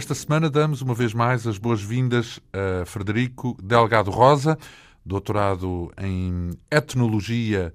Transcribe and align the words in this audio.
Esta 0.00 0.14
semana 0.14 0.48
damos 0.48 0.80
uma 0.80 0.94
vez 0.94 1.12
mais 1.12 1.46
as 1.46 1.58
boas-vindas 1.58 2.40
a 2.54 2.86
Frederico 2.86 3.54
Delgado 3.62 4.10
Rosa, 4.10 4.56
doutorado 5.04 5.92
em 6.00 6.52
Etnologia 6.70 7.74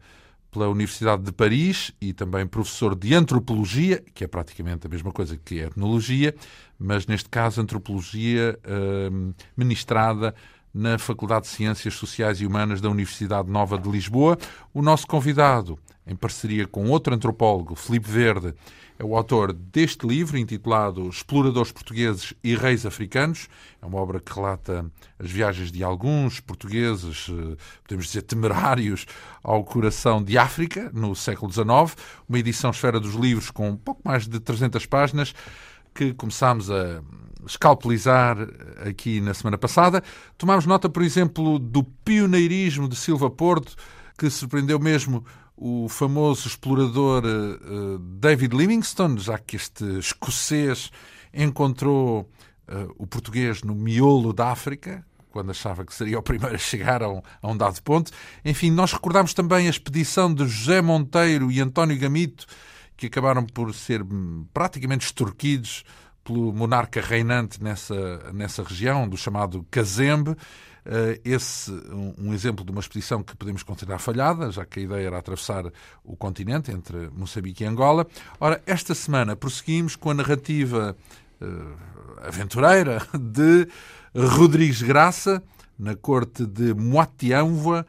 pela 0.50 0.68
Universidade 0.68 1.22
de 1.22 1.32
Paris 1.32 1.92
e 2.02 2.14
também 2.14 2.48
professor 2.48 2.96
de 2.96 3.14
Antropologia, 3.14 4.04
que 4.12 4.23
é 4.23 4.28
praticamente 4.28 4.88
a 4.88 4.90
mesma 4.90 5.12
coisa 5.12 5.38
que 5.38 5.59
Etnologia, 5.59 6.34
mas 6.80 7.06
neste 7.06 7.30
caso 7.30 7.62
Antropologia 7.62 8.58
eh, 8.64 9.10
ministrada 9.56 10.34
na 10.73 10.98
Faculdade 10.98 11.45
de 11.45 11.52
Ciências 11.52 11.94
Sociais 11.94 12.42
e 12.42 12.48
Humanas 12.48 12.82
da 12.82 12.89
Universidade 12.89 13.52
Nova 13.52 13.78
de 13.78 13.88
Lisboa. 13.88 14.36
O 14.73 14.82
nosso 14.82 15.06
convidado, 15.06 15.78
em 16.08 16.16
parceria 16.16 16.66
com 16.66 16.89
outro 16.89 17.14
antropólogo, 17.14 17.76
Felipe 17.76 18.10
Verde, 18.10 18.56
é 18.98 19.04
o 19.04 19.16
autor 19.16 19.52
deste 19.52 20.08
livro, 20.08 20.38
intitulado 20.38 21.10
Exploradores 21.10 21.72
Portugueses 21.72 22.34
e 22.44 22.56
Reis 22.56 22.86
Africanos. 22.86 23.50
É 23.82 23.86
uma 23.86 24.00
obra 24.00 24.22
que 24.22 24.34
relata 24.34 24.90
as 25.20 25.30
viagens 25.30 25.72
de 25.72 25.84
alguns 25.84 26.40
portugueses, 26.40 27.28
eh, 27.30 27.58
podemos 27.84 28.08
dizer 28.08 28.22
temerários, 28.22 29.06
ao 29.44 29.64
coração 29.66 30.23
de 30.23 30.38
África, 30.38 30.90
no 30.94 31.14
século 31.14 31.52
XIX. 31.52 31.98
Uma 32.28 32.40
edição 32.40 32.72
Esfera 32.72 33.00
dos 33.00 33.16
Livros 33.16 33.52
com 33.52 33.76
pouco 33.76 34.02
mais 34.06 34.28
de 34.28 34.40
300 34.40 34.86
páginas, 34.86 35.36
que 35.94 36.14
começámos 36.14 36.72
a 36.72 37.02
escalpelizar 37.46 38.38
aqui 38.88 39.20
na 39.20 39.34
semana 39.34 39.58
passada. 39.58 40.02
Tomámos 40.38 40.66
nota, 40.66 40.90
por 40.90 41.04
exemplo, 41.04 41.60
do 41.60 41.84
pioneirismo 41.84 42.88
de 42.88 42.96
Silva 42.96 43.30
Porto, 43.30 43.76
que 44.18 44.30
surpreendeu 44.30 44.80
mesmo 44.80 45.26
o 45.58 45.88
famoso 45.88 46.48
explorador 46.48 47.23
uh, 47.25 47.98
David 48.00 48.56
Livingstone, 48.56 49.20
já 49.20 49.38
que 49.38 49.56
este 49.56 49.84
escocês 50.00 50.92
encontrou 51.34 52.30
uh, 52.67 52.94
o 52.98 53.08
português 53.08 53.64
no 53.64 53.73
miolo 53.73 54.33
da 54.33 54.52
África, 54.52 55.06
quando 55.31 55.52
achava 55.52 55.86
que 55.86 55.94
seria 55.94 56.20
o 56.20 56.23
primeiro 56.23 56.56
a 56.56 56.59
chegar 56.59 57.03
a 57.03 57.09
um, 57.09 57.22
a 57.42 57.48
um 57.50 57.58
dado 57.58 57.81
ponto. 57.81 58.11
Enfim, 58.44 58.72
nós 58.72 58.94
recordamos 58.94 59.33
também 59.33 59.67
a 59.67 59.70
expedição 59.70 60.33
de 60.33 60.48
José 60.48 60.81
Monteiro 60.81 61.52
e 61.52 61.59
António 61.59 62.00
Gamito, 62.00 62.45
que 62.95 63.08
acabaram 63.08 63.45
por 63.45 63.73
ser 63.73 64.02
hum, 64.02 64.45
praticamente 64.53 65.06
extorquidos 65.06 65.83
pelo 66.23 66.53
monarca 66.53 67.02
reinante 67.02 67.61
nessa, 67.61 68.32
nessa 68.33 68.64
região, 68.64 69.08
do 69.08 69.17
chamado 69.17 69.66
Cazembe. 69.70 70.36
Eh, 70.86 71.20
esse 71.26 71.72
um, 71.72 72.32
exemplo 72.32 72.64
de 72.64 72.72
uma 72.72 72.80
expedição 72.80 73.23
que 73.23 73.36
podemos 73.36 73.64
considerar 73.64 73.98
falhada, 73.98 74.52
já 74.52 74.64
que 74.64 74.80
a 74.80 74.84
ideia 74.84 75.08
era 75.08 75.18
atravessar 75.18 75.66
o 76.04 76.16
continente 76.16 76.72
entre 76.72 77.10
Moçambique 77.10 77.64
e 77.64 77.68
Angola. 77.68 78.06
Ora, 78.40 78.62
esta 78.68 78.94
semana 78.94 79.36
prosseguimos 79.36 79.96
com 79.96 80.12
a 80.12 80.14
narrativa 80.14 80.96
uh, 81.42 82.28
aventureira 82.28 83.02
de 83.20 83.68
Rodrigues 84.16 84.84
Graça, 84.84 85.42
na 85.78 85.96
corte 85.96 86.46
de 86.46 86.76
Moatianvoa. 86.76 87.86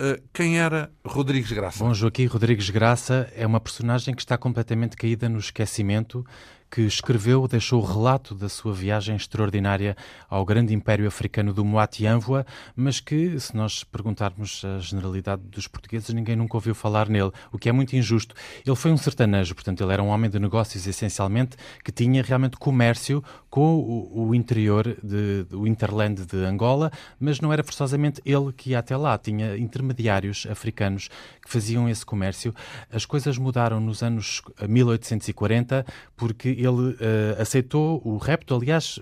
Uh, 0.00 0.20
quem 0.32 0.58
era 0.58 0.90
Rodrigues 1.04 1.52
Graça? 1.52 1.78
Bom, 1.84 1.92
Joaquim 1.92 2.24
Rodrigues 2.24 2.70
Graça 2.70 3.30
é 3.36 3.46
uma 3.46 3.60
personagem 3.60 4.14
que 4.14 4.22
está 4.22 4.38
completamente 4.38 4.96
caída 4.96 5.28
no 5.28 5.38
esquecimento 5.38 6.24
que 6.70 6.82
escreveu, 6.82 7.46
deixou 7.46 7.80
o 7.80 7.84
relato 7.84 8.34
da 8.34 8.48
sua 8.48 8.74
viagem 8.74 9.14
extraordinária 9.14 9.96
ao 10.28 10.44
grande 10.44 10.74
império 10.74 11.06
africano 11.06 11.52
do 11.52 11.64
Moatianvoa, 11.64 12.44
mas 12.74 13.00
que, 13.00 13.38
se 13.38 13.56
nós 13.56 13.84
perguntarmos 13.84 14.64
a 14.64 14.78
generalidade 14.78 15.42
dos 15.42 15.68
portugueses, 15.68 16.10
ninguém 16.10 16.36
nunca 16.36 16.56
ouviu 16.56 16.74
falar 16.74 17.08
nele, 17.08 17.30
o 17.52 17.58
que 17.58 17.68
é 17.68 17.72
muito 17.72 17.94
injusto. 17.94 18.34
Ele 18.66 18.76
foi 18.76 18.90
um 18.90 18.96
sertanejo, 18.96 19.54
portanto, 19.54 19.82
ele 19.82 19.92
era 19.92 20.02
um 20.02 20.08
homem 20.08 20.28
de 20.28 20.38
negócios 20.38 20.86
essencialmente, 20.86 21.56
que 21.84 21.92
tinha 21.92 22.22
realmente 22.22 22.56
comércio 22.56 23.22
com 23.54 23.76
o, 23.76 24.30
o 24.30 24.34
interior 24.34 24.96
de, 25.00 25.44
do 25.44 25.64
Interland 25.64 26.26
de 26.26 26.38
Angola, 26.38 26.90
mas 27.20 27.38
não 27.40 27.52
era 27.52 27.62
forçosamente 27.62 28.20
ele 28.26 28.52
que 28.52 28.70
ia 28.70 28.80
até 28.80 28.96
lá, 28.96 29.16
tinha 29.16 29.56
intermediários 29.56 30.44
africanos 30.50 31.08
que 31.40 31.48
faziam 31.48 31.88
esse 31.88 32.04
comércio. 32.04 32.52
As 32.92 33.06
coisas 33.06 33.38
mudaram 33.38 33.78
nos 33.78 34.02
anos 34.02 34.42
1840 34.60 35.86
porque 36.16 36.48
ele 36.48 36.66
uh, 36.66 36.96
aceitou 37.40 38.02
o 38.04 38.16
repto. 38.16 38.56
Aliás, 38.56 38.98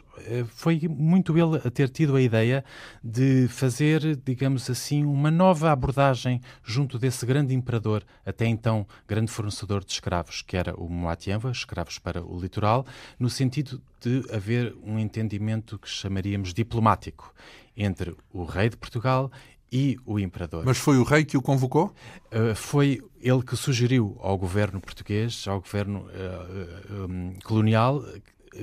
foi 0.55 0.81
muito 0.88 1.37
ele 1.37 1.56
a 1.65 1.71
ter 1.71 1.88
tido 1.88 2.16
a 2.16 2.22
ideia 2.22 2.65
de 3.03 3.49
fazer, 3.49 4.16
digamos 4.25 4.69
assim, 4.69 5.05
uma 5.05 5.31
nova 5.31 5.71
abordagem 5.71 6.41
junto 6.62 6.99
desse 6.99 7.25
grande 7.27 7.55
imperador, 7.55 8.05
até 8.25 8.47
então 8.47 8.87
grande 9.06 9.31
fornecedor 9.31 9.84
de 9.84 9.93
escravos, 9.93 10.43
que 10.43 10.56
era 10.56 10.75
o 10.75 10.88
Moatiamba, 10.88 11.50
escravos 11.50 11.99
para 11.99 12.25
o 12.25 12.38
litoral, 12.38 12.87
no 13.19 13.31
sentido 13.31 13.81
de 14.00 14.25
haver 14.33 14.75
um 14.83 14.99
entendimento 14.99 15.78
que 15.78 15.88
chamaríamos 15.88 16.53
diplomático 16.53 17.33
entre 17.77 18.15
o 18.33 18.44
rei 18.44 18.69
de 18.69 18.77
Portugal 18.77 19.31
e 19.72 19.99
o 20.04 20.19
imperador. 20.19 20.65
Mas 20.66 20.77
foi 20.77 20.99
o 20.99 21.03
rei 21.03 21.25
que 21.25 21.37
o 21.37 21.41
convocou? 21.41 21.94
Uh, 22.31 22.54
foi 22.54 23.00
ele 23.22 23.43
que 23.43 23.56
sugeriu 23.56 24.19
ao 24.21 24.37
governo 24.37 24.78
português, 24.81 25.47
ao 25.49 25.60
governo 25.60 26.00
uh, 26.00 27.04
uh, 27.04 27.10
um, 27.10 27.34
colonial, 27.43 28.04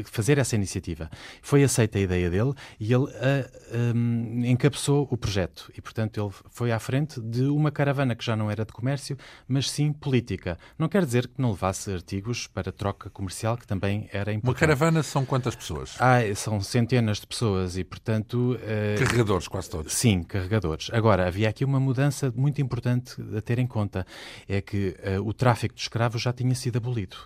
fazer 0.05 0.37
essa 0.37 0.55
iniciativa. 0.55 1.09
Foi 1.41 1.63
aceita 1.63 1.97
a 1.97 2.01
ideia 2.01 2.29
dele 2.29 2.53
e 2.79 2.93
ele 2.93 3.05
uh, 3.05 3.95
um, 3.95 4.45
encabeçou 4.45 5.07
o 5.09 5.17
projeto. 5.17 5.71
E, 5.75 5.81
portanto, 5.81 6.19
ele 6.19 6.33
foi 6.49 6.71
à 6.71 6.79
frente 6.79 7.19
de 7.19 7.43
uma 7.43 7.71
caravana 7.71 8.15
que 8.15 8.23
já 8.23 8.35
não 8.35 8.49
era 8.49 8.65
de 8.65 8.71
comércio, 8.71 9.17
mas 9.47 9.69
sim 9.69 9.91
política. 9.91 10.57
Não 10.77 10.87
quer 10.87 11.05
dizer 11.05 11.27
que 11.27 11.41
não 11.41 11.51
levasse 11.51 11.91
artigos 11.91 12.47
para 12.47 12.71
troca 12.71 13.09
comercial, 13.09 13.57
que 13.57 13.67
também 13.67 14.09
era 14.11 14.31
importante. 14.31 14.43
Uma 14.45 14.53
caravana 14.53 15.03
são 15.03 15.25
quantas 15.25 15.55
pessoas? 15.55 15.95
Ah, 15.99 16.19
são 16.35 16.61
centenas 16.61 17.19
de 17.19 17.27
pessoas 17.27 17.77
e, 17.77 17.83
portanto... 17.83 18.55
Uh, 18.55 18.99
carregadores, 18.99 19.47
quase 19.47 19.69
todos. 19.69 19.93
Sim, 19.93 20.23
carregadores. 20.23 20.89
Agora, 20.93 21.27
havia 21.27 21.49
aqui 21.49 21.65
uma 21.65 21.79
mudança 21.79 22.31
muito 22.35 22.61
importante 22.61 23.15
a 23.35 23.41
ter 23.41 23.59
em 23.59 23.67
conta. 23.67 24.05
É 24.47 24.61
que 24.61 24.95
uh, 25.17 25.27
o 25.27 25.33
tráfico 25.33 25.75
de 25.75 25.81
escravos 25.81 26.21
já 26.21 26.33
tinha 26.33 26.55
sido 26.55 26.77
abolido 26.77 27.17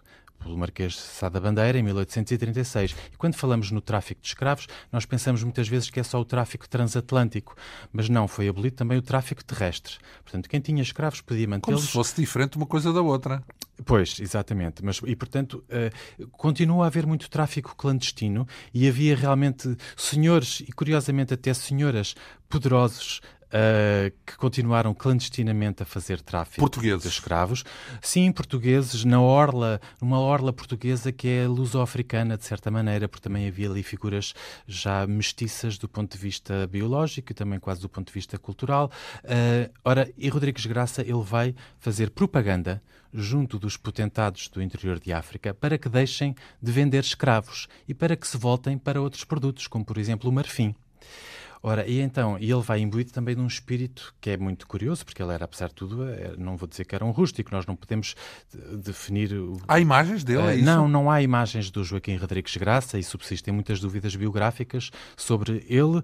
pelo 0.43 0.57
Marquês 0.57 0.93
de 0.93 0.99
Sá 0.99 1.29
da 1.29 1.39
Bandeira 1.39 1.79
em 1.79 1.83
1836. 1.83 2.95
E 3.13 3.17
quando 3.17 3.35
falamos 3.35 3.71
no 3.71 3.81
tráfico 3.81 4.21
de 4.21 4.27
escravos, 4.27 4.67
nós 4.91 5.05
pensamos 5.05 5.41
muitas 5.43 5.67
vezes 5.67 5.89
que 5.89 5.99
é 5.99 6.03
só 6.03 6.19
o 6.19 6.25
tráfico 6.25 6.67
transatlântico, 6.67 7.55
mas 7.91 8.09
não, 8.09 8.27
foi 8.27 8.47
abolido 8.47 8.75
também 8.75 8.97
o 8.97 9.01
tráfico 9.01 9.43
terrestre. 9.43 9.95
Portanto, 10.23 10.49
quem 10.49 10.59
tinha 10.59 10.81
escravos 10.81 11.21
podia 11.21 11.47
mantê-los... 11.47 11.79
Como 11.79 11.87
se 11.87 11.93
fosse 11.93 12.15
diferente 12.15 12.57
uma 12.57 12.65
coisa 12.65 12.91
da 12.91 13.01
outra. 13.01 13.41
Pois, 13.85 14.19
exatamente. 14.19 14.83
Mas, 14.83 15.01
e, 15.05 15.15
portanto, 15.15 15.63
uh, 15.69 16.27
continua 16.27 16.85
a 16.85 16.87
haver 16.87 17.07
muito 17.07 17.29
tráfico 17.29 17.75
clandestino 17.75 18.47
e 18.73 18.87
havia 18.87 19.15
realmente 19.15 19.75
senhores, 19.97 20.59
e 20.61 20.71
curiosamente 20.71 21.33
até 21.33 21.53
senhoras, 21.53 22.15
poderosos 22.49 23.21
uh, 23.53 24.11
que 24.25 24.35
continuaram 24.37 24.93
clandestinamente 24.93 25.83
a 25.83 25.85
fazer 25.85 26.21
tráfico 26.21 26.59
portugueses. 26.59 27.03
de 27.03 27.07
escravos. 27.07 27.63
Sim, 28.01 28.31
portugueses, 28.31 29.05
na 29.05 29.21
orla, 29.21 29.79
numa 30.01 30.19
orla 30.19 30.51
portuguesa 30.51 31.11
que 31.11 31.27
é 31.27 31.47
luso-africana, 31.47 32.37
de 32.37 32.45
certa 32.45 32.71
maneira, 32.71 33.07
porque 33.07 33.23
também 33.23 33.47
havia 33.47 33.69
ali 33.69 33.83
figuras 33.83 34.33
já 34.67 35.05
mestiças 35.05 35.77
do 35.77 35.87
ponto 35.87 36.11
de 36.11 36.17
vista 36.17 36.67
biológico 36.67 37.31
e 37.31 37.35
também 37.35 37.59
quase 37.59 37.81
do 37.81 37.89
ponto 37.89 38.07
de 38.07 38.13
vista 38.13 38.37
cultural. 38.37 38.91
Uh, 39.23 39.71
ora, 39.85 40.11
e 40.17 40.27
Rodrigues 40.29 40.65
Graça, 40.65 41.01
ele 41.01 41.23
vai 41.23 41.55
fazer 41.77 42.09
propaganda 42.09 42.81
junto 43.13 43.59
dos 43.59 43.77
potentados 43.77 44.47
do 44.47 44.61
interior 44.61 44.99
de 44.99 45.13
África 45.13 45.53
para 45.53 45.77
que 45.77 45.87
deixem 45.87 46.35
de 46.59 46.71
vender 46.71 47.03
escravos 47.03 47.67
e 47.87 47.93
para 47.93 48.15
que 48.15 48.27
se 48.27 48.37
voltem 48.37 48.77
para 48.77 48.99
outros 48.99 49.23
produtos, 49.23 49.67
como 49.67 49.85
por 49.85 49.99
exemplo 49.99 50.29
o 50.29 50.33
marfim. 50.33 50.73
Ora, 51.65 51.87
e 51.87 52.01
então, 52.01 52.37
e 52.37 52.51
ele 52.51 52.61
vai 52.61 52.81
imbuído 52.81 53.13
também 53.13 53.33
de 53.33 53.39
um 53.41 53.47
espírito 53.47 54.13
que 54.19 54.31
é 54.31 54.37
muito 54.37 54.67
curioso, 54.67 55.05
porque 55.05 55.23
ele 55.23 55.31
era, 55.31 55.45
apesar 55.45 55.69
de 55.69 55.75
tudo, 55.75 56.03
é, 56.09 56.35
não 56.37 56.57
vou 56.57 56.67
dizer 56.67 56.83
que 56.83 56.93
era 56.93 57.05
um 57.05 57.11
rústico, 57.11 57.51
nós 57.53 57.65
não 57.65 57.73
podemos 57.73 58.15
definir... 58.83 59.31
O... 59.33 59.57
Há 59.65 59.79
imagens 59.79 60.25
dele, 60.25 60.41
é 60.41 60.55
isso? 60.55 60.65
Não, 60.65 60.89
não 60.89 61.09
há 61.09 61.21
imagens 61.21 61.71
do 61.71 61.81
Joaquim 61.81 62.17
Rodrigues 62.17 62.57
Graça 62.57 62.99
e 62.99 63.03
subsistem 63.03 63.53
muitas 63.53 63.79
dúvidas 63.79 64.13
biográficas 64.13 64.91
sobre 65.15 65.65
ele. 65.69 65.99
Uh, 65.99 66.03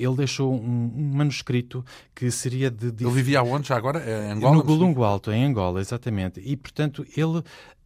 ele 0.00 0.16
deixou 0.16 0.52
um, 0.52 1.12
manuscrito 1.14 1.84
que 2.12 2.28
seria 2.32 2.68
de... 2.68 2.88
Ele 2.88 3.12
vivia 3.12 3.44
onde 3.44 3.68
já 3.68 3.76
agora? 3.76 4.02
Em 4.04 4.32
Angola? 4.32 4.56
No 4.56 4.64
Golungo 4.64 5.04
Alto, 5.04 5.30
em 5.30 5.44
Angola, 5.44 5.80
exatamente. 5.80 6.40
E, 6.44 6.56
portanto, 6.56 7.06
ele 7.16 7.40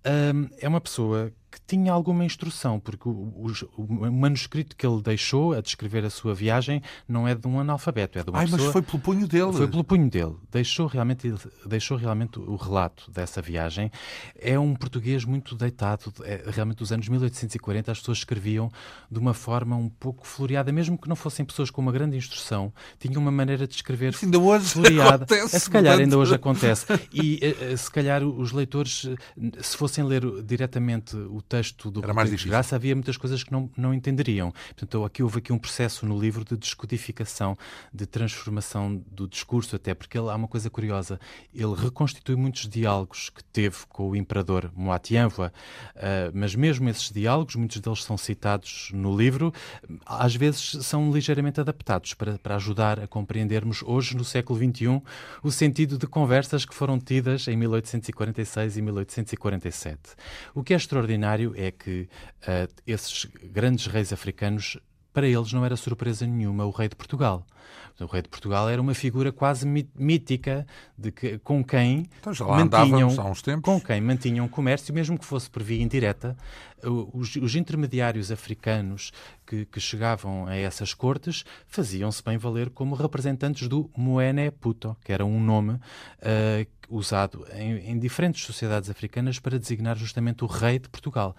um, 0.07 0.49
é 0.59 0.67
uma 0.67 0.81
pessoa 0.81 1.31
que 1.51 1.61
tinha 1.67 1.93
alguma 1.93 2.25
instrução, 2.25 2.79
porque 2.79 3.09
o, 3.09 3.13
o, 3.13 3.53
o, 3.77 4.13
manuscrito 4.13 4.77
que 4.77 4.87
ele 4.87 5.03
deixou 5.03 5.53
a 5.53 5.61
descrever 5.61 6.05
a 6.05 6.11
sua 6.11 6.35
viagem 6.35 6.81
não 7.09 7.27
é 7.27 7.35
de 7.35 7.47
um 7.49 7.59
analfabeto, 7.59 8.19
é 8.19 8.23
de 8.23 8.31
uma 8.31 8.39
Ai, 8.39 8.45
pessoa... 8.45 8.63
mas 8.63 8.73
foi 8.73 8.83
pelo 8.83 8.99
punho 9.01 9.27
dele. 9.27 9.53
Foi 9.53 9.67
pelo 9.67 9.83
punho 9.83 10.09
dele. 10.09 10.37
Deixou 10.51 10.87
realmente, 10.87 11.33
deixou 11.67 11.97
realmente 11.97 12.39
o 12.39 12.55
relato 12.57 13.11
dessa 13.11 13.43
viagem. 13.43 13.91
É 14.39 14.59
um 14.59 14.75
português 14.75 15.25
muito 15.25 15.57
deitado. 15.57 16.13
É, 16.23 16.45
realmente, 16.47 16.79
dos 16.79 16.93
anos 16.93 17.09
1840, 17.09 17.91
as 17.91 17.99
pessoas 17.99 18.19
escreviam 18.19 18.71
de 19.11 19.19
uma 19.19 19.35
forma 19.35 19.77
um 19.77 19.89
pouco 19.89 20.27
floreada, 20.27 20.71
mesmo 20.71 20.97
que 20.97 21.09
não 21.09 21.17
fossem 21.17 21.45
pessoas 21.45 21.71
com 21.71 21.81
uma 21.81 21.93
grande 21.93 22.17
instrução, 22.17 22.73
tinham 22.99 23.21
uma 23.21 23.33
maneira 23.33 23.67
de 23.67 23.75
escrever 23.75 24.13
Isso 24.13 24.25
ainda 24.25 24.39
hoje 24.39 24.67
floreada. 24.71 25.25
Acontece, 25.25 25.57
é, 25.57 25.59
se 25.59 25.71
calhar 25.71 25.99
ainda 25.99 26.19
hoje 26.19 26.35
acontece. 26.35 26.87
E 27.13 27.39
eh, 27.43 27.73
eh, 27.73 27.77
se 27.77 27.91
calhar 27.91 28.23
os 28.23 28.53
leitores, 28.53 29.09
se 29.61 29.77
fossem 29.77 30.05
ler 30.05 30.23
diretamente 30.43 31.17
o 31.17 31.40
o 31.41 31.43
texto 31.43 31.91
do 31.91 32.01
Rodrigues 32.01 32.45
Graça 32.45 32.77
havia 32.77 32.95
muitas 32.95 33.17
coisas 33.17 33.43
que 33.43 33.51
não, 33.51 33.71
não 33.77 33.93
entenderiam. 33.93 34.53
Portanto, 34.69 35.05
aqui 35.05 35.23
houve 35.23 35.39
aqui 35.39 35.53
um 35.53 35.59
processo 35.59 36.07
no 36.07 36.19
livro 36.19 36.45
de 36.45 36.57
descodificação, 36.57 37.57
de 37.93 38.07
transformação 38.07 39.03
do 39.11 39.27
discurso, 39.27 39.75
até 39.75 39.95
porque 39.95 40.19
ele, 40.19 40.29
há 40.29 40.35
uma 40.35 40.47
coisa 40.47 40.69
curiosa. 40.69 41.19
Ele 41.55 41.75
reconstitui 41.75 42.37
muitos 42.37 42.69
diálogos 42.69 43.31
que 43.31 43.43
teve 43.43 43.79
com 43.89 44.11
o 44.11 44.17
imperador 44.17 44.71
Moatianvoa, 44.77 45.53
uh, 45.97 46.01
mas 46.35 46.55
mesmo 46.55 46.89
esses 46.89 47.11
diálogos, 47.11 47.57
muitos 47.57 47.81
deles 47.81 48.05
são 48.05 48.17
citados 48.19 48.91
no 48.93 49.17
livro, 49.17 49.53
às 50.05 50.37
vezes 50.37 50.85
são 50.85 51.11
ligeiramente 51.11 51.61
adaptados 51.61 52.15
para, 52.15 52.39
para 52.39 52.57
ajudar 52.57 53.01
a 53.01 53.07
compreendermos 53.07 53.83
hoje, 53.83 54.15
no 54.15 54.25
século 54.25 54.59
XXI, 54.59 55.03
o 55.43 55.51
sentido 55.51 55.97
de 55.97 56.07
conversas 56.07 56.67
que 56.67 56.75
foram 56.75 56.99
tidas 56.99 57.49
em 57.49 57.57
1846 57.57 58.77
e 58.77 58.83
1847. 58.83 59.99
O 60.55 60.63
que 60.63 60.75
é 60.75 60.77
extraordinário 60.77 61.30
é 61.57 61.71
que 61.71 62.09
uh, 62.43 62.83
esses 62.87 63.27
grandes 63.43 63.87
reis 63.87 64.13
africanos 64.13 64.79
para 65.13 65.27
eles 65.27 65.53
não 65.53 65.65
era 65.65 65.77
surpresa 65.77 66.27
nenhuma 66.27 66.65
o 66.65 66.71
rei 66.71 66.89
de 66.89 66.97
Portugal. 66.97 67.45
O 68.01 68.07
rei 68.07 68.23
de 68.23 68.29
Portugal 68.29 68.69
era 68.69 68.81
uma 68.81 68.95
figura 68.95 69.31
quase 69.31 69.67
mítica 69.67 70.67
de 70.97 71.13
que, 71.13 71.39
com 71.39 71.63
quem 71.63 72.09
então, 72.19 72.33
mantinham 72.49 73.11
com 73.61 73.81
quem 73.81 74.01
mantinham 74.01 74.49
comércio, 74.49 74.95
mesmo 74.95 75.19
que 75.19 75.25
fosse 75.25 75.51
por 75.51 75.63
via 75.63 75.83
indireta. 75.83 76.37
Os, 77.13 77.37
os 77.37 77.55
intermediários 77.55 78.33
africanos 78.33 79.13
que, 79.47 79.67
que, 79.67 79.79
chegavam 79.79 80.47
a 80.47 80.57
essas 80.57 80.95
cortes 80.95 81.45
faziam-se 81.67 82.23
bem 82.25 82.39
valer 82.39 82.71
como 82.71 82.95
representantes 82.95 83.69
do 83.69 83.91
Moene 83.95 84.51
Puto, 84.51 84.97
que 85.05 85.13
era 85.13 85.27
um 85.27 85.39
nome 85.39 85.75
uh, 85.75 86.67
usado 86.89 87.47
em, 87.53 87.91
em 87.91 87.99
diferentes 87.99 88.43
sociedades 88.45 88.89
africanas 88.89 89.39
para 89.39 89.59
designar 89.59 89.99
justamente 89.99 90.43
o 90.43 90.47
rei 90.47 90.79
de 90.79 90.89
Portugal. 90.89 91.37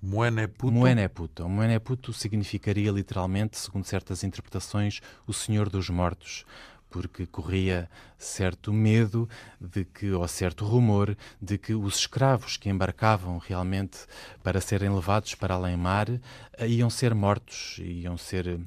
Moeneputo? 0.00 0.72
Moeneputo. 0.72 1.48
Moeneputo 1.48 2.12
significaria 2.12 2.92
literalmente, 2.92 3.58
segundo 3.58 3.84
certas 3.84 4.22
interpretações, 4.22 5.00
o 5.26 5.32
Senhor 5.32 5.68
dos 5.68 5.90
Mortos, 5.90 6.44
porque 6.88 7.26
corria 7.26 7.90
certo 8.16 8.72
medo 8.72 9.28
de 9.60 9.84
que, 9.84 10.12
ou 10.12 10.26
certo 10.28 10.64
rumor, 10.64 11.16
de 11.42 11.58
que 11.58 11.74
os 11.74 11.98
escravos 11.98 12.56
que 12.56 12.68
embarcavam 12.68 13.38
realmente 13.38 13.98
para 14.42 14.60
serem 14.60 14.94
levados 14.94 15.34
para 15.34 15.54
além-mar 15.54 16.08
eh, 16.56 16.68
iam 16.68 16.88
ser 16.88 17.14
mortos, 17.14 17.78
iam 17.80 18.16
ser 18.16 18.46
eh, 18.46 18.58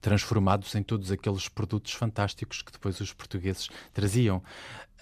transformados 0.00 0.74
em 0.74 0.82
todos 0.82 1.10
aqueles 1.10 1.48
produtos 1.48 1.92
fantásticos 1.92 2.62
que 2.62 2.72
depois 2.72 3.00
os 3.00 3.12
portugueses 3.12 3.68
traziam. 3.92 4.42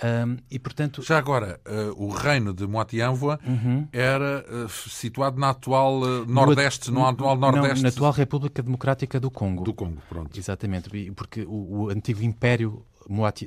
Um, 0.02 0.36
e, 0.50 0.58
portanto... 0.58 1.02
Já 1.02 1.16
agora, 1.16 1.58
uh, 1.66 2.04
o 2.04 2.10
reino 2.10 2.52
de 2.52 2.66
Moatianvoa 2.66 3.40
uhum. 3.46 3.88
era 3.90 4.44
uh, 4.46 4.68
situado 4.68 5.40
na 5.40 5.50
atual 5.50 6.02
uh, 6.02 6.26
Nordeste, 6.26 6.90
no, 6.90 7.00
no 7.00 7.06
atual 7.06 7.36
Nordeste... 7.36 7.76
Não, 7.76 7.82
na 7.82 7.88
atual 7.88 8.12
República 8.12 8.62
Democrática 8.62 9.18
do 9.18 9.30
Congo. 9.30 9.64
Do 9.64 9.72
Congo, 9.72 10.02
pronto. 10.08 10.38
Exatamente, 10.38 11.10
porque 11.12 11.44
o, 11.44 11.84
o 11.84 11.88
antigo 11.88 12.22
Império 12.22 12.84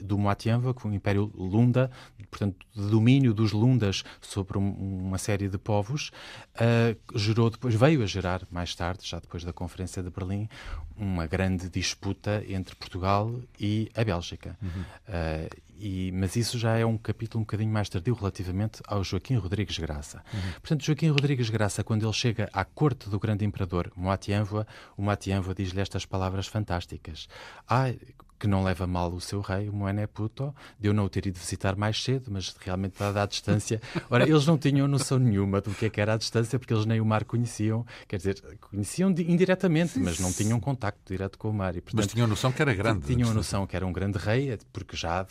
do 0.04 0.18
Moatianva, 0.18 0.74
foi 0.78 0.92
um 0.92 0.94
império 0.94 1.32
Lunda, 1.36 1.92
portanto, 2.30 2.66
de 2.76 2.90
domínio 2.90 3.34
dos 3.34 3.52
Lundas 3.52 4.04
sobre 4.22 4.58
uma 4.58 5.18
série 5.18 5.50
de 5.50 5.58
povos, 5.58 6.12
uh, 6.56 7.18
gerou 7.18 7.50
depois, 7.50 7.76
veio 7.76 8.04
a 8.04 8.06
gerar 8.06 8.42
mais 8.52 8.76
tarde, 8.76 9.08
já 9.08 9.20
depois 9.20 9.44
da 9.44 9.52
Conferência 9.52 10.02
de 10.02 10.10
Berlim, 10.10 10.48
uma 10.96 11.26
grande 11.28 11.70
disputa 11.70 12.44
entre 12.48 12.76
Portugal 12.76 13.34
e 13.60 13.90
a 13.96 14.04
Bélgica. 14.04 14.58
Uhum. 14.62 14.82
Uh, 15.08 15.70
e, 15.80 16.12
mas 16.12 16.36
isso 16.36 16.60
já 16.60 16.78
é 16.78 16.86
um 16.86 16.98
capítulo 16.98 17.42
um 17.42 17.44
bocadinho 17.46 17.72
mais 17.72 17.88
tardio 17.88 18.14
relativamente 18.14 18.82
ao 18.86 19.02
Joaquim 19.02 19.36
Rodrigues 19.36 19.78
Graça. 19.78 20.22
Uhum. 20.34 20.52
Portanto, 20.54 20.84
Joaquim 20.84 21.10
Rodrigues 21.10 21.50
Graça, 21.50 21.84
quando 21.84 22.06
ele 22.06 22.14
chega 22.14 22.50
à 22.52 22.66
corte 22.66 23.10
do 23.10 23.18
grande 23.18 23.46
imperador 23.46 23.90
Moatianva, 23.96 24.68
o 24.98 25.02
Moatianva 25.02 25.56
diz-lhe 25.56 25.80
estas 25.80 26.06
palavras 26.06 26.48
fantásticas. 26.48 27.30
Ah, 27.68 27.94
que 28.40 28.48
não 28.48 28.64
leva 28.64 28.88
mal 28.88 29.12
o 29.12 29.20
seu 29.20 29.42
rei, 29.42 29.68
o 29.68 29.74
Moené 29.74 30.08
Puto, 30.08 30.56
de 30.80 30.88
eu 30.88 30.94
não 30.94 31.06
o 31.06 31.10
ter 31.10 31.28
ido 31.28 31.38
visitar 31.38 31.76
mais 31.76 32.02
cedo, 32.02 32.32
mas 32.32 32.56
realmente 32.60 32.98
dada 32.98 33.22
a 33.22 33.26
distância. 33.26 33.82
Ora, 34.10 34.24
eles 34.24 34.46
não 34.46 34.58
tinham 34.58 34.88
noção 34.88 35.20
nenhuma 35.20 35.60
do 35.60 35.72
que, 35.72 35.86
é 35.86 35.90
que 35.90 36.00
era 36.00 36.14
a 36.14 36.18
distância, 36.18 36.58
porque 36.58 36.74
eles 36.74 36.86
nem 36.86 37.02
o 37.02 37.06
mar 37.06 37.26
conheciam, 37.26 37.86
quer 38.08 38.18
dizer, 38.18 38.42
conheciam 38.62 39.10
indiretamente, 39.10 40.00
mas 40.00 40.20
não 40.20 40.32
tinham 40.32 40.60
contacto 40.60 41.02
direto 41.06 41.38
com 41.38 41.50
o 41.50 41.54
mar. 41.54 41.76
E, 41.76 41.82
portanto, 41.82 42.06
mas 42.06 42.14
tinham 42.14 42.28
noção 42.28 42.52
que 42.52 42.62
era 42.62 42.74
grande. 42.74 43.06
Tinham 43.06 43.30
a 43.30 43.34
noção 43.34 43.68
que 43.68 43.76
era 43.76 43.86
um 43.86 43.92
grande 43.92 44.18
rei, 44.18 44.58
porque 44.72 44.96
já 44.96 45.26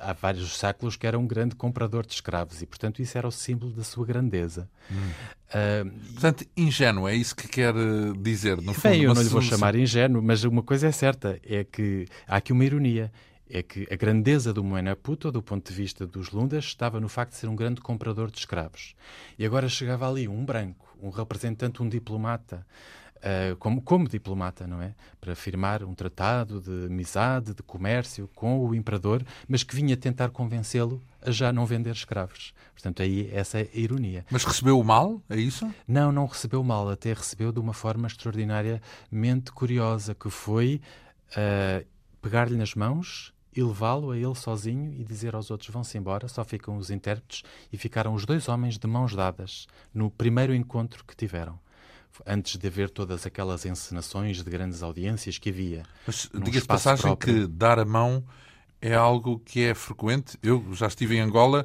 há 0.00 0.12
vários 0.12 0.58
séculos 0.58 0.96
que 0.96 1.06
era 1.06 1.18
um 1.18 1.26
grande 1.26 1.54
comprador 1.54 2.04
de 2.04 2.14
escravos, 2.14 2.60
e 2.60 2.66
portanto 2.66 3.00
isso 3.00 3.16
era 3.16 3.28
o 3.28 3.32
símbolo 3.32 3.72
da 3.72 3.84
sua 3.84 4.04
grandeza. 4.04 4.68
Hum. 4.90 5.10
Uh, 5.50 5.90
Portanto, 6.12 6.44
ingênuo, 6.56 7.06
é 7.06 7.14
isso 7.14 7.36
que 7.36 7.46
quer 7.46 7.74
eh, 7.74 8.12
dizer, 8.18 8.56
no 8.56 8.72
fundo. 8.72 8.90
Bem, 8.90 9.02
eu 9.02 9.14
não 9.14 9.22
lhe 9.22 9.28
vou 9.28 9.42
chamar 9.42 9.74
ingênuo, 9.76 10.22
mas 10.22 10.42
uma 10.44 10.62
coisa 10.62 10.88
é 10.88 10.92
certa, 10.92 11.38
é 11.44 11.64
que 11.64 12.06
há 12.26 12.36
aqui 12.36 12.52
uma 12.52 12.64
ironia. 12.64 13.12
É 13.48 13.62
que 13.62 13.86
a 13.92 13.94
grandeza 13.94 14.54
do 14.54 14.64
Moena 14.64 14.96
Puto, 14.96 15.30
do 15.30 15.42
ponto 15.42 15.70
de 15.70 15.76
vista 15.76 16.06
dos 16.06 16.30
Lundas, 16.30 16.64
estava 16.64 16.98
no 16.98 17.08
facto 17.10 17.32
de 17.32 17.36
ser 17.36 17.46
um 17.46 17.54
grande 17.54 17.80
comprador 17.80 18.30
de 18.30 18.38
escravos. 18.38 18.94
E 19.38 19.44
agora 19.44 19.68
chegava 19.68 20.08
ali 20.08 20.26
um 20.26 20.44
branco, 20.44 20.96
um 21.00 21.10
representante, 21.10 21.82
um 21.82 21.88
diplomata, 21.88 22.66
uh, 23.24 23.56
como, 23.56 23.80
como 23.80 24.08
diplomata, 24.08 24.66
não 24.66 24.80
é? 24.80 24.94
Para 25.20 25.34
firmar 25.34 25.82
um 25.82 25.94
tratado 25.94 26.60
de 26.60 26.86
amizade, 26.86 27.54
de 27.54 27.62
comércio 27.62 28.28
com 28.34 28.64
o 28.64 28.74
imperador, 28.74 29.24
mas 29.48 29.62
que 29.62 29.74
vinha 29.74 29.96
tentar 29.96 30.30
convencê-lo 30.30 31.02
a 31.22 31.30
já 31.30 31.52
não 31.52 31.64
vender 31.64 31.92
escravos. 31.92 32.52
Portanto, 32.72 33.02
aí 33.02 33.30
essa 33.32 33.58
é 33.58 33.68
a 33.74 33.78
ironia. 33.78 34.26
Mas 34.30 34.44
recebeu 34.44 34.78
o 34.78 34.84
mal, 34.84 35.22
é 35.28 35.36
isso? 35.36 35.72
Não, 35.88 36.12
não 36.12 36.26
recebeu 36.26 36.60
o 36.60 36.64
mal, 36.64 36.88
até 36.90 37.12
recebeu 37.12 37.50
de 37.50 37.58
uma 37.58 37.72
forma 37.72 38.06
extraordinariamente 38.06 39.50
curiosa, 39.52 40.14
que 40.14 40.28
foi 40.28 40.80
uh, 41.30 41.86
pegar-lhe 42.20 42.56
nas 42.56 42.74
mãos 42.74 43.32
e 43.56 43.62
levá-lo 43.62 44.10
a 44.10 44.18
ele 44.18 44.34
sozinho 44.34 44.92
e 44.92 45.04
dizer 45.04 45.34
aos 45.34 45.48
outros 45.48 45.70
vão-se 45.70 45.96
embora, 45.96 46.26
só 46.26 46.44
ficam 46.44 46.76
os 46.76 46.90
intérpretes, 46.90 47.44
e 47.72 47.78
ficaram 47.78 48.12
os 48.12 48.26
dois 48.26 48.48
homens 48.48 48.76
de 48.76 48.86
mãos 48.86 49.14
dadas 49.14 49.68
no 49.94 50.10
primeiro 50.10 50.52
encontro 50.52 51.04
que 51.04 51.16
tiveram 51.16 51.58
antes 52.26 52.56
de 52.56 52.66
haver 52.66 52.90
todas 52.90 53.26
aquelas 53.26 53.64
encenações 53.64 54.42
de 54.42 54.50
grandes 54.50 54.82
audiências 54.82 55.38
que 55.38 55.50
havia. 55.50 55.82
Mas 56.06 56.28
diga-se 56.32 56.66
passagem 56.66 57.02
próprio. 57.02 57.42
que 57.42 57.46
dar 57.46 57.78
a 57.78 57.84
mão 57.84 58.24
é 58.84 58.94
algo 58.94 59.40
que 59.42 59.64
é 59.64 59.74
frequente. 59.74 60.36
Eu 60.42 60.62
já 60.74 60.86
estive 60.86 61.16
em 61.16 61.20
Angola 61.20 61.64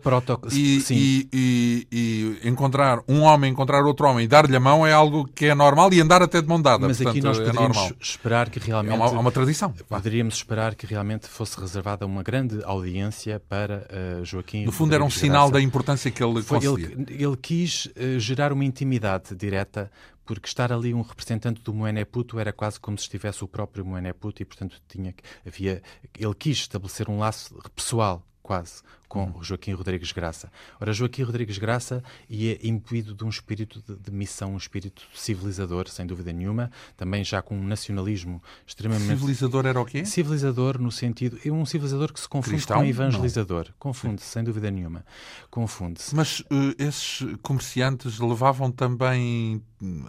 e, 0.53 0.82
e, 0.89 1.29
e, 1.34 1.88
e, 1.91 2.48
encontrar 2.48 3.01
um 3.10 3.24
homem 3.24 3.51
encontrar 3.51 3.84
outro 3.84 4.08
homem 4.08 4.24
e 4.24 4.27
dar-lhe 4.27 4.56
a 4.56 4.60
mão 4.60 4.88
é 4.88 4.94
algo 4.94 5.27
que 5.27 5.48
é 5.48 5.53
normal 5.53 5.91
e 5.91 6.00
andar 6.00 6.22
até 6.22 6.41
de 6.41 6.48
mão 6.48 6.62
dada. 6.62 6.88
Mas 6.88 6.96
Portanto, 6.96 7.18
aqui 7.18 7.22
nós 7.22 7.38
é 7.38 7.41
poderíamos 7.41 7.75
normal. 7.75 7.98
esperar 8.00 8.50
que 8.50 8.60
realmente... 8.60 8.94
É 8.94 8.96
uma, 8.96 9.06
é 9.08 9.20
uma 9.20 9.32
tradição. 9.34 9.74
Poderíamos 9.89 10.36
esperar 10.36 10.75
que 10.75 10.86
realmente 10.86 11.27
fosse 11.27 11.60
reservada 11.60 12.06
uma 12.06 12.24
grande 12.24 12.63
audiência 12.63 13.41
para 13.50 13.86
uh, 14.22 14.24
Joaquim 14.24 14.63
No 14.63 14.72
fundo 14.72 14.96
era 14.96 15.03
um 15.03 15.10
sinal 15.10 15.51
da 15.51 15.60
importância 15.60 16.10
que 16.10 16.24
ele 16.24 16.41
Foi, 16.41 16.60
ele, 16.60 17.06
ele, 17.10 17.36
quis 17.36 17.88
uh, 17.88 18.18
gerar 18.18 18.53
uma 18.53 18.63
intimidade 18.63 19.36
direta 19.36 19.91
porque 20.36 20.48
estar 20.48 20.71
ali 20.71 20.93
um 20.93 21.01
representante 21.01 21.59
do 21.59 21.74
Moené 21.74 22.05
Puto 22.05 22.39
era 22.39 22.53
quase 22.53 22.79
como 22.79 22.95
se 23.00 23.05
estivesse 23.05 23.43
o 23.43 23.48
próprio 23.48 23.83
Moené 23.83 24.13
Puto 24.13 24.43
e, 24.43 24.45
portanto, 24.45 24.79
tinha, 24.88 25.12
havia, 25.43 25.81
ele 26.15 26.36
quis 26.36 26.59
estabelecer 26.59 27.09
um 27.09 27.17
laço 27.17 27.57
pessoal, 27.75 28.24
quase, 28.43 28.83
com 29.10 29.25
uhum. 29.25 29.44
Joaquim 29.44 29.74
Rodrigues 29.74 30.12
Graça. 30.12 30.51
Ora, 30.80 30.94
Joaquim 30.94 31.24
Rodrigues 31.24 31.58
Graça 31.58 32.04
ia 32.30 32.60
imbuído 32.66 33.16
de 33.16 33.25
um 33.25 33.30
espírito 33.30 33.84
de, 33.86 33.96
de, 33.96 34.12
missão, 34.12 34.54
um 34.54 34.58
espírito 34.58 35.01
civilizador, 35.16 35.89
sem 35.89 36.06
dúvida 36.06 36.32
nenhuma, 36.32 36.72
também 36.96 37.24
já 37.24 37.42
com 37.42 37.58
um 37.58 37.63
nacionalismo 37.63 38.42
extremamente... 38.66 39.08
Civilizador 39.08 39.66
era 39.66 39.82
o 39.82 39.86
quê? 39.86 40.06
Civilizador 40.06 40.80
no 40.80 40.92
sentido... 40.92 41.39
É 41.44 41.51
um 41.51 41.66
civilizador 41.66 42.13
que 42.13 42.20
se 42.20 42.30
confunde 42.30 42.58
Cristão? 42.58 42.78
com 42.78 42.86
evangelizador. 42.86 43.70
Confunde-se, 43.80 44.28
sem 44.28 44.44
dúvida 44.44 44.70
nenhuma. 44.70 45.04
Confunde-se. 45.50 46.16
Mas 46.16 46.42
uh, 46.42 46.75
esses 46.78 47.25
comerciantes 47.42 48.20
levavam 48.20 48.72
também 48.72 49.62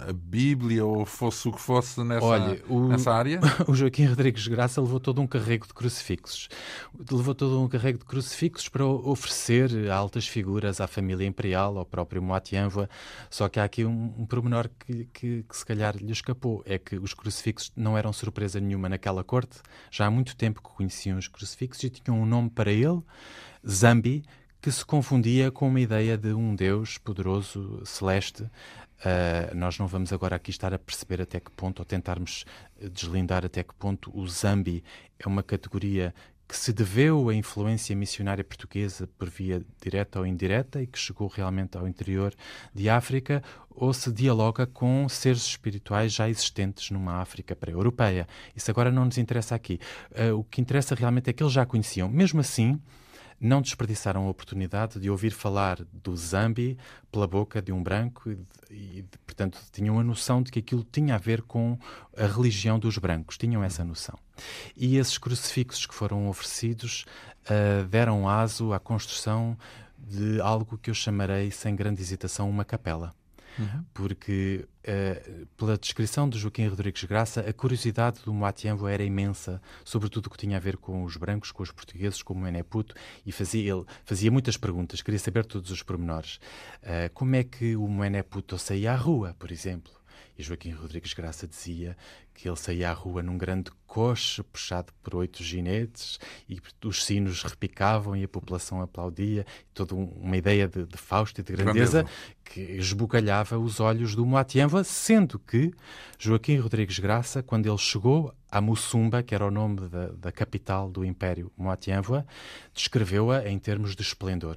a 0.09 0.13
Bíblia 0.13 0.85
ou 0.85 1.07
fosse 1.07 1.49
o 1.49 1.53
que 1.53 1.61
fosse 1.61 2.03
nessa, 2.03 2.27
Olha, 2.27 2.63
o, 2.69 2.89
nessa 2.89 3.13
área? 3.13 3.41
O 3.69 3.75
Joaquim 3.75 4.05
Rodrigues 4.07 4.47
Graça 4.49 4.81
levou 4.81 4.99
todo 4.99 5.21
um 5.21 5.27
carrego 5.27 5.67
de 5.67 5.73
crucifixos. 5.73 6.49
Levou 7.11 7.35
todo 7.35 7.61
um 7.61 7.69
carrego 7.69 7.99
de 7.99 8.05
crucifixos 8.05 8.69
para 8.69 8.85
oferecer 8.91 9.91
altas 9.91 10.27
figuras 10.27 10.81
à 10.81 10.87
família 10.87 11.27
imperial, 11.27 11.79
ao 11.79 11.85
próprio 11.85 12.23
Moatianva. 12.23 12.89
Só 13.29 13.49
que 13.49 13.61
há 13.61 13.65
aqui 13.65 13.85
um, 13.85 14.15
um 14.19 14.27
pormenor 14.27 14.69
que, 14.79 15.05
que, 15.13 15.45
que, 15.49 15.57
se 15.57 15.65
calhar 15.65 15.97
lhe 15.97 16.13
escapou: 16.13 16.63
é 16.67 16.79
que 16.79 16.97
os 16.97 17.15
crucifixos 17.15 17.73
não 17.77 17.97
eram 17.97 18.13
surpresa 18.13 18.61
nenhuma 18.61 18.89
naquela 18.89 19.25
corte. 19.25 19.61
Já 19.91 20.07
há 20.07 20.11
muito 20.11 20.37
tempo 20.37 20.63
que 20.63 20.69
conheciam 20.69 21.19
os 21.19 21.29
crucifixos 21.29 21.85
e 21.85 21.91
tinham 21.91 22.21
um 22.21 22.27
nome 22.27 22.51
para 22.51 22.71
ele, 22.71 23.01
Zambi, 23.67 24.25
que 24.61 24.71
se 24.71 24.85
confundia 24.85 25.51
com 25.51 25.69
uma 25.69 25.81
ideia 25.81 26.19
de 26.19 26.33
um 26.33 26.55
Deus 26.55 26.99
poderoso, 26.99 27.81
celeste. 27.85 28.43
Uh, 28.43 29.55
nós 29.55 29.79
não 29.79 29.87
vamos 29.87 30.13
agora 30.13 30.37
aqui 30.37 30.51
estar 30.51 30.75
a 30.75 30.79
perceber 30.79 31.23
até 31.23 31.41
que 31.41 31.51
ponto, 31.51 31.79
ou 31.79 31.87
tentarmos 31.87 32.45
deslindar 32.93 33.47
até 33.47 33.63
que 33.63 33.75
ponto 33.75 34.11
o 34.15 34.29
Zambi 34.29 34.85
é 35.19 35.27
uma 35.27 35.43
categoria 35.43 36.15
que 36.51 36.57
se 36.57 36.73
deveu 36.73 37.29
à 37.29 37.35
influência 37.35 37.95
missionária 37.95 38.43
portuguesa 38.43 39.09
por 39.17 39.31
via 39.31 39.65
direta 39.81 40.19
ou 40.19 40.27
indireta 40.27 40.83
e 40.83 40.87
que 40.89 40.99
chegou 40.99 41.29
realmente 41.29 41.79
ao 41.79 41.87
interior 41.87 42.35
de 42.75 42.91
África, 42.91 43.41
ou 43.71 43.95
se 43.95 44.11
dialoga 44.11 44.67
com 44.67 45.09
seres 45.09 45.47
espirituais 45.47 46.13
já 46.13 46.29
existentes 46.29 46.91
numa 46.91 47.21
África 47.21 47.55
pré-europeia. 47.55 48.27
Isso 48.57 48.69
agora 48.69 48.91
não 48.91 49.05
nos 49.05 49.17
interessa 49.17 49.55
aqui. 49.55 49.79
Uh, 50.11 50.41
o 50.41 50.43
que 50.43 50.61
interessa 50.61 50.97
realmente 50.97 51.31
é 51.31 51.33
que 51.33 51.41
eles 51.41 51.53
já 51.53 51.65
conheciam. 51.65 52.09
Mesmo 52.09 52.41
assim, 52.41 52.81
não 53.41 53.63
desperdiçaram 53.63 54.27
a 54.27 54.31
oportunidade 54.31 55.01
de 55.01 55.09
ouvir 55.09 55.31
falar 55.31 55.79
do 55.93 56.15
Zambi 56.15 56.77
pela 57.11 57.27
boca 57.27 57.63
de 57.63 57.73
um 57.73 57.83
branco 57.83 58.31
e, 58.31 58.39
e, 58.71 59.05
portanto, 59.27 59.59
tinham 59.73 59.99
a 59.99 60.05
noção 60.05 60.43
de 60.43 60.53
que 60.53 60.59
aquilo 60.59 60.85
tinha 60.85 61.15
a 61.15 61.19
ver 61.19 61.43
com 61.43 61.79
a 62.17 62.27
religião 62.27 62.79
dos 62.79 62.99
brancos, 62.99 63.39
tinham 63.39 63.65
essa 63.65 63.83
noção. 63.83 64.19
E 64.77 64.97
esses 64.97 65.17
crucifixos 65.17 65.87
que 65.87 65.95
foram 65.95 66.29
oferecidos 66.29 67.07
uh, 67.47 67.87
deram 67.89 68.29
aso 68.29 68.73
à 68.73 68.79
construção 68.79 69.57
de 69.99 70.41
algo 70.41 70.79
que 70.79 70.91
eu 70.91 70.95
chamarei, 70.95 71.51
sem 71.51 71.75
grande 71.75 72.03
hesitação, 72.03 72.49
uma 72.49 72.65
capela. 72.65 73.15
Uhum. 73.61 73.85
Porque, 73.93 74.67
uh, 74.83 75.47
pela 75.57 75.77
descrição 75.77 76.29
de 76.29 76.39
Joaquim 76.39 76.67
Rodrigues 76.67 77.05
Graça, 77.05 77.41
a 77.41 77.53
curiosidade 77.53 78.21
do 78.25 78.33
Moatiambo 78.33 78.89
era 78.89 79.05
imensa, 79.05 79.61
sobretudo 79.85 80.27
o 80.27 80.31
que 80.31 80.39
tinha 80.39 80.57
a 80.57 80.61
ver 80.61 80.79
com 80.79 81.05
os 81.05 81.17
brancos, 81.17 81.53
com 81.53 81.63
os 81.63 81.71
portugueses, 81.71 82.23
com 82.23 82.33
o 82.33 82.39
Meneputo, 82.39 82.95
e 83.27 83.31
fazia, 83.31 83.73
ele 83.73 83.85
fazia 84.05 84.31
muitas 84.31 84.57
perguntas, 84.57 85.03
queria 85.03 85.21
saber 85.21 85.45
todos 85.45 85.71
os 85.71 85.83
pormenores. 85.83 86.41
Uh, 86.83 87.13
como 87.13 87.37
é 87.37 87.45
que 87.45 87.77
o 87.77 87.87
Meneputo 87.87 88.59
saía 88.59 88.93
à 88.93 88.97
rua, 88.97 89.37
por 89.39 89.53
exemplo? 89.53 90.00
E 90.41 90.43
Joaquim 90.43 90.71
Rodrigues 90.71 91.13
Graça 91.13 91.47
dizia 91.47 91.95
que 92.33 92.49
ele 92.49 92.57
saía 92.57 92.89
à 92.89 92.95
rua 92.95 93.23
num 93.23 93.37
grande 93.37 93.71
coche 93.87 94.43
puxado 94.43 94.91
por 95.03 95.17
oito 95.17 95.45
ginetes 95.45 96.19
e 96.49 96.59
os 96.83 97.05
sinos 97.05 97.43
repicavam 97.43 98.17
e 98.17 98.25
a 98.25 98.29
população 98.29 98.81
aplaudia. 98.81 99.45
Toda 99.75 99.95
uma 99.95 100.39
ideia 100.39 100.67
de, 100.67 100.87
de 100.87 100.97
Fausto 100.97 101.43
e 101.43 101.45
de 101.45 101.53
grandeza, 101.53 102.07
que 102.43 102.59
esbugalhava 102.59 103.59
os 103.59 103.81
olhos 103.81 104.15
do 104.15 104.25
Moatienva, 104.25 104.83
sendo 104.83 105.39
que 105.39 105.75
Joaquim 106.19 106.57
Rodrigues 106.57 106.99
Graça, 106.99 107.43
quando 107.43 107.67
ele 107.67 107.77
chegou 107.77 108.35
a 108.51 108.63
Mussumba, 108.63 109.23
que 109.23 109.35
era 109.35 109.45
o 109.45 109.51
nome 109.51 109.91
da, 109.91 110.07
da 110.07 110.33
capital 110.33 110.91
do 110.91 111.05
Império 111.05 111.53
Moatienva, 111.55 112.27
descreveu-a 112.73 113.47
em 113.47 113.59
termos 113.59 113.95
de 113.95 114.01
esplendor. 114.01 114.57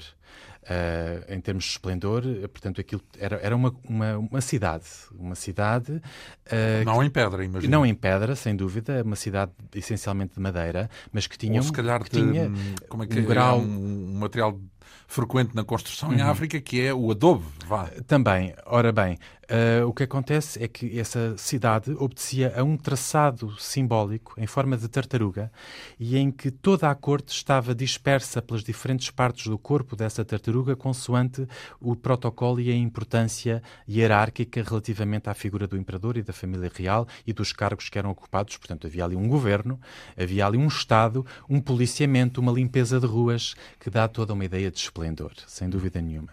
Uh, 0.64 1.34
em 1.34 1.42
termos 1.42 1.66
de 1.66 1.72
esplendor, 1.72 2.24
portanto, 2.50 2.80
aquilo 2.80 3.02
era, 3.20 3.36
era 3.42 3.54
uma, 3.56 3.76
uma, 3.88 4.18
uma 4.18 4.42
cidade. 4.42 4.86
Uma 5.14 5.36
cidade. 5.36 5.92
Uh, 5.92 6.86
não 6.86 7.04
em 7.04 7.10
pedra, 7.10 7.44
imagino. 7.44 7.70
Não 7.70 7.86
em 7.86 7.94
pedra, 7.94 8.34
sem 8.36 8.56
dúvida, 8.56 9.04
uma 9.04 9.18
cidade 9.18 9.52
essencialmente 9.76 10.36
de 10.36 10.40
madeira, 10.40 10.90
mas 11.12 11.28
que 11.28 11.38
tinha. 11.38 11.60
Ou 11.60 11.64
se 11.64 11.72
calhar 11.74 12.02
de, 12.04 12.10
tinha 12.10 12.50
como 12.88 13.04
é 13.04 13.08
que 13.08 13.20
um, 13.20 13.24
é? 13.24 13.26
grau... 13.26 13.60
um, 13.60 14.14
um 14.16 14.20
material 14.20 14.60
frequente 15.08 15.56
na 15.56 15.64
construção 15.64 16.10
uhum. 16.10 16.16
em 16.16 16.22
África, 16.22 16.60
que 16.60 16.82
é 16.82 16.94
o 16.94 17.12
adobe. 17.12 17.44
Vá. 17.68 17.90
Também, 18.08 18.54
ora 18.66 18.92
bem, 18.92 19.18
Uh, 19.44 19.86
o 19.86 19.94
que 19.94 20.04
acontece 20.04 20.64
é 20.64 20.68
que 20.70 20.98
essa 20.98 21.38
cidade 21.38 21.92
obedecia 22.00 22.54
a 22.56 22.64
um 22.64 22.78
traçado 22.78 23.54
simbólico 23.60 24.34
em 24.38 24.48
forma 24.48 24.78
de 24.78 24.88
tartaruga 24.88 25.52
e 26.00 26.18
em 26.18 26.32
que 26.32 26.50
toda 26.50 26.90
a 26.90 26.96
corte 26.96 27.34
estava 27.34 27.76
dispersa 27.76 28.42
pelas 28.42 28.64
diferentes 28.64 29.10
partes 29.10 29.48
do 29.48 29.58
corpo 29.58 29.98
dessa 29.98 30.24
tartaruga, 30.24 30.78
consoante 30.78 31.46
o 31.82 31.94
protocolo 31.94 32.62
e 32.62 32.72
a 32.72 32.76
importância 32.76 33.62
hierárquica 33.88 34.64
relativamente 34.64 35.30
à 35.30 35.34
figura 35.34 35.68
do 35.68 35.78
imperador 35.78 36.16
e 36.16 36.24
da 36.24 36.32
família 36.32 36.72
real 36.74 37.06
e 37.28 37.34
dos 37.34 37.52
cargos 37.52 37.90
que 37.90 38.00
eram 38.00 38.12
ocupados. 38.12 38.56
Portanto, 38.56 38.88
havia 38.88 39.04
ali 39.04 39.16
um 39.16 39.28
governo, 39.28 39.80
havia 40.18 40.46
ali 40.48 40.58
um 40.58 40.68
Estado, 40.68 41.26
um 41.50 41.60
policiamento, 41.60 42.40
uma 42.40 42.52
limpeza 42.52 43.00
de 43.00 43.06
ruas 43.06 43.56
que 43.78 43.90
dá 43.90 44.08
toda 44.08 44.34
uma 44.34 44.46
ideia 44.46 44.72
de 44.72 44.80
esplendor, 44.84 45.34
sem 45.48 45.70
dúvida 45.70 46.02
nenhuma. 46.02 46.32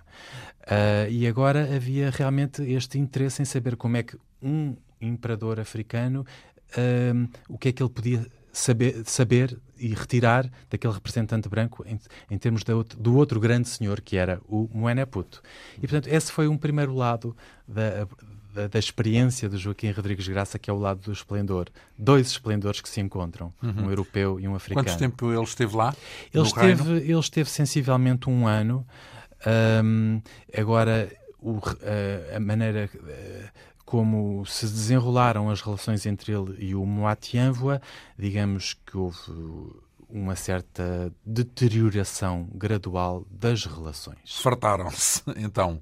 Uh, 0.62 1.11
e 1.11 1.26
agora 1.26 1.75
havia 1.75 2.11
realmente 2.11 2.62
este 2.62 2.99
interesse 2.99 3.42
em 3.42 3.45
saber 3.45 3.76
como 3.76 3.97
é 3.97 4.02
que 4.02 4.16
um 4.42 4.76
imperador 5.00 5.59
africano, 5.59 6.25
uh, 6.76 7.28
o 7.49 7.59
que 7.59 7.69
é 7.69 7.73
que 7.73 7.83
ele 7.83 7.90
podia 7.90 8.26
saber, 8.52 9.02
saber 9.04 9.59
e 9.78 9.88
retirar 9.95 10.50
daquele 10.69 10.92
representante 10.92 11.49
branco 11.49 11.85
em, 11.87 11.99
em 12.30 12.38
termos 12.38 12.62
outro, 12.69 12.99
do 12.99 13.16
outro 13.16 13.40
grande 13.40 13.69
senhor, 13.69 14.00
que 14.00 14.16
era 14.16 14.40
o 14.47 14.69
Moeneputo. 14.73 15.42
E, 15.76 15.80
portanto, 15.80 16.09
esse 16.09 16.30
foi 16.30 16.49
um 16.49 16.59
primeiro 16.59 16.95
lado 16.95 17.37
da, 17.66 18.07
da, 18.54 18.66
da, 18.66 18.78
experiência 18.78 19.49
do 19.49 19.57
Joaquim 19.57 19.90
Rodrigues 19.90 20.26
Graça, 20.28 20.59
que 20.59 20.71
é 20.71 20.73
o 20.73 20.78
lado 20.78 21.00
do 21.00 21.12
esplendor. 21.12 21.69
Dois 21.97 22.28
esplendores 22.28 22.80
que 22.80 22.88
se 22.88 23.00
encontram, 23.00 23.52
uhum. 23.62 23.87
um 23.87 23.90
europeu 23.90 24.40
e 24.40 24.49
um 24.49 24.54
africano. 24.54 24.87
Quanto 24.87 24.99
tempo 24.99 25.33
ele 25.33 25.42
esteve 25.42 25.76
lá? 25.76 25.95
Ele, 26.33 26.45
esteve, 26.45 26.92
ele 26.92 27.19
esteve 27.19 27.50
sensivelmente 27.50 28.28
um 28.28 28.47
ano. 28.47 28.87
Um, 29.85 30.21
agora, 30.57 31.11
o, 31.38 31.59
a, 31.59 32.37
a, 32.37 32.40
maneira 32.40 32.90
uh, 32.95 33.49
como 33.85 34.45
se 34.47 34.66
desenrolaram 34.66 35.50
as 35.50 35.61
relações 35.61 36.07
entre 36.07 36.33
ele 36.33 36.54
e 36.59 36.75
o 36.75 36.85
Moatianvoa, 36.87 37.80
digamos 38.16 38.75
que 38.87 38.97
houve 38.97 39.19
uma 40.12 40.37
certa 40.37 41.12
deterioração 41.25 42.49
gradual 42.55 43.26
das 43.31 43.64
relações. 43.64 44.40
Fartaram-se, 44.43 45.23
então. 45.37 45.81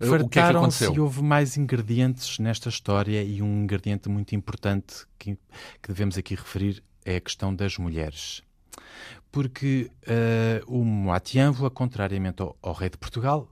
Fartaram-se 0.00 0.86
é 0.86 0.92
e 0.92 1.00
houve 1.00 1.22
mais 1.22 1.56
ingredientes 1.56 2.38
nesta 2.38 2.68
história 2.68 3.22
e 3.22 3.42
um 3.42 3.62
ingrediente 3.62 4.08
muito 4.08 4.34
importante 4.34 5.06
que, 5.18 5.36
que 5.82 5.88
devemos 5.88 6.16
aqui 6.16 6.34
referir 6.34 6.82
é 7.04 7.16
a 7.16 7.20
questão 7.20 7.54
das 7.54 7.78
mulheres 7.78 8.42
porque 9.32 9.90
uh, 10.02 10.76
o 10.80 10.84
Moatianvoa, 10.84 11.70
contrariamente 11.70 12.42
ao, 12.42 12.56
ao, 12.60 12.72
rei 12.72 12.90
de 12.90 12.98
Portugal, 12.98 13.48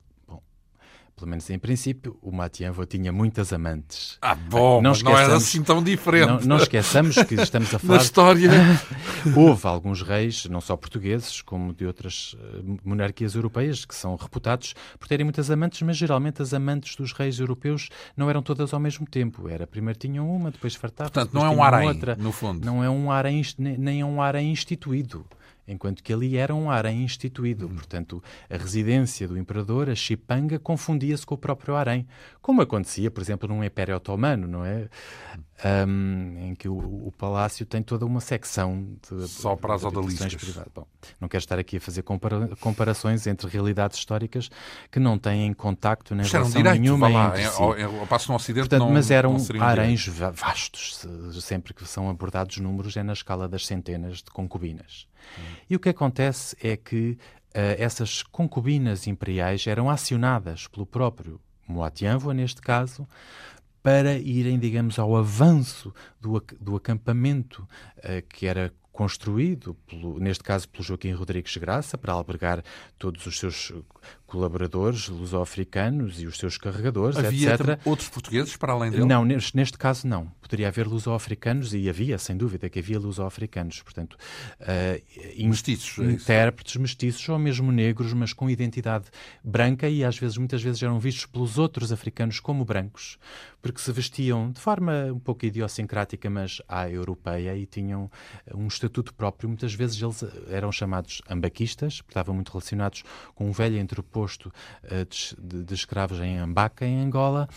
pelo 1.19 1.29
menos 1.29 1.51
em 1.51 1.59
princípio, 1.59 2.17
o 2.23 2.31
Moatianvoa 2.31 2.87
tinha 2.87 3.13
muitas 3.13 3.53
amantes. 3.53 4.17
Ah, 4.23 4.35
bom, 4.35 4.81
não, 4.81 4.93
não 4.93 5.19
era 5.19 5.37
assim 5.37 5.63
tão 5.63 5.83
diferente. 5.83 6.29
Não, 6.29 6.41
não 6.41 6.57
esqueçamos 6.57 7.17
que 7.25 7.35
estamos 7.43 7.75
a 7.75 7.79
falar... 7.79 7.97
Na 7.97 8.03
história... 8.03 8.51
Houve 9.37 9.67
alguns 9.67 10.01
reis, 10.01 10.47
não 10.47 10.61
só 10.61 10.77
portugueses, 10.77 11.43
como 11.43 11.75
de 11.75 11.85
outras 11.85 12.35
uh, 12.35 12.79
monarquias 12.85 13.35
europeias, 13.35 13.85
que 13.85 13.95
são 13.95 14.15
reputados 14.15 14.75
por 14.99 15.09
terem 15.09 15.25
muitas 15.25 15.51
amantes, 15.51 15.83
mas 15.83 15.97
geralmente 15.97 16.41
as 16.41 16.55
amantes 16.55 16.95
dos 16.95 17.13
reis 17.13 17.39
europeus 17.41 17.89
não 18.17 18.31
eram 18.31 18.43
todas 18.43 18.73
ao 18.73 18.79
mesmo 18.79 19.07
tempo. 19.07 19.49
Era, 19.49 19.67
primeiro 19.67 19.99
tinham 19.99 20.31
uma, 20.31 20.51
depois 20.51 20.75
fartavam, 20.77 21.13
Portanto, 21.13 21.35
não 21.35 21.45
é 21.45 21.51
um 21.51 21.63
harém, 21.63 21.89
outra. 21.89 22.17
no 22.17 22.31
fundo. 22.31 22.65
Não 22.65 22.83
é 22.83 22.89
um 22.89 23.11
harém, 23.11 23.43
nem 23.59 24.01
é 24.01 24.05
um 24.05 24.23
harém 24.23 24.53
instituído 24.53 25.27
enquanto 25.69 26.03
que 26.03 26.13
ali 26.13 26.37
era 26.37 26.55
um 26.55 26.71
harém 26.71 27.03
instituído. 27.03 27.67
Uhum. 27.67 27.75
Portanto, 27.75 28.23
a 28.49 28.57
residência 28.57 29.29
do 29.29 29.39
imperador, 29.39 29.91
a 29.91 29.95
Chipanga, 29.95 30.59
confundia-se 30.59 31.27
com 31.27 31.35
o 31.35 31.39
próprio 31.39 31.77
harém, 31.77 32.07
como 32.41 32.63
acontecia, 32.63 33.11
por 33.11 33.21
exemplo, 33.21 33.49
num 33.49 33.63
Império 33.63 33.95
Otomano, 33.95 34.49
não 34.49 34.65
é? 34.65 34.89
Um, 35.65 36.51
em 36.51 36.55
que 36.55 36.69
o, 36.69 36.77
o, 36.77 37.13
palácio 37.19 37.67
tem 37.67 37.83
toda 37.83 38.07
uma 38.07 38.21
secção 38.21 38.97
de 39.11 39.27
só 39.27 39.57
para 39.57 39.75
as 39.75 39.83
odaliscas. 39.83 40.57
Bom, 40.73 40.87
não 41.21 41.27
quero 41.27 41.43
estar 41.43 41.59
aqui 41.59 41.79
a 41.79 41.81
fazer 41.81 42.03
compara 42.03 42.49
comparações 42.61 43.27
entre 43.27 43.49
realidades 43.49 43.99
históricas 43.99 44.49
que 44.89 45.01
não 45.01 45.19
têm 45.19 45.53
contacto 45.53 46.15
nem 46.15 46.25
relação 46.25 46.63
direito, 46.63 46.81
nenhuma 46.81 47.09
lá, 47.09 47.29
entre 47.31 47.51
si. 47.51 47.61
Ao, 47.61 48.07
passo 48.07 48.31
no 48.31 48.37
Ocidente 48.37 48.69
Portanto, 48.69 48.87
não, 48.87 48.93
mas 48.93 49.11
eram 49.11 49.37
haréns 49.61 50.07
vastos, 50.07 51.05
sempre 51.41 51.75
que 51.75 51.85
são 51.85 52.09
abordados 52.09 52.59
números 52.59 52.97
é 52.97 53.03
na 53.03 53.13
escala 53.13 53.49
das 53.49 53.67
centenas 53.67 54.19
de 54.19 54.31
concubinas. 54.31 55.09
Hum. 55.37 55.43
E 55.69 55.75
o 55.75 55.81
que 55.81 55.89
acontece 55.89 56.57
é 56.63 56.77
que 56.77 57.19
uh, 57.49 57.77
essas 57.79 58.23
concubinas 58.23 59.09
imperiais 59.09 59.67
eram 59.67 59.91
acionadas 59.91 60.69
pelo 60.69 60.87
próprio 60.87 61.41
Moatianvoa, 61.67 62.33
neste 62.33 62.63
caso, 62.63 63.07
para 63.89 64.19
irem, 64.19 64.59
digamos, 64.59 64.99
ao 64.99 65.17
avanço 65.17 65.95
do, 66.21 66.45
do 66.61 66.77
acampamento 66.77 67.67
uh, 67.97 68.21
que 68.29 68.47
era 68.47 68.71
construído, 68.93 69.73
pelo, 69.87 70.19
neste 70.21 70.45
caso 70.45 70.69
pelo 70.69 70.85
Joaquim 70.85 71.13
Rodrigues 71.13 71.57
Graça, 71.57 71.97
para 71.97 72.13
albergar 72.13 72.63
todos 72.99 73.25
os 73.25 73.39
seus 73.39 73.73
colaboradores 74.29 75.09
luso-africanos 75.09 76.21
e 76.21 76.27
os 76.27 76.37
seus 76.37 76.59
carregadores, 76.59 77.17
havia 77.17 77.55
etc. 77.55 77.81
outros 77.85 78.11
portugueses 78.11 78.57
para 78.57 78.75
além 78.75 78.91
dele? 78.91 79.07
Não, 79.07 79.25
neste, 79.25 79.57
neste 79.57 79.79
caso 79.79 80.07
não. 80.07 80.27
Poderia 80.43 80.69
haver 80.69 80.87
luso-africanos 80.87 81.73
e 81.73 81.89
havia, 81.89 82.19
sem 82.19 82.37
dúvida, 82.37 82.69
que 82.69 82.79
havia 82.79 82.99
luso-africanos. 82.99 83.83
Portanto, 83.83 84.19
uh, 84.61 85.49
mestiços, 85.49 85.99
é 85.99 86.13
intérpretes 86.13 86.77
mestiços 86.77 87.27
ou 87.29 87.39
mesmo 87.39 87.73
negros, 87.73 88.13
mas 88.13 88.35
com 88.35 88.51
identidade 88.51 89.07
branca 89.43 89.89
e 89.89 90.05
às 90.05 90.19
vezes, 90.19 90.37
muitas 90.37 90.63
vezes, 90.63 90.83
eram 90.83 91.01
vistos 91.01 91.25
pelos 91.25 91.57
outros 91.57 91.91
africanos 91.91 92.39
como 92.39 92.67
brancos, 92.67 93.19
porque 93.63 93.81
se 93.81 93.91
vestiam 93.93 94.51
de 94.51 94.61
forma 94.61 95.07
um 95.11 95.19
pouco 95.19 95.47
idiosincrática, 95.47 96.29
mas 96.29 96.61
à 96.69 96.89
europeia 96.89 97.57
e 97.57 97.65
tinham 97.65 98.11
um 98.55 98.67
estatuto 98.67 99.15
próprio. 99.15 99.49
Muitas 99.49 99.73
vezes 99.73 100.01
eles 100.03 100.23
eram 100.51 100.71
chamados 100.71 101.23
ambaquistas, 101.31 102.03
porque 102.03 102.11
estavam 102.11 102.35
muito 102.35 102.53
relacionados 102.53 103.03
com 103.35 103.49
um 103.49 103.53
velho 103.53 103.79
entreposto 103.79 104.18
posto 104.19 104.47
uh, 104.47 105.41
de, 105.41 105.63
de, 105.63 105.75
escravos 105.75 106.19
em 106.19 106.39
Ambaca, 106.39 106.85
em 106.85 107.01
Angola, 107.01 107.49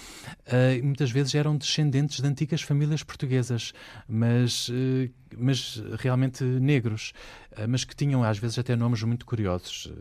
uh, 0.45 0.85
muitas 0.85 1.09
vezes 1.09 1.33
eram 1.33 1.57
descendentes 1.57 2.19
de 2.19 2.27
antigas 2.27 2.61
famílias 2.61 3.01
portuguesas, 3.01 3.73
mas, 4.07 4.69
uh, 4.69 5.09
mas 5.35 5.81
realmente 5.97 6.43
negros. 6.43 7.13
mas 7.67 7.83
que 7.83 7.95
tinham 7.95 8.23
às 8.23 8.37
vezes 8.37 8.59
até 8.59 8.75
nomes 8.75 9.01
muito 9.01 9.25
curiosos, 9.25 9.91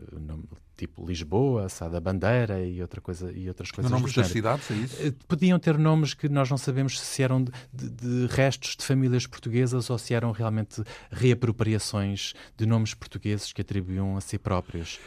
tipo 0.77 1.05
Lisboa, 1.05 1.67
Sá 1.67 1.87
da 1.89 1.99
Bandeira 1.99 2.63
e, 2.63 2.81
outra 2.81 3.01
coisa, 3.01 3.31
e 3.31 3.47
outras 3.47 3.71
coisas. 3.71 3.91
Nomes 3.91 4.13
das 4.13 4.27
cidades, 4.27 4.69
é 4.69 4.73
isso? 4.75 5.13
Podiam 5.27 5.57
ter 5.57 5.77
nomes 5.77 6.13
que 6.13 6.29
nós 6.29 6.49
não 6.49 6.57
sabemos 6.57 6.99
se 6.99 7.23
eram 7.23 7.43
de, 7.43 7.51
de, 7.73 7.89
de 7.89 8.27
restos 8.33 8.75
de 8.75 8.85
famílias 8.85 9.25
portuguesas 9.25 9.89
ou 9.89 9.97
se 9.97 10.13
eram 10.13 10.31
realmente 10.31 10.83
reapropriações 11.11 12.33
de 12.55 12.65
nomes 12.65 12.93
portugueses 12.93 13.51
que 13.51 13.61
atribuíam 13.61 14.15
a 14.15 14.21
si 14.21 14.37
próprios. 14.37 14.99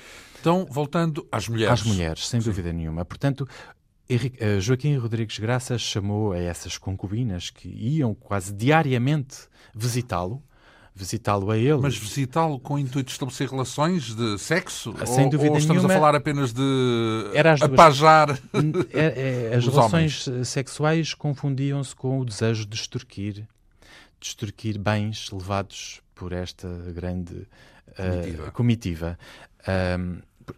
Então, 0.44 0.66
voltando 0.70 1.26
às 1.32 1.48
mulheres. 1.48 1.80
Às 1.80 1.86
mulheres, 1.86 2.28
sem 2.28 2.38
Sim. 2.38 2.50
dúvida 2.50 2.70
nenhuma. 2.70 3.02
Portanto, 3.02 3.48
eh, 4.06 4.60
Joaquim 4.60 4.94
Rodrigues 4.98 5.38
Graça 5.38 5.78
chamou 5.78 6.32
a 6.32 6.38
essas 6.38 6.76
concubinas 6.76 7.48
que 7.48 7.66
iam 7.66 8.14
quase 8.14 8.52
diariamente 8.52 9.38
visitá-lo, 9.74 10.42
visitá-lo 10.94 11.50
a 11.50 11.56
ele. 11.56 11.78
Mas 11.78 11.96
visitá-lo 11.96 12.60
com 12.60 12.74
o 12.74 12.78
intuito 12.78 13.06
de 13.06 13.12
estabelecer 13.12 13.48
relações 13.48 14.14
de 14.14 14.38
sexo? 14.38 14.94
Sem 15.06 15.24
ou, 15.24 15.30
dúvida 15.30 15.52
ou 15.52 15.56
estamos 15.56 15.82
nenhuma, 15.82 15.94
a 15.94 15.96
falar 15.96 16.14
apenas 16.14 16.52
de 16.52 16.62
as 17.42 17.62
apajar 17.62 18.38
é, 18.92 19.48
é, 19.50 19.56
As 19.56 19.66
relações 19.66 20.28
homens. 20.28 20.46
sexuais 20.46 21.14
confundiam-se 21.14 21.96
com 21.96 22.20
o 22.20 22.24
desejo 22.26 22.66
de 22.66 22.76
extorquir, 22.76 23.48
de 24.20 24.26
extorquir 24.26 24.78
bens 24.78 25.30
levados 25.30 26.02
por 26.14 26.34
esta 26.34 26.68
grande 26.94 27.48
comitiva. 27.96 28.42
Uh, 28.48 28.52
comitiva. 28.52 29.18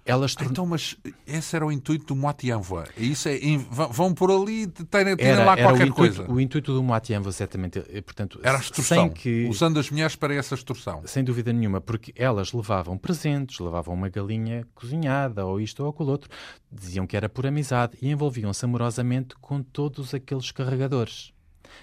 Elas 0.04 0.34
torn... 0.34 0.50
Então, 0.50 0.66
mas 0.66 0.96
esse 1.26 1.54
era 1.56 1.66
o 1.66 1.72
intuito 1.72 2.06
do 2.06 2.16
Moati 2.16 2.50
Envoy. 2.50 2.84
Isso 2.96 3.28
é, 3.28 3.38
vão 3.68 4.12
por 4.12 4.30
ali, 4.30 4.66
terem, 4.66 5.16
terem 5.16 5.44
lá 5.44 5.56
qualquer 5.56 5.84
o 5.84 5.88
intuito, 5.88 5.94
coisa. 5.94 6.30
O 6.30 6.40
intuito 6.40 6.72
do 6.72 6.82
Moati 6.82 7.12
Envoy, 7.14 7.32
certamente, 7.32 7.80
portanto, 8.02 8.40
era 8.42 8.58
a 8.58 8.60
extorsão, 8.60 9.08
que... 9.08 9.46
usando 9.48 9.78
as 9.78 9.90
mulheres 9.90 10.16
para 10.16 10.34
essa 10.34 10.54
extorsão. 10.54 11.02
Sem 11.06 11.24
dúvida 11.24 11.52
nenhuma, 11.52 11.80
porque 11.80 12.12
elas 12.16 12.52
levavam 12.52 12.96
presentes, 12.96 13.58
levavam 13.60 13.94
uma 13.94 14.08
galinha 14.08 14.66
cozinhada, 14.74 15.44
ou 15.44 15.60
isto 15.60 15.82
ou 15.82 15.90
aquilo 15.90 16.10
outro, 16.10 16.30
diziam 16.70 17.06
que 17.06 17.16
era 17.16 17.28
por 17.28 17.46
amizade 17.46 17.96
e 18.00 18.08
envolviam-se 18.08 18.64
amorosamente 18.64 19.34
com 19.40 19.62
todos 19.62 20.14
aqueles 20.14 20.50
carregadores. 20.50 21.32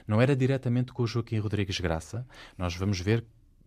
Não 0.08 0.22
era 0.22 0.36
diretamente 0.36 0.92
com 0.92 1.04
o 1.04 1.08
Joaquim 1.08 1.38
Rodrigues 1.40 1.80
Graça. 1.80 2.26
Nós 2.58 2.76
vamos 2.76 3.00
ver 3.00 3.24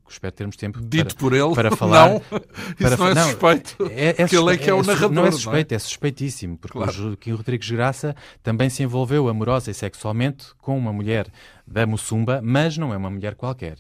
espero 0.08 0.34
termos 0.34 0.56
tempo 0.56 0.80
Dito 0.80 1.14
para, 1.14 1.20
por 1.20 1.32
ele, 1.32 1.54
para 1.54 1.70
falar. 1.76 2.10
Não, 2.10 2.20
para, 2.20 2.94
isso 2.94 2.96
não 2.98 3.08
é 3.08 3.14
não, 3.14 3.24
suspeito. 3.24 3.76
É, 3.90 4.08
é, 4.08 4.12
porque 4.14 4.36
ele 4.36 4.54
é 4.54 4.56
que 4.56 4.64
é, 4.64 4.70
é 4.70 4.74
o 4.74 4.82
narrador. 4.82 5.12
Não 5.12 5.26
é 5.26 5.30
suspeito, 5.30 5.70
não 5.70 5.74
é? 5.74 5.76
é 5.76 5.78
suspeitíssimo, 5.78 6.58
porque 6.58 6.78
claro. 6.78 6.90
o 6.90 6.94
Joaquim 6.94 7.32
Rodrigues 7.32 7.70
Graça 7.70 8.14
também 8.42 8.70
se 8.70 8.82
envolveu 8.82 9.28
amorosa 9.28 9.70
e 9.70 9.74
sexualmente 9.74 10.46
com 10.58 10.76
uma 10.76 10.92
mulher 10.92 11.26
da 11.66 11.86
Mussumba, 11.86 12.40
mas 12.42 12.76
não 12.76 12.92
é 12.92 12.96
uma 12.96 13.10
mulher 13.10 13.34
qualquer. 13.34 13.78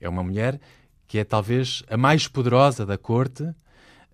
É 0.00 0.08
uma 0.08 0.22
mulher 0.22 0.60
que 1.06 1.18
é 1.18 1.24
talvez 1.24 1.82
a 1.88 1.96
mais 1.96 2.28
poderosa 2.28 2.84
da 2.84 2.98
corte 2.98 3.44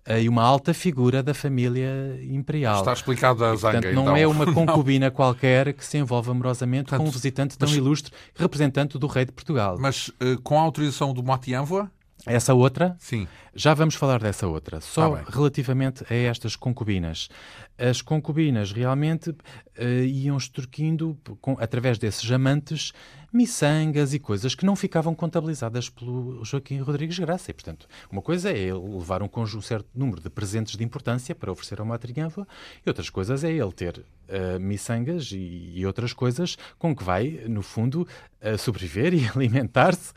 e 0.07 0.27
uma 0.27 0.43
alta 0.43 0.73
figura 0.73 1.21
da 1.21 1.33
família 1.33 2.19
imperial. 2.23 2.79
Está 2.79 2.93
explicado 2.93 3.45
a 3.45 3.55
zanga, 3.55 3.73
Portanto, 3.73 3.93
não 3.93 4.03
então. 4.03 4.17
é 4.17 4.27
uma 4.27 4.45
concubina 4.53 5.07
não. 5.07 5.15
qualquer 5.15 5.73
que 5.73 5.85
se 5.85 5.97
envolve 5.97 6.31
amorosamente 6.31 6.85
Portanto, 6.85 7.01
com 7.01 7.07
um 7.07 7.11
visitante 7.11 7.57
tão 7.57 7.67
mas, 7.67 7.77
ilustre, 7.77 8.11
representante 8.35 8.97
do 8.97 9.07
rei 9.07 9.25
de 9.25 9.31
Portugal. 9.31 9.77
Mas 9.79 10.07
uh, 10.07 10.41
com 10.43 10.57
a 10.57 10.61
autorização 10.61 11.13
do 11.13 11.23
Matianvoa? 11.23 11.89
Essa 12.25 12.53
outra? 12.53 12.95
Sim. 12.99 13.27
Já 13.53 13.73
vamos 13.73 13.95
falar 13.95 14.19
dessa 14.19 14.47
outra. 14.47 14.79
Só 14.79 15.15
ah, 15.15 15.23
relativamente 15.27 16.05
a 16.09 16.13
estas 16.13 16.55
concubinas. 16.55 17.29
As 17.77 18.01
concubinas 18.01 18.71
realmente 18.71 19.31
uh, 19.31 20.03
iam 20.05 20.37
extorquindo, 20.37 21.17
com, 21.41 21.57
através 21.59 21.97
desses 21.97 22.29
amantes, 22.31 22.93
miçangas 23.31 24.13
e 24.13 24.19
coisas 24.19 24.53
que 24.53 24.65
não 24.65 24.75
ficavam 24.75 25.15
contabilizadas 25.15 25.89
pelo 25.89 26.43
Joaquim 26.43 26.79
Rodrigues 26.79 27.17
Graça. 27.17 27.51
E, 27.51 27.53
portanto, 27.53 27.87
uma 28.11 28.21
coisa 28.21 28.51
é 28.51 28.57
ele 28.57 28.79
levar 28.79 29.23
um, 29.23 29.29
um 29.33 29.61
certo 29.61 29.87
número 29.95 30.21
de 30.21 30.29
presentes 30.29 30.75
de 30.75 30.83
importância 30.83 31.33
para 31.33 31.51
oferecer 31.51 31.79
ao 31.79 31.85
matriânfula 31.85 32.47
e 32.85 32.89
outras 32.89 33.09
coisas 33.09 33.43
é 33.43 33.51
ele 33.51 33.71
ter 33.71 33.99
uh, 33.99 34.59
miçangas 34.59 35.31
e, 35.31 35.71
e, 35.75 35.85
outras 35.85 36.13
coisas 36.13 36.57
com 36.77 36.95
que 36.95 37.03
vai, 37.03 37.43
no 37.47 37.61
fundo, 37.61 38.07
uh, 38.41 38.57
sobreviver 38.57 39.13
e 39.15 39.27
alimentar-se. 39.27 40.13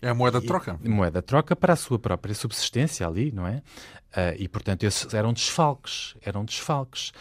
é 0.00 0.08
a 0.08 0.14
moeda 0.14 0.40
de 0.40 0.46
troca. 0.46 0.78
moeda 0.82 1.20
de 1.20 1.26
troca 1.26 1.54
para 1.54 1.74
a 1.74 1.76
sua 1.76 1.98
própria 1.98 2.34
subsistência 2.34 3.06
ali, 3.06 3.30
não 3.30 3.46
é? 3.46 3.62
Uh, 4.16 4.34
e, 4.38 4.48
portanto, 4.48 4.84
esses 4.84 5.12
eram 5.12 5.32
desfalques. 5.32 6.14
Eram 6.22 6.44
desfalques. 6.44 7.12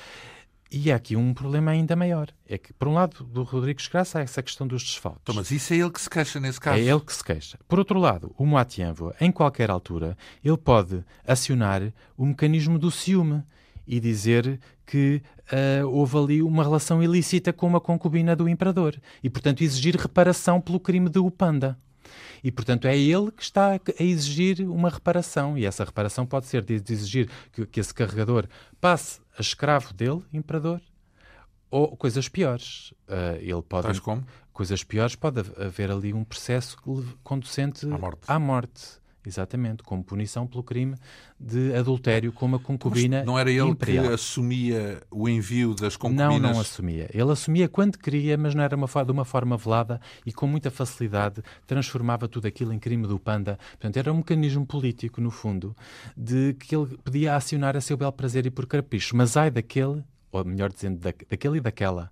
E 0.72 0.92
há 0.92 0.96
aqui 0.96 1.16
um 1.16 1.34
problema 1.34 1.72
ainda 1.72 1.96
maior. 1.96 2.30
É 2.48 2.58
que, 2.58 2.74
por 2.74 2.88
um 2.88 2.94
lado, 2.94 3.24
do 3.24 3.44
Rodrigues 3.44 3.88
Graça 3.88 4.20
há 4.20 4.22
essa 4.22 4.42
questão 4.42 4.68
dos 4.68 4.84
desfalques. 4.84 5.22
Então, 5.24 5.36
mas 5.36 5.52
isso 5.52 5.74
é 5.74 5.78
ele 5.78 5.92
que 5.92 6.02
se 6.02 6.10
queixa 6.10 6.40
nesse 6.40 6.60
caso. 6.60 6.80
É 6.80 6.84
ele 6.84 7.00
que 7.00 7.14
se 7.14 7.24
queixa. 7.24 7.60
Por 7.68 7.80
outro 7.80 8.00
lado, 8.00 8.34
o 8.38 8.46
Moatienvo, 8.46 9.14
em 9.22 9.32
qualquer 9.32 9.70
altura, 9.70 10.18
ele 10.44 10.58
pode 10.58 11.04
acionar 11.26 11.82
o 12.18 12.26
mecanismo 12.26 12.80
do 12.80 12.90
ciúme 12.90 13.44
e 13.88 14.00
dizer 14.00 14.60
que 14.86 15.22
uh, 15.52 15.88
houve 15.88 16.18
ali 16.18 16.44
uma 16.44 16.64
relação 16.64 17.02
ilícita 17.02 17.54
com 17.54 17.68
uma 17.68 17.80
concubina 17.80 18.36
do 18.36 18.50
imperador 18.50 19.00
e, 19.24 19.30
portanto, 19.30 19.64
exigir 19.64 19.96
reparação 19.96 20.60
pelo 20.60 20.80
crime 20.80 21.10
de 21.10 21.20
Upanda. 21.20 21.78
E, 22.46 22.52
portanto, 22.52 22.86
é 22.86 22.96
ele 22.96 23.32
que 23.32 23.42
está 23.42 23.72
a 23.72 24.04
exigir 24.04 24.62
uma 24.70 24.88
reparação. 24.88 25.58
E 25.58 25.66
essa 25.66 25.84
reparação 25.84 26.28
pode 26.28 26.46
ser 26.46 26.62
de 26.62 26.76
exigir 26.76 27.28
que, 27.52 27.66
que 27.66 27.80
esse 27.80 27.92
carregador 27.92 28.46
passe 28.80 29.20
a 29.36 29.42
escravo 29.42 29.92
dele, 29.96 30.22
imperador, 30.32 30.80
ou 31.72 31.98
coisas 31.98 32.30
piores. 32.30 32.92
Uh, 33.10 33.38
ele 33.40 33.64
pode. 33.64 33.88
Tais 33.88 34.00
como? 34.00 34.24
Coisas 34.54 34.84
piores, 34.84 35.16
pode 35.16 35.40
haver 35.60 35.90
ali 35.90 36.14
um 36.14 36.24
processo 36.24 36.78
conducente 37.24 37.84
à 37.92 37.98
morte. 37.98 38.22
À 38.28 38.38
morte. 38.38 39.00
Exatamente, 39.28 39.84
como 39.84 40.04
punição 40.04 40.46
pelo 40.46 40.64
crime 40.64 40.96
de 41.40 41.74
adultério 41.76 42.32
com 42.32 42.46
uma 42.46 42.60
concubina 42.60 43.18
Mas 43.18 43.26
não 43.26 43.38
era 43.38 43.50
ele 43.50 43.62
imperial. 43.62 44.08
que 44.08 44.14
assumia 44.14 45.02
o 45.12 45.28
envio 45.28 45.74
das 45.74 45.98
concubinas? 45.98 46.42
Não, 46.42 46.54
não 46.54 46.60
assumia. 46.60 47.10
Ele 47.14 47.32
assumia 47.32 47.68
quando 47.68 47.98
queria, 47.98 48.38
mas 48.38 48.56
não 48.56 48.64
era 48.64 48.76
uma, 48.76 48.88
de 48.88 49.12
uma 49.12 49.26
forma 49.26 49.58
velada 49.58 50.00
e 50.26 50.32
com 50.32 50.48
muita 50.48 50.72
facilidade 50.72 51.42
transformava 51.66 52.28
tudo 52.28 52.48
aquilo 52.48 52.74
em 52.74 52.80
crime 52.80 53.08
do 53.08 53.20
panda. 53.20 53.58
Portanto, 53.72 53.98
era 53.98 54.12
um 54.14 54.18
mecanismo 54.18 54.66
político, 54.66 55.20
no 55.22 55.32
fundo, 55.32 55.76
de 56.16 56.54
que 56.54 56.76
ele 56.76 56.98
podia 56.98 57.36
acionar 57.36 57.76
a 57.76 57.82
seu 57.82 57.98
bel 57.98 58.12
prazer 58.12 58.46
e 58.46 58.52
por 58.52 58.66
capricho. 58.66 59.16
Mas 59.16 59.36
ai 59.36 59.50
daquele, 59.52 60.04
ou 60.32 60.46
melhor 60.46 60.72
dizendo, 60.72 61.00
da, 61.00 61.14
daquele 61.30 61.58
e 61.58 61.62
daquela, 61.62 62.12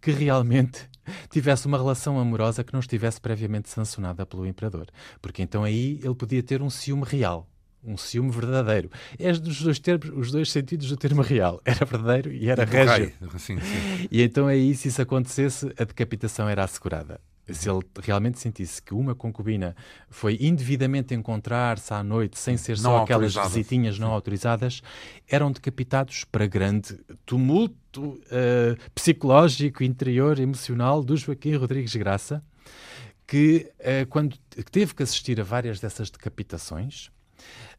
que 0.00 0.10
realmente 0.10 0.88
tivesse 1.30 1.66
uma 1.66 1.76
relação 1.78 2.18
amorosa 2.18 2.64
que 2.64 2.72
não 2.72 2.80
estivesse 2.80 3.20
previamente 3.20 3.68
sancionada 3.68 4.24
pelo 4.26 4.46
imperador. 4.46 4.86
Porque 5.20 5.42
então 5.42 5.64
aí 5.64 6.00
ele 6.02 6.14
podia 6.14 6.42
ter 6.42 6.62
um 6.62 6.70
ciúme 6.70 7.04
real. 7.04 7.48
Um 7.82 7.96
ciúme 7.96 8.30
verdadeiro. 8.30 8.90
É 9.18 9.32
dos 9.32 9.62
dois 9.62 9.78
termos, 9.78 10.10
os 10.14 10.32
dois 10.32 10.50
sentidos 10.50 10.88
do 10.88 10.96
termo 10.96 11.22
real. 11.22 11.60
Era 11.64 11.84
verdadeiro 11.84 12.32
e 12.32 12.48
era 12.48 12.64
régio. 12.64 13.12
Sim, 13.38 13.58
sim. 13.60 14.08
E 14.10 14.20
então 14.22 14.46
aí, 14.48 14.74
se 14.74 14.88
isso 14.88 15.00
acontecesse, 15.00 15.72
a 15.78 15.84
decapitação 15.84 16.48
era 16.48 16.64
assegurada 16.64 17.20
se 17.50 17.68
ele 17.68 17.80
realmente 18.02 18.38
sentisse 18.38 18.82
que 18.82 18.94
uma 18.94 19.14
concubina 19.14 19.74
foi 20.08 20.36
indevidamente 20.40 21.14
encontrar-se 21.14 21.92
à 21.92 22.02
noite, 22.02 22.38
sem 22.38 22.56
ser 22.56 22.78
só 22.78 23.02
aquelas 23.02 23.34
visitinhas 23.34 23.98
não 23.98 24.12
autorizadas, 24.12 24.82
eram 25.28 25.50
decapitados 25.50 26.24
para 26.24 26.46
grande 26.46 26.98
tumulto 27.24 28.02
uh, 28.02 28.90
psicológico, 28.94 29.82
interior, 29.82 30.38
emocional 30.38 31.02
do 31.02 31.16
Joaquim 31.16 31.54
Rodrigues 31.54 31.94
Graça, 31.96 32.42
que 33.26 33.70
uh, 33.80 34.06
quando 34.08 34.36
teve 34.70 34.94
que 34.94 35.02
assistir 35.02 35.40
a 35.40 35.44
várias 35.44 35.80
dessas 35.80 36.10
decapitações, 36.10 37.10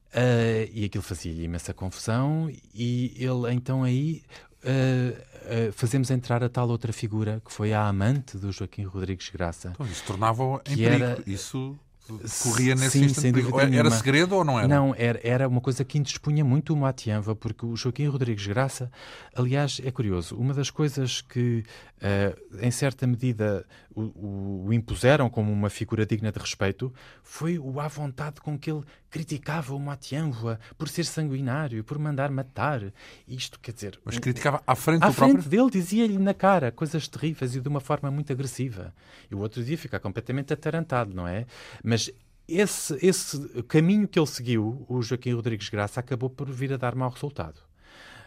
Uh, 0.09 0.65
e 0.73 0.85
aquilo 0.85 1.03
fazia 1.03 1.31
imensa 1.31 1.71
confusão, 1.71 2.51
e 2.73 3.13
ele 3.15 3.53
então 3.53 3.83
aí 3.83 4.23
uh, 4.63 5.69
uh, 5.69 5.71
fazemos 5.73 6.11
entrar 6.11 6.43
a 6.43 6.49
tal 6.49 6.69
outra 6.69 6.93
figura 6.93 7.41
que 7.45 7.51
foi 7.51 7.73
a 7.73 7.87
amante 7.87 8.37
do 8.37 8.51
Joaquim 8.51 8.83
Rodrigues 8.83 9.29
Graça. 9.29 9.71
Então, 9.73 9.85
isso 9.85 10.03
tornava 10.05 10.61
em 10.65 10.77
perigo. 10.77 11.03
Era... 11.03 11.23
Isso 11.25 11.77
corria 12.43 12.75
nesse 12.75 13.09
Sim, 13.09 13.31
Era 13.77 13.91
segredo 13.91 14.35
ou 14.35 14.43
não 14.43 14.57
era? 14.57 14.67
Não, 14.67 14.95
era, 14.97 15.19
era 15.23 15.47
uma 15.47 15.61
coisa 15.61 15.83
que 15.83 15.97
indispunha 15.97 16.43
muito 16.43 16.73
o 16.73 16.77
Matianva, 16.77 17.35
porque 17.35 17.65
o 17.65 17.75
Joaquim 17.75 18.07
Rodrigues 18.07 18.47
Graça, 18.47 18.91
aliás, 19.35 19.79
é 19.83 19.91
curioso, 19.91 20.35
uma 20.35 20.53
das 20.53 20.69
coisas 20.69 21.21
que, 21.21 21.63
uh, 21.97 22.57
em 22.65 22.71
certa 22.71 23.05
medida, 23.05 23.65
o, 23.93 24.01
o, 24.01 24.65
o, 24.67 24.73
impuseram 24.73 25.29
como 25.29 25.51
uma 25.51 25.69
figura 25.69 26.05
digna 26.05 26.31
de 26.31 26.39
respeito 26.39 26.91
foi 27.23 27.59
o 27.59 27.79
à 27.79 27.87
vontade 27.87 28.41
com 28.41 28.57
que 28.57 28.71
ele 28.71 28.83
criticava 29.09 29.73
o 29.73 29.79
Matianva 29.79 30.59
por 30.77 30.87
ser 30.87 31.05
sanguinário, 31.05 31.83
por 31.83 31.97
mandar 31.97 32.31
matar. 32.31 32.81
Isto, 33.27 33.59
quer 33.59 33.73
dizer... 33.73 33.99
Mas 34.03 34.19
criticava 34.19 34.61
à 34.65 34.75
frente 34.75 35.03
à 35.03 35.07
do 35.07 35.13
frente 35.13 35.33
próprio? 35.33 35.49
dele, 35.49 35.69
dizia-lhe 35.69 36.17
na 36.17 36.33
cara 36.33 36.71
coisas 36.71 37.07
terríveis 37.07 37.55
e 37.55 37.61
de 37.61 37.67
uma 37.67 37.79
forma 37.79 38.09
muito 38.11 38.31
agressiva. 38.31 38.93
E 39.29 39.35
o 39.35 39.39
outro 39.39 39.63
dia 39.63 39.77
fica 39.77 39.99
completamente 39.99 40.53
atarantado, 40.53 41.13
não 41.13 41.27
é? 41.27 41.45
Mas 41.83 42.11
esse, 42.47 42.97
esse 43.05 43.63
caminho 43.63 44.07
que 44.07 44.19
ele 44.19 44.27
seguiu, 44.27 44.85
o 44.87 45.01
Joaquim 45.01 45.33
Rodrigues 45.33 45.69
Graça, 45.69 45.99
acabou 45.99 46.29
por 46.29 46.49
vir 46.49 46.73
a 46.73 46.77
dar 46.77 46.95
mau 46.95 47.09
resultado. 47.09 47.61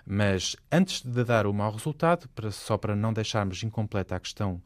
Mas 0.04 0.56
antes 0.70 1.02
de 1.02 1.24
dar 1.24 1.46
o 1.46 1.52
mau 1.52 1.70
resultado, 1.70 2.28
para, 2.34 2.50
só 2.50 2.76
para 2.76 2.96
não 2.96 3.12
deixarmos 3.12 3.62
incompleta 3.62 4.16
a 4.16 4.20
questão 4.20 4.60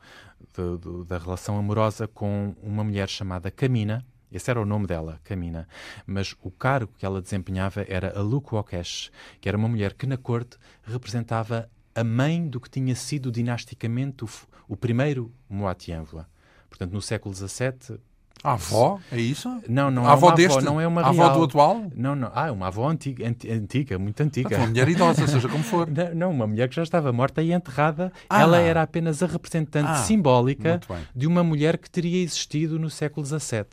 de, 0.55 0.79
de, 0.79 1.05
da 1.05 1.19
relação 1.19 1.59
amorosa 1.59 2.09
com 2.09 2.55
uma 2.63 2.83
mulher 2.83 3.09
chamada 3.09 3.51
Camina, 3.51 4.05
Esse 4.33 4.51
era 4.51 4.61
o 4.61 4.65
nome 4.65 4.87
dela, 4.87 5.21
Camina. 5.25 5.69
Mas 6.07 6.35
o 6.43 6.51
cargo 6.51 6.93
que 6.99 7.07
ela 7.07 7.23
desempenhava 7.23 7.85
era 7.89 8.19
a 8.19 8.23
Lukwokes, 8.23 9.11
que 9.41 9.49
era 9.49 9.57
uma 9.57 9.69
mulher 9.69 9.95
que 9.95 10.07
na 10.07 10.17
corte 10.17 10.57
representava 10.85 11.69
a 11.95 12.05
mãe 12.05 12.47
do 12.47 12.61
que 12.61 12.69
tinha 12.69 12.95
sido 12.95 13.31
dinasticamente 13.31 14.25
o, 14.25 14.29
o 14.69 14.77
primeiro 14.77 15.33
Moatianvoa. 15.49 16.27
Portanto, 16.69 16.93
no 16.93 17.01
século 17.01 17.35
XVII, 17.35 17.99
a 18.45 18.53
avó? 18.53 19.01
É 19.11 19.19
isso? 19.19 19.49
Não, 19.69 19.91
não 19.91 20.07
a 20.07 20.11
é 20.11 20.13
avó 20.13 20.27
uma 20.29 20.35
deste? 20.37 20.59
avó, 20.59 20.67
não 20.67 20.81
é 20.81 20.87
uma 20.87 21.01
a 21.01 21.11
real. 21.11 21.27
avó 21.31 21.39
do 21.39 21.45
atual? 21.45 21.91
Não, 21.95 22.15
não. 22.15 22.31
Ah, 22.35 22.49
é 22.49 22.51
uma 22.51 22.67
avó 22.67 22.89
antiga, 22.89 23.27
anti- 23.27 23.51
antiga 23.51 23.99
muito 23.99 24.21
antiga. 24.23 24.57
Uma 24.59 24.67
mulher 24.67 24.89
idosa, 24.89 25.27
seja 25.27 25.49
como 25.49 25.65
for. 25.65 25.89
Não, 25.91 26.15
não, 26.15 26.31
uma 26.33 26.47
mulher 26.47 26.69
que 26.69 26.75
já 26.77 26.83
estava 26.83 27.11
morta 27.13 27.43
e 27.43 27.53
enterrada. 27.53 28.13
Ah. 28.29 28.43
Ela 28.43 28.59
era 28.59 28.83
apenas 28.83 29.23
a 29.23 29.27
representante 29.27 29.89
Ah, 29.89 29.95
simbólica 29.97 30.81
de 31.15 31.27
uma 31.27 31.43
mulher 31.43 31.79
que 31.79 31.89
teria 31.91 32.23
existido 32.23 32.79
no 32.79 32.91
século 32.91 33.25
XVII. 33.25 33.65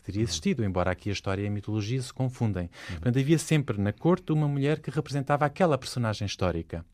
Que 0.00 0.06
teria 0.06 0.22
existido, 0.22 0.64
embora 0.64 0.90
aqui 0.90 1.10
a 1.10 1.12
história 1.12 1.42
e 1.42 1.46
a 1.46 1.50
mitologia 1.50 2.00
se 2.00 2.12
confundem. 2.12 2.70
Portanto, 2.88 3.18
havia 3.18 3.38
sempre 3.38 3.78
na 3.78 3.92
corte 3.92 4.32
uma 4.32 4.48
mulher 4.48 4.80
que 4.80 4.90
representava 4.90 5.44
aquela 5.44 5.76
personagem 5.76 6.24
histórica. 6.26 6.84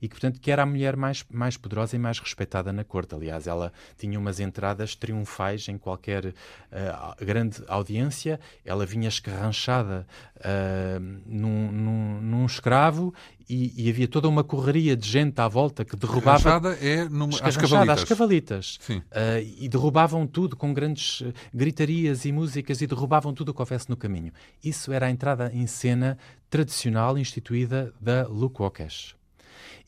E 0.00 0.08
que, 0.08 0.14
portanto, 0.14 0.40
que 0.40 0.50
era 0.50 0.62
a 0.62 0.66
mulher 0.66 0.96
mais, 0.96 1.24
mais 1.30 1.56
poderosa 1.56 1.96
e 1.96 1.98
mais 1.98 2.18
respeitada 2.18 2.72
na 2.72 2.84
corte. 2.84 3.14
Aliás, 3.14 3.46
ela 3.46 3.72
tinha 3.96 4.18
umas 4.18 4.40
entradas 4.40 4.94
triunfais 4.94 5.68
em 5.68 5.78
qualquer 5.78 6.34
ah, 6.72 7.16
grande 7.20 7.62
audiência. 7.68 8.40
Ela 8.64 8.84
vinha 8.86 9.08
escarranchada 9.08 10.06
ah, 10.40 10.98
num, 11.26 11.72
num, 11.72 12.20
num 12.20 12.46
escravo 12.46 13.14
e, 13.48 13.72
e 13.76 13.90
havia 13.90 14.08
toda 14.08 14.28
uma 14.28 14.42
correria 14.42 14.96
de 14.96 15.08
gente 15.08 15.38
à 15.40 15.48
volta 15.48 15.84
que 15.84 15.96
derrubava 15.96 16.32
Rachada 16.32 16.78
é 16.80 17.08
numa, 17.08 17.38
às 17.42 17.56
cavalitas. 17.56 17.98
às 17.98 18.04
cavalitas. 18.04 18.78
Sim. 18.80 19.02
Ah, 19.10 19.40
e 19.40 19.68
derrubavam 19.68 20.26
tudo 20.26 20.56
com 20.56 20.72
grandes 20.72 21.22
gritarias 21.52 22.24
e 22.24 22.32
músicas 22.32 22.80
e 22.80 22.86
derrubavam 22.86 23.32
tudo 23.34 23.50
o 23.50 23.54
que 23.54 23.60
houvesse 23.60 23.88
no 23.90 23.96
caminho. 23.96 24.32
Isso 24.62 24.92
era 24.92 25.06
a 25.06 25.10
entrada 25.10 25.50
em 25.52 25.66
cena 25.66 26.18
tradicional 26.48 27.18
instituída 27.18 27.92
da 28.00 28.26
Lukwokes. 28.26 29.14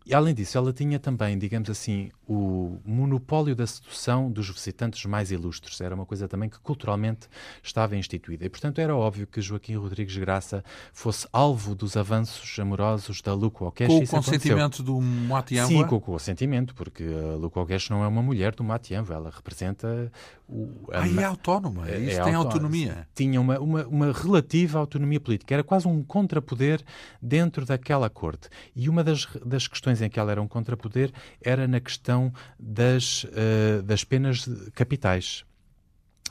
E 0.09 0.15
além 0.15 0.33
disso, 0.33 0.57
ela 0.57 0.73
tinha 0.73 1.01
também, 1.01 1.37
digamos 1.37 1.69
assim, 1.69 2.11
o 2.29 2.79
monopólio 2.85 3.57
da 3.57 3.67
sedução 3.67 4.31
dos 4.31 4.49
visitantes 4.49 5.05
mais 5.05 5.33
ilustres. 5.33 5.81
Era 5.81 5.97
uma 5.97 6.07
coisa 6.07 6.29
também 6.29 6.49
que 6.49 6.61
culturalmente 6.61 7.27
estava 7.61 7.97
instituída. 7.97 8.45
E, 8.45 8.49
portanto, 8.49 8.79
era 8.81 8.95
óbvio 8.95 9.27
que 9.27 9.41
Joaquim 9.41 9.75
Rodrigues 9.75 10.17
Graça 10.17 10.63
fosse 10.93 11.27
alvo 11.33 11.75
dos 11.75 11.97
avanços 11.97 12.57
amorosos 12.61 13.21
da 13.21 13.35
Lukwokes. 13.35 13.87
Com 13.89 13.95
o 13.95 13.97
aconteceu. 13.97 14.23
consentimento 14.23 14.81
do 14.85 15.01
Moatiamba? 15.01 15.69
Sim, 15.69 15.85
com, 15.87 15.97
o 15.97 16.01
consentimento, 16.01 16.73
porque 16.77 17.03
a 17.03 17.35
Lukogesh 17.37 17.91
não 17.91 18.05
é 18.05 18.07
uma 18.07 18.23
mulher 18.23 18.55
do 18.55 18.63
Matianvo, 18.63 19.13
ela 19.13 19.29
representa 19.35 20.13
o. 20.49 20.69
a 20.93 21.01
Ah, 21.03 21.09
e 21.09 21.19
é 21.19 21.25
autónoma. 21.25 21.91
é- 21.91 21.99
Isso 21.99 22.21
é 22.21 22.23
tem 22.23 22.35
auto- 22.35 22.47
autonomia. 22.53 23.09
Tinha 23.13 23.41
uma, 23.41 23.59
uma, 23.59 23.85
uma 23.89 24.13
relativa 24.13 24.79
autonomia 24.79 25.19
política, 25.19 25.53
era 25.53 25.65
quase 25.65 25.89
um 25.89 26.01
contrapoder 26.05 26.81
dentro 27.21 27.67
daquela 27.67 28.09
corte. 28.09 28.49
E 28.77 28.89
uma 28.89 29.03
das, 29.03 29.27
das 29.45 29.67
questões 29.67 29.96
em 30.03 30.09
que 30.11 30.19
ela 30.19 30.31
era 30.33 30.43
um 30.43 30.49
contrapoder 30.49 31.13
era 31.43 31.67
na 31.69 31.81
questão 31.81 32.33
das, 32.59 33.27
eh, 33.33 33.83
das 33.83 34.05
penas 34.05 34.49
capitais, 34.75 35.45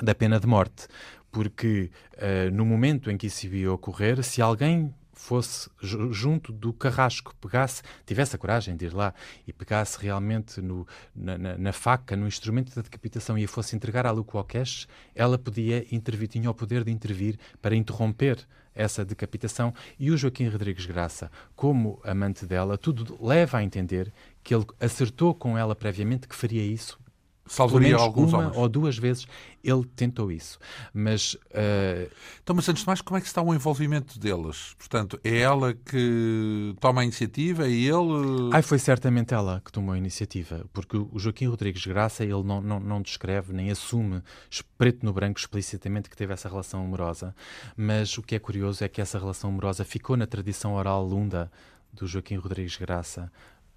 da 0.01 0.13
pena 0.15 0.39
de 0.39 0.47
morte. 0.47 0.87
Porque 1.31 1.91
eh, 2.13 2.49
no 2.49 2.65
momento 2.65 3.11
em 3.11 3.17
que 3.17 3.27
isso 3.27 3.45
ia 3.47 3.71
ocorrer, 3.71 4.23
se 4.23 4.41
alguém 4.41 4.93
fosse 5.17 5.69
ju- 5.81 6.11
junto 6.13 6.51
do 6.51 6.71
carrasco, 6.73 7.33
pegasse, 7.41 7.81
tivesse 8.05 8.35
a 8.35 8.39
coragem 8.39 8.75
de 8.75 8.85
ir 8.85 8.93
lá 8.93 9.13
e 9.47 9.53
pegasse 9.53 9.97
realmente 9.99 10.61
no, 10.61 10.85
na, 11.15 11.37
na- 11.37 11.57
na 11.57 11.73
faca, 11.73 12.15
no 12.15 12.27
instrumento 12.27 12.75
da 12.75 12.81
decapitação 12.81 13.37
e 13.37 13.45
a 13.45 13.47
fosse 13.47 13.75
entregar 13.75 14.05
à 14.05 14.11
Lukwokes, 14.11 14.87
ela 15.13 15.37
podia 15.37 15.85
intervir, 15.93 16.27
tinha 16.27 16.49
o 16.49 16.53
poder 16.53 16.83
de 16.83 16.91
intervir 16.91 17.37
para 17.61 17.75
interromper 17.75 18.45
essa 18.75 19.05
decapitação. 19.05 19.73
E 19.97 20.11
o 20.11 20.17
Joaquim 20.17 20.47
Rodrigues 20.47 20.85
Graça, 20.85 21.31
como 21.55 21.99
amante 22.03 22.45
dela, 22.45 22.77
tudo 22.77 23.17
leva 23.25 23.57
a 23.59 23.63
entender 23.63 24.11
que 24.43 24.53
ele 24.53 24.65
acertou 24.79 25.33
com 25.33 25.57
ela 25.57 25.75
previamente 25.75 26.27
que 26.27 26.35
faria 26.35 26.61
isso 26.61 26.99
Salvaria 27.47 27.95
alguns 27.95 28.33
uma 28.33 28.39
homens. 28.39 28.57
ou 28.57 28.67
duas 28.67 28.97
vezes 28.97 29.27
ele 29.63 29.83
tentou 29.95 30.31
isso. 30.31 30.59
Mas 30.93 31.37
eh, 31.51 32.09
Então, 32.43 32.55
mas 32.55 32.67
antes 32.69 32.83
de 32.83 32.87
mais, 32.87 33.01
como 33.01 33.17
é 33.17 33.21
que 33.21 33.27
está 33.27 33.41
o 33.41 33.53
envolvimento 33.53 34.19
deles? 34.19 34.75
Portanto, 34.77 35.19
é 35.23 35.39
ela 35.39 35.73
que 35.73 36.75
toma 36.79 37.01
a 37.01 37.03
iniciativa 37.03 37.67
e 37.67 37.87
ele... 37.87 38.49
ai, 38.51 38.61
foi 38.61 38.77
certamente 38.77 39.33
ela 39.33 39.61
que 39.63 39.71
tomou 39.71 39.93
a 39.93 39.97
iniciativa, 39.97 40.65
porque 40.71 40.97
o 40.97 41.17
Joaquim 41.17 41.47
Rodrigues 41.47 41.85
Graça 41.85 42.23
ele 42.23 42.43
não, 42.43 42.61
não, 42.61 42.79
não 42.79 43.01
descreve 43.01 43.53
nem 43.53 43.71
assume 43.71 44.21
preto 44.77 45.05
no 45.05 45.13
branco 45.13 45.39
explicitamente 45.39 46.09
que 46.09 46.17
teve 46.17 46.33
essa 46.33 46.49
relação 46.49 46.83
amorosa, 46.83 47.35
mas 47.75 48.17
o 48.17 48.21
que 48.21 48.35
é 48.35 48.39
curioso 48.39 48.83
é 48.83 48.87
que 48.87 49.01
essa 49.01 49.17
relação 49.17 49.49
amorosa 49.49 49.83
ficou 49.83 50.15
na 50.15 50.27
tradição 50.27 50.73
oral 50.73 51.03
lunda 51.03 51.51
do 51.91 52.05
Joaquim 52.05 52.35
Rodrigues 52.35 52.75
Graça 52.75 53.31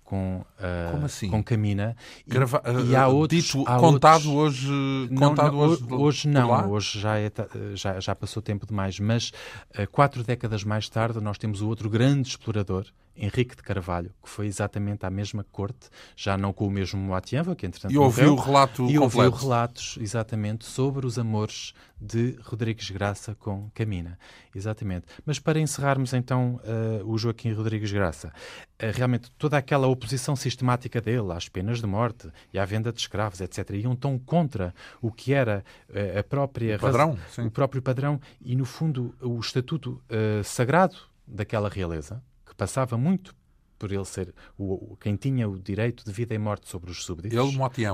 com, 0.08 0.42
eh, 0.58 0.88
Como 0.90 1.04
assim? 1.04 1.28
com 1.28 1.42
Camina 1.44 1.94
e, 2.26 2.30
Grava- 2.30 2.62
e 2.88 2.96
há 2.96 3.02
eh, 3.02 3.06
outros, 3.06 3.44
dito, 3.44 3.62
há 3.66 3.76
contado 3.76 4.32
outros- 4.32 4.64
hoje, 4.64 5.08
Não, 5.10 5.28
contado 5.28 5.52
não, 5.52 5.58
hoje, 5.58 5.84
hoje 5.90 6.28
não, 6.28 6.48
lá? 6.48 6.66
hoje 6.66 6.98
já, 6.98 7.18
é 7.18 7.30
já, 7.74 8.00
já 8.00 8.14
passou 8.14 8.42
tempo 8.42 8.66
demais, 8.66 8.98
mas 8.98 9.32
eh, 9.74 9.84
quatro 9.84 10.24
décadas 10.24 10.64
mais 10.64 10.88
tarde 10.88 11.20
nós 11.20 11.36
temos 11.36 11.60
o 11.60 11.68
outro 11.68 11.90
grande 11.90 12.26
explorador, 12.30 12.86
Henrique 13.18 13.56
de 13.56 13.62
Carvalho, 13.62 14.10
que 14.22 14.28
foi 14.28 14.46
exatamente 14.46 15.04
à 15.04 15.10
mesma 15.10 15.44
corte, 15.50 15.90
já 16.16 16.38
não 16.38 16.52
com 16.52 16.66
o 16.66 16.70
mesmo 16.70 17.00
Moatianva, 17.00 17.56
que 17.56 17.66
entretanto 17.66 17.92
E 17.92 17.98
ouviu 17.98 18.28
o 18.28 18.36
morreu, 18.36 18.44
relato 18.44 18.86
e 18.88 18.98
ouviu 18.98 19.30
relatos, 19.30 19.98
exatamente, 20.00 20.64
sobre 20.64 21.04
os 21.04 21.18
amores 21.18 21.74
de 22.00 22.38
Rodrigues 22.42 22.90
Graça 22.90 23.34
com 23.34 23.68
Camina. 23.74 24.18
Exatamente. 24.54 25.06
Mas 25.26 25.38
para 25.38 25.58
encerrarmos 25.58 26.12
então 26.12 26.60
eh, 26.62 27.02
o 27.04 27.18
Joaquim 27.18 27.52
Rodrigues 27.52 27.90
Graça, 27.90 28.32
eh, 28.78 28.92
realmente 28.92 29.30
toda 29.32 29.58
aquela 29.58 29.88
oposição 29.88 30.36
sistemática 30.36 31.00
dele 31.00 31.32
às 31.32 31.48
penas 31.48 31.80
de 31.80 31.86
morte 31.86 32.30
e 32.52 32.58
à 32.58 32.64
venda 32.64 32.92
de 32.92 33.00
escravos, 33.00 33.40
etc., 33.40 33.70
iam 33.70 33.96
tão 33.96 34.18
contra 34.18 34.72
o 35.02 35.10
que 35.10 35.32
era 35.32 35.64
eh, 35.92 36.20
a 36.20 36.22
própria 36.22 36.76
O 36.76 36.80
padrão, 36.80 37.18
sim. 37.30 37.42
o 37.42 37.50
próprio 37.50 37.82
padrão 37.82 38.20
e, 38.40 38.54
no 38.54 38.64
fundo, 38.64 39.14
o 39.20 39.38
estatuto 39.40 40.00
sagrado 40.44 40.96
daquela 41.26 41.68
realeza, 41.68 42.22
passava 42.58 42.98
muito 42.98 43.34
por 43.78 43.92
ele 43.92 44.04
ser 44.04 44.34
o, 44.58 44.96
quem 45.00 45.14
tinha 45.14 45.48
o 45.48 45.56
direito 45.58 46.04
de 46.04 46.12
vida 46.12 46.34
e 46.34 46.38
morte 46.38 46.68
sobre 46.68 46.90
os 46.90 47.04
súbditos. 47.04 47.38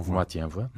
Ele. 0.07 0.15
Moatianva, 0.15 0.73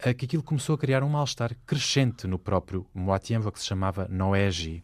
eh, 0.00 0.12
que 0.12 0.24
aquilo 0.24 0.42
começou 0.42 0.74
a 0.74 0.78
criar 0.78 1.04
um 1.04 1.08
mal-estar 1.08 1.56
crescente 1.64 2.26
no 2.26 2.38
próprio 2.38 2.84
Moatianva, 2.92 3.52
que 3.52 3.60
se 3.60 3.66
chamava 3.66 4.08
Noegi. 4.10 4.82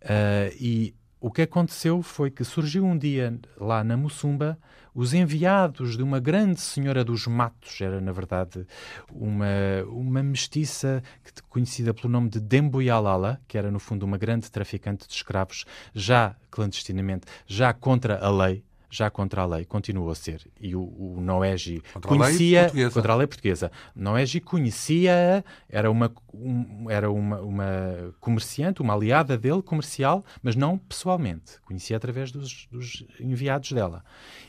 Eh, 0.00 0.56
e 0.60 0.94
o 1.20 1.30
que 1.30 1.42
aconteceu 1.42 2.00
foi 2.02 2.30
que 2.30 2.44
surgiu 2.44 2.84
um 2.84 2.96
dia 2.96 3.38
lá 3.58 3.82
na 3.82 3.96
Mussumba 3.96 4.56
os 4.94 5.14
enviados 5.14 5.96
de 5.96 6.02
uma 6.02 6.20
grande 6.20 6.60
senhora 6.60 7.04
dos 7.04 7.26
matos, 7.26 7.80
era 7.80 8.00
na 8.00 8.12
verdade 8.12 8.66
uma, 9.12 9.46
uma 9.88 10.22
mestiça 10.22 11.02
conhecida 11.48 11.94
pelo 11.94 12.08
nome 12.08 12.28
de 12.28 12.40
Demboyalala, 12.40 13.40
que 13.46 13.56
era 13.56 13.70
no 13.70 13.78
fundo 13.78 14.04
uma 14.04 14.18
grande 14.18 14.50
traficante 14.50 15.06
de 15.06 15.14
escravos, 15.14 15.64
já 15.94 16.34
clandestinamente, 16.50 17.26
já 17.46 17.72
contra 17.72 18.18
a 18.18 18.30
lei, 18.30 18.64
já 18.90 19.08
contra 19.10 19.42
a 19.42 19.46
lei, 19.46 19.64
continuou 19.64 20.10
a 20.10 20.14
ser. 20.14 20.46
E 20.60 20.74
o, 20.74 20.82
o 20.82 21.20
Noegi 21.20 21.80
Contra 21.92 22.10
a 22.10 22.12
lei 22.14 22.20
conhecia 22.26 22.62
contra 22.94 23.12
a 23.12 23.16
lei 23.16 23.26
portuguesa. 23.26 23.70
Noegi 23.94 24.40
conhecia, 24.40 25.44
era 25.68 25.90
uma 25.90 26.12
um- 26.32 26.88
era 26.90 27.10
uma, 27.10 27.40
uma 27.40 28.14
comerciante, 28.20 28.80
uma 28.80 28.94
aliada 28.94 29.36
dele 29.36 29.62
comercial, 29.62 30.24
mas 30.42 30.54
não 30.56 30.78
pessoalmente. 30.78 31.60
Conhecia 31.62 31.96
através 31.96 32.30
dos, 32.30 32.66
dos 32.70 33.04
enviados 33.18 33.72
dela. 33.72 34.04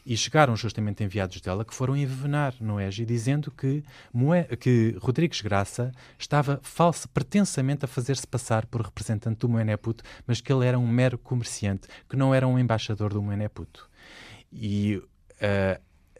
E 0.05 0.15
chegaram 0.15 0.55
justamente 0.55 1.03
enviados 1.03 1.39
dela 1.41 1.65
que 1.65 1.73
foram 1.73 1.95
envenenar 1.95 2.53
Noegi, 2.59 3.05
dizendo 3.05 3.51
que, 3.51 3.83
Moe, 4.13 4.43
que 4.59 4.95
Rodrigues 5.01 5.41
Graça 5.41 5.91
estava 6.17 6.59
falso, 6.63 7.07
pretensamente 7.09 7.85
a 7.85 7.87
fazer-se 7.87 8.27
passar 8.27 8.65
por 8.65 8.81
representante 8.81 9.39
do 9.39 9.49
Moeneputo, 9.49 10.03
mas 10.27 10.39
que 10.41 10.51
ele 10.53 10.65
era 10.65 10.77
um 10.77 10.87
mero 10.87 11.17
comerciante, 11.17 11.87
que 12.09 12.15
não 12.15 12.33
era 12.33 12.47
um 12.47 12.57
embaixador 12.59 13.11
do 13.13 13.21
Moeneputo. 13.21 13.89
E, 14.53 15.01
ah, 15.41 15.79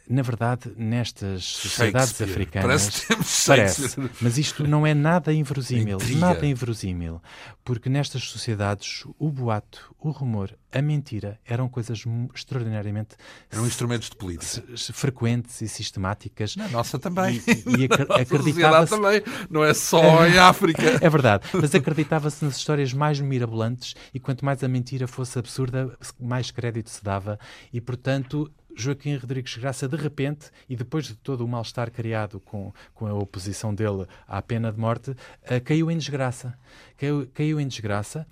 na 0.09 0.21
verdade, 0.21 0.71
nestas 0.75 1.43
sociedades 1.43 2.21
africanas... 2.21 2.65
Parece 2.67 2.91
que 3.01 3.07
temos 3.07 3.45
Parece, 3.47 4.09
mas 4.21 4.37
isto 4.37 4.67
não 4.67 4.85
é 4.85 4.93
nada 4.93 5.33
inverosímil, 5.33 5.97
Intriga. 5.97 6.19
nada 6.19 6.45
inverosímil, 6.45 7.21
porque 7.63 7.89
nestas 7.89 8.23
sociedades 8.23 9.03
o 9.17 9.29
boato, 9.29 9.93
o 9.99 10.09
rumor, 10.11 10.53
a 10.71 10.81
mentira 10.81 11.39
eram 11.45 11.67
coisas 11.69 12.03
extraordinariamente 12.33 13.15
Eram 13.51 13.65
instrumentos 13.67 14.09
de 14.09 14.15
política. 14.15 14.63
frequentes 14.93 15.61
e 15.61 15.67
sistemáticas. 15.67 16.55
Na 16.55 16.67
nossa 16.69 16.97
também. 16.97 17.41
E, 17.47 17.81
e 17.81 17.85
acre- 17.91 18.05
Na 18.05 18.17
nossa 18.17 18.25
sociedade 18.25 18.35
acreditava-se 18.35 18.95
também. 18.95 19.23
Não 19.49 19.63
é 19.63 19.73
só 19.73 20.25
em 20.25 20.37
África. 20.37 20.81
é 21.01 21.09
verdade, 21.09 21.47
mas 21.53 21.75
acreditava-se 21.75 22.43
nas 22.43 22.55
histórias 22.57 22.93
mais 22.93 23.19
mirabolantes 23.19 23.95
e 24.13 24.19
quanto 24.19 24.43
mais 24.45 24.63
a 24.63 24.67
mentira 24.67 25.07
fosse 25.07 25.37
absurda, 25.37 25.97
mais 26.19 26.51
crédito 26.51 26.89
se 26.89 27.03
dava 27.03 27.37
e, 27.71 27.79
portanto, 27.81 28.49
Joaquim 28.75 29.15
Rodrigues 29.15 29.57
Graça, 29.57 29.88
de 29.88 29.95
repente, 29.95 30.51
e 30.69 30.75
depois 30.75 31.05
de 31.05 31.15
todo 31.15 31.43
o 31.43 31.47
mal-estar 31.47 31.91
criado 31.91 32.39
com, 32.39 32.73
com 32.93 33.07
a 33.07 33.13
oposição 33.13 33.73
dele 33.73 34.05
à 34.27 34.41
pena 34.41 34.71
de 34.71 34.79
morte, 34.79 35.12
uh, 35.12 35.62
caiu 35.63 35.89
em 35.89 35.97
desgraça. 35.97 36.57
Caiu, 36.97 37.27
caiu, 37.34 37.60
em 37.60 37.67
desgraça, 37.67 38.27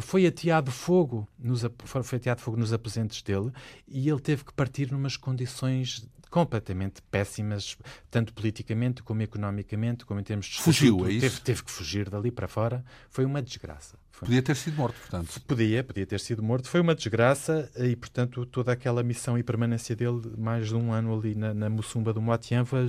foi 0.00 0.26
ateado 0.26 0.70
fogo 0.70 1.26
nos, 1.38 1.64
foi 1.84 2.18
ateado 2.18 2.40
fogo 2.40 2.56
nos 2.56 2.72
aposentos 2.72 3.22
dele 3.22 3.50
e 3.88 4.08
ele 4.08 4.20
teve 4.20 4.44
que 4.44 4.52
partir 4.52 4.92
numas 4.92 5.16
condições 5.16 6.06
completamente 6.30 7.02
péssimas, 7.10 7.76
tanto 8.10 8.32
politicamente 8.32 9.02
como 9.02 9.20
economicamente, 9.22 10.06
como 10.06 10.20
em 10.20 10.22
termos 10.22 10.46
de 10.46 10.62
Fugiu, 10.62 11.06
é 11.06 11.12
isso? 11.12 11.20
Teve, 11.20 11.40
teve 11.40 11.64
que 11.64 11.70
fugir 11.70 12.08
dali 12.08 12.30
para 12.30 12.46
fora. 12.46 12.84
Foi 13.10 13.24
uma 13.24 13.42
desgraça. 13.42 13.98
Foi. 14.12 14.26
Podia 14.26 14.42
ter 14.42 14.54
sido 14.54 14.76
morto, 14.76 14.94
portanto. 15.00 15.40
Podia, 15.46 15.82
podia 15.82 16.06
ter 16.06 16.20
sido 16.20 16.42
morto. 16.42 16.68
Foi 16.68 16.80
uma 16.80 16.94
desgraça 16.94 17.70
e, 17.76 17.96
portanto, 17.96 18.44
toda 18.46 18.70
aquela 18.70 19.02
missão 19.02 19.38
e 19.38 19.42
permanência 19.42 19.96
dele, 19.96 20.20
mais 20.36 20.68
de 20.68 20.76
um 20.76 20.92
ano 20.92 21.18
ali 21.18 21.34
na, 21.34 21.54
na 21.54 21.70
Mussumba 21.70 22.12
do 22.12 22.20
Moatianva, 22.20 22.86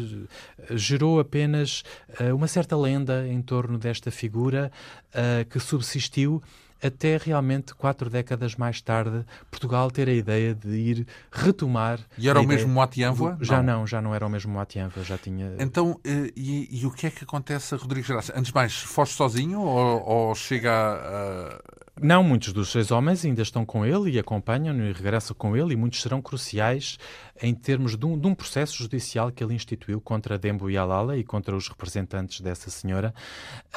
gerou 0.71 1.19
apenas 1.19 1.83
uh, 2.19 2.35
uma 2.35 2.47
certa 2.47 2.75
lenda 2.75 3.25
em 3.27 3.41
torno 3.41 3.77
desta 3.77 4.11
figura 4.11 4.71
uh, 5.07 5.45
que 5.49 5.59
subsistiu 5.59 6.43
até 6.81 7.17
realmente 7.17 7.73
quatro 7.73 8.09
décadas 8.09 8.55
mais 8.55 8.81
tarde 8.81 9.25
Portugal 9.49 9.91
ter 9.91 10.09
a 10.09 10.13
ideia 10.13 10.53
de 10.55 10.69
ir 10.69 11.07
retomar. 11.31 11.99
E 12.17 12.29
era 12.29 12.39
o 12.39 12.47
mesmo 12.47 12.69
Moatianva? 12.69 13.37
Já 13.41 13.61
não. 13.61 13.79
não. 13.79 13.87
já 13.87 14.01
não 14.01 14.15
era 14.15 14.25
o 14.25 14.29
mesmo 14.29 14.51
Moatianva, 14.51 15.03
já 15.03 15.17
tinha. 15.17 15.55
Então, 15.59 15.99
eh, 16.03 16.31
e, 16.35 16.81
e, 16.81 16.85
o 16.85 16.91
que 16.91 17.07
é 17.07 17.11
que 17.11 17.23
acontece 17.23 17.75
a 17.75 17.77
Rodrigues 17.77 18.09
Graça? 18.09 18.33
Antes 18.35 18.47
de 18.47 18.55
mais, 18.55 18.73
foge 18.73 19.13
sozinho 19.13 19.61
ou, 19.61 20.03
ou 20.05 20.35
chega 20.35 20.71
a, 20.71 21.61
não, 22.01 22.23
muitos 22.23 22.51
dos 22.53 22.69
seis 22.69 22.91
homens 22.91 23.23
ainda 23.23 23.41
estão 23.41 23.65
com 23.65 23.85
ele 23.85 24.11
e 24.11 24.19
acompanham-no 24.19 24.85
e 24.85 24.91
regressam 24.91 25.35
com 25.37 25.55
ele, 25.55 25.73
e 25.73 25.75
muitos 25.75 26.01
serão 26.01 26.21
cruciais 26.21 26.97
em 27.41 27.53
termos 27.53 27.97
de 27.97 28.05
um, 28.05 28.17
de 28.17 28.27
um 28.27 28.35
processo 28.35 28.77
judicial 28.77 29.31
que 29.31 29.43
ele 29.43 29.53
instituiu 29.53 29.99
contra 30.01 30.37
Dembo 30.37 30.69
e 30.69 30.77
Alala 30.77 31.17
e 31.17 31.23
contra 31.23 31.55
os 31.55 31.67
representantes 31.67 32.41
dessa 32.41 32.69
senhora. 32.69 33.13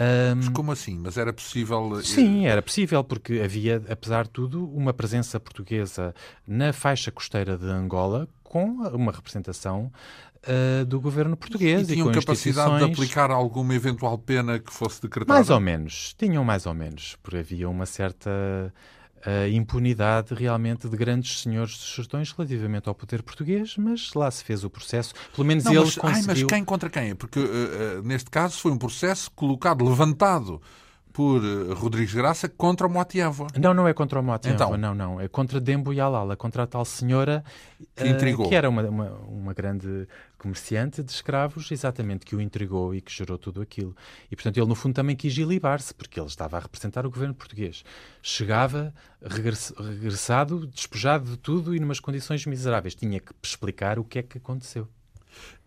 Um... 0.01 0.37
Mas 0.37 0.49
como 0.49 0.73
assim? 0.73 0.99
Mas 0.99 1.17
era 1.17 1.33
possível. 1.33 1.99
Eh, 1.99 2.03
Sim, 2.03 2.47
era 2.47 2.63
possível, 2.63 3.03
porque 3.05 3.41
havia, 3.45 3.83
apesar 3.89 4.25
de 4.25 4.31
tudo, 4.31 4.69
uma 4.69 4.93
presença 4.93 5.39
portuguesa 5.39 6.15
na 6.47 6.73
faixa 6.73 7.11
costeira 7.11 7.57
de 7.57 7.67
Angola 7.67 8.29
com 8.43 8.83
uma 8.93 9.11
representação 9.11 9.91
uh, 10.49 10.85
do 10.85 11.01
governo 11.01 11.37
português. 11.37 11.89
E 11.89 11.95
tinham 11.95 12.11
e 12.11 12.15
capacidade 12.15 12.79
de 12.79 12.85
aplicar 12.85 13.31
alguma 13.31 13.75
eventual 13.75 14.17
pena 14.19 14.59
que 14.59 14.73
fosse 14.73 15.03
decretada? 15.03 15.35
Mais 15.35 15.51
ou 15.51 15.61
menos. 15.61 16.15
Tinham 16.19 16.45
mais 16.45 16.67
ou 16.67 16.75
menos. 16.75 17.17
Porque 17.23 17.39
havia 17.39 17.69
uma 17.69 17.87
certa 17.87 18.31
uh, 18.31 19.49
impunidade 19.53 20.35
realmente 20.35 20.89
de 20.89 20.97
grandes 20.97 21.41
senhores 21.41 21.73
dos 21.73 21.95
sertões 21.95 22.31
relativamente 22.33 22.89
ao 22.89 22.95
poder 22.95 23.23
português, 23.23 23.77
mas 23.77 24.13
lá 24.15 24.31
se 24.31 24.45
fez 24.45 24.65
o 24.65 24.71
processo. 24.71 25.15
Pelo 25.35 25.47
menos 25.47 25.65
não, 25.65 25.73
ele 25.73 25.81
mas, 25.81 25.97
conseguiu... 25.97 26.31
Ai, 26.31 26.41
mas 26.41 26.45
quem 26.45 26.65
contra 26.65 26.91
quem? 26.91 27.15
Porque 27.15 27.41
uh, 27.41 28.03
neste 28.05 28.31
caso 28.31 28.59
foi 28.59 28.73
um 28.73 28.79
processo 28.79 29.31
colocado, 29.31 29.85
levantado 29.85 30.61
por 31.15 31.41
eh, 31.45 31.73
Rodrigues 31.73 32.13
Graça 32.13 32.49
contra 32.49 32.89
o 32.89 32.91
Moatiava. 32.91 33.47
Não, 33.57 33.73
não 33.73 33.87
é 33.87 33.95
contra 33.95 34.19
o 34.19 34.23
Moatiava, 34.23 34.57
então, 34.57 34.77
não, 34.77 34.93
não. 34.93 35.21
É 35.21 35.29
contra 35.29 35.61
Dembo 35.61 35.93
e 35.93 36.01
Alala, 36.01 36.37
contra 36.37 36.65
a 36.65 36.67
tal 36.67 36.85
senhora 36.85 37.45
que, 37.95 38.09
intrigou. 38.09 38.47
Uh, 38.47 38.49
que 38.49 38.55
era 38.57 38.69
uma, 38.69 38.83
uma, 38.83 39.11
uma, 39.29 39.55
grande 39.55 40.09
comerciante 40.37 41.05
de 41.05 41.13
escravos, 41.13 41.71
exatamente, 41.71 42.27
que 42.27 42.35
o 42.35 42.41
intrigou 42.41 42.93
e 42.93 43.01
que 43.01 43.13
gerou 43.13 43.39
tudo 43.39 43.63
aquilo. 43.63 43.97
E, 44.29 44.35
portanto, 44.35 44.57
ele, 44.59 44.67
no 44.67 44.75
fundo, 44.75 44.93
também 44.93 45.15
quis 45.15 45.39
ilibar-se, 45.39 45.95
porque 45.95 46.19
ele 46.19 46.27
estava 46.27 46.57
a 46.57 46.61
representar 46.61 47.07
o 47.07 47.11
governo 47.11 47.33
português. 47.33 47.85
Chegava 48.21 48.93
regress, 49.23 49.73
regressado, 49.79 50.67
despojado 50.67 51.31
de 51.31 51.37
tudo 51.37 51.77
e 51.77 51.79
numas 51.79 52.01
condições 52.01 52.45
miseráveis. 52.45 52.97
Tinha 52.97 53.21
que 53.21 53.33
explicar 53.41 54.01
o 54.01 54.05
que 54.05 54.19
é 54.19 54.23
que 54.25 54.39
aconteceu. 54.39 54.89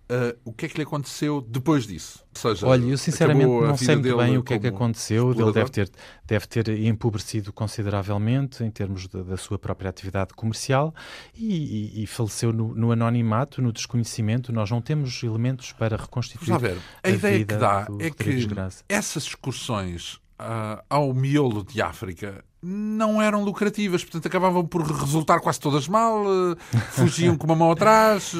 Uh, 0.10 0.39
o 0.46 0.54
que 0.54 0.65
é 0.65 0.70
que 0.70 0.78
lhe 0.78 0.84
aconteceu 0.84 1.41
depois 1.41 1.86
disso? 1.86 2.24
Seja, 2.34 2.65
Olha, 2.65 2.86
eu 2.86 2.98
sinceramente 2.98 3.46
não 3.46 3.76
sei 3.76 3.96
muito 3.98 4.17
bem 4.17 4.38
o 4.38 4.43
que 4.43 4.54
é 4.54 4.60
que 4.60 4.67
aconteceu. 4.67 5.32
Ele 5.34 5.52
deve 5.52 5.70
ter, 5.70 5.91
deve 6.26 6.48
ter 6.48 6.70
empobrecido 6.86 7.52
consideravelmente 7.52 8.63
em 8.63 8.72
termos 8.72 9.06
de, 9.06 9.22
da 9.22 9.36
sua 9.36 9.60
própria 9.60 9.89
atividade 9.89 10.34
comercial 10.34 10.96
e, 11.36 12.00
e, 12.00 12.04
e 12.04 12.08
faleceu 12.08 12.54
no, 12.54 12.74
no, 12.74 12.93
anonimato, 12.93 13.62
no 13.62 13.74
desconhecimento. 13.74 14.54
Nós 14.54 14.72
não 14.72 14.82
temos 14.82 15.22
elementos 15.24 15.74
para 15.74 15.98
reconstituir 15.98 16.48
Vamos 16.48 16.62
ver. 16.62 16.78
A, 17.04 17.08
a 17.10 17.12
ideia 17.12 17.46
que 17.46 17.56
dá 17.56 17.88
é 18.00 18.10
que 18.10 18.48
essas 18.88 19.24
excursões 19.24 20.22
uh, 20.39 20.82
ao 20.89 21.13
miolo 21.13 21.65
de 21.65 21.82
África 21.82 22.46
não 22.62 23.22
eram 23.22 23.43
lucrativas, 23.43 24.06
portanto 24.06 24.26
acabavam 24.26 24.65
por 24.65 24.84
resultar 24.84 25.41
quase 25.41 25.60
todas 25.60 25.86
mal, 25.86 26.24
uh, 26.26 26.56
fugiam 26.91 27.36
com 27.36 27.46
uma 27.46 27.58
mão 27.58 27.72
atrás. 27.72 28.34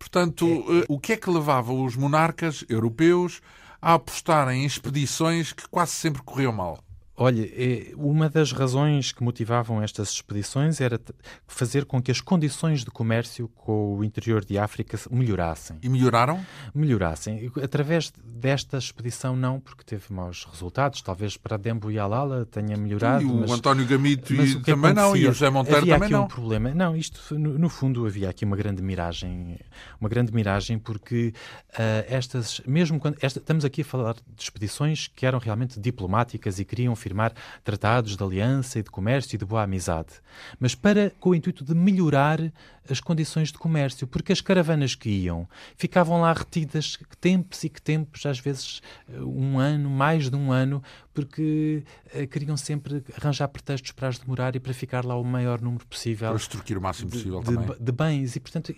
Portanto, 0.00 0.46
é. 0.46 0.86
o 0.88 0.98
que 0.98 1.12
é 1.12 1.16
que 1.16 1.30
levava 1.30 1.72
os 1.74 1.94
monarcas 1.94 2.64
europeus 2.70 3.42
a 3.80 3.94
apostarem 3.94 4.62
em 4.62 4.66
expedições 4.66 5.52
que 5.52 5.68
quase 5.68 5.92
sempre 5.92 6.22
corriam 6.22 6.52
mal? 6.52 6.82
Olha, 7.22 7.46
é, 7.52 7.92
uma 7.96 8.30
das 8.30 8.50
razões 8.50 9.12
que 9.12 9.22
motivavam 9.22 9.82
estas 9.82 10.08
expedições 10.08 10.80
era 10.80 10.98
fazer 11.46 11.84
com 11.84 12.00
que 12.00 12.10
as 12.10 12.18
condições 12.18 12.82
de 12.82 12.90
comércio 12.90 13.46
com 13.48 13.98
o 13.98 14.02
interior 14.02 14.42
de 14.42 14.56
África 14.56 14.98
melhorassem. 15.10 15.76
E 15.82 15.88
melhoraram? 15.90 16.40
Melhorassem. 16.74 17.52
Através 17.62 18.10
desta 18.24 18.78
expedição, 18.78 19.36
não, 19.36 19.60
porque 19.60 19.84
teve 19.84 20.04
maus 20.08 20.48
resultados. 20.50 21.02
Talvez 21.02 21.36
para 21.36 21.58
Dembo 21.58 21.90
e 21.90 21.98
Alala 21.98 22.46
tenha 22.46 22.74
melhorado. 22.74 23.22
E 23.22 23.26
o 23.26 23.40
mas, 23.40 23.50
António 23.50 23.86
Gamito 23.86 24.32
mas 24.32 24.52
e 24.52 24.60
também 24.60 24.94
não, 24.94 25.14
e 25.14 25.28
o 25.28 25.32
José 25.34 25.50
Monteiro 25.50 25.80
havia 25.82 25.94
também 25.96 26.06
aqui 26.06 26.14
não. 26.14 26.24
um 26.24 26.28
problema. 26.28 26.72
Não, 26.72 26.96
isto, 26.96 27.38
no, 27.38 27.58
no, 27.58 27.68
fundo, 27.68 28.06
havia 28.06 28.30
aqui 28.30 28.46
uma 28.46 28.56
grande 28.56 28.80
miragem. 28.80 29.58
Uma 30.00 30.08
grande 30.08 30.32
miragem, 30.32 30.78
porque 30.78 31.34
uh, 31.74 32.06
estas, 32.08 32.62
mesmo 32.66 32.98
quando. 32.98 33.18
Esta, 33.20 33.40
estamos 33.40 33.62
aqui 33.62 33.82
a 33.82 33.84
falar 33.84 34.14
de 34.14 34.42
expedições 34.42 35.06
que 35.06 35.26
eram 35.26 35.38
realmente 35.38 35.78
diplomáticas 35.78 36.58
e 36.58 36.64
queriam 36.64 36.96
firmar 37.10 37.32
tratados 37.64 38.16
de 38.16 38.22
aliança 38.22 38.78
e 38.78 38.82
de 38.82 38.90
comércio 38.90 39.34
e 39.34 39.38
de 39.38 39.44
boa 39.44 39.64
amizade, 39.64 40.14
mas 40.58 40.74
para 40.74 41.10
com 41.18 41.30
o 41.30 41.34
intuito 41.34 41.64
de 41.64 41.74
melhorar 41.74 42.40
as 42.88 43.00
condições 43.00 43.52
de 43.52 43.58
comércio, 43.58 44.06
porque 44.06 44.32
as 44.32 44.40
caravanas 44.40 44.94
que 44.94 45.08
iam 45.08 45.48
ficavam 45.76 46.20
lá 46.20 46.32
retidas 46.32 46.98
tempos 47.20 47.62
e 47.64 47.68
que 47.68 47.80
tempos, 47.80 48.24
às 48.26 48.38
vezes 48.38 48.80
um 49.08 49.58
ano, 49.58 49.90
mais 49.90 50.30
de 50.30 50.36
um 50.36 50.50
ano, 50.50 50.82
porque 51.12 51.82
uh, 52.14 52.26
queriam 52.28 52.56
sempre 52.56 53.02
arranjar 53.20 53.48
pretextos 53.48 53.92
para 53.92 54.08
as 54.08 54.18
demorar 54.18 54.54
e 54.56 54.60
para 54.60 54.72
ficar 54.72 55.04
lá 55.04 55.16
o 55.16 55.24
maior 55.24 55.60
número 55.60 55.84
possível. 55.86 56.28
Para 56.28 56.36
extorquir 56.36 56.78
o 56.78 56.80
máximo 56.80 57.10
possível 57.10 57.40
de, 57.40 57.46
também. 57.46 57.66
De, 57.66 57.82
de 57.82 57.92
bens. 57.92 58.36
E, 58.36 58.40
portanto, 58.40 58.74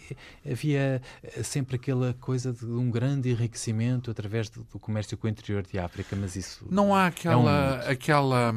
havia 0.50 1.02
eh, 1.22 1.42
sempre 1.42 1.76
aquela 1.76 2.14
coisa 2.14 2.52
de 2.52 2.64
um 2.64 2.90
grande 2.90 3.30
enriquecimento 3.30 4.10
através 4.10 4.48
do, 4.48 4.64
do 4.64 4.78
comércio 4.78 5.16
com 5.16 5.26
o 5.26 5.30
interior 5.30 5.62
de 5.62 5.78
África, 5.78 6.16
mas 6.16 6.34
isso... 6.36 6.66
Não 6.70 6.94
há 6.94 7.06
aquela, 7.06 7.82
é 7.84 7.88
um... 7.88 7.90
aquela, 7.90 8.54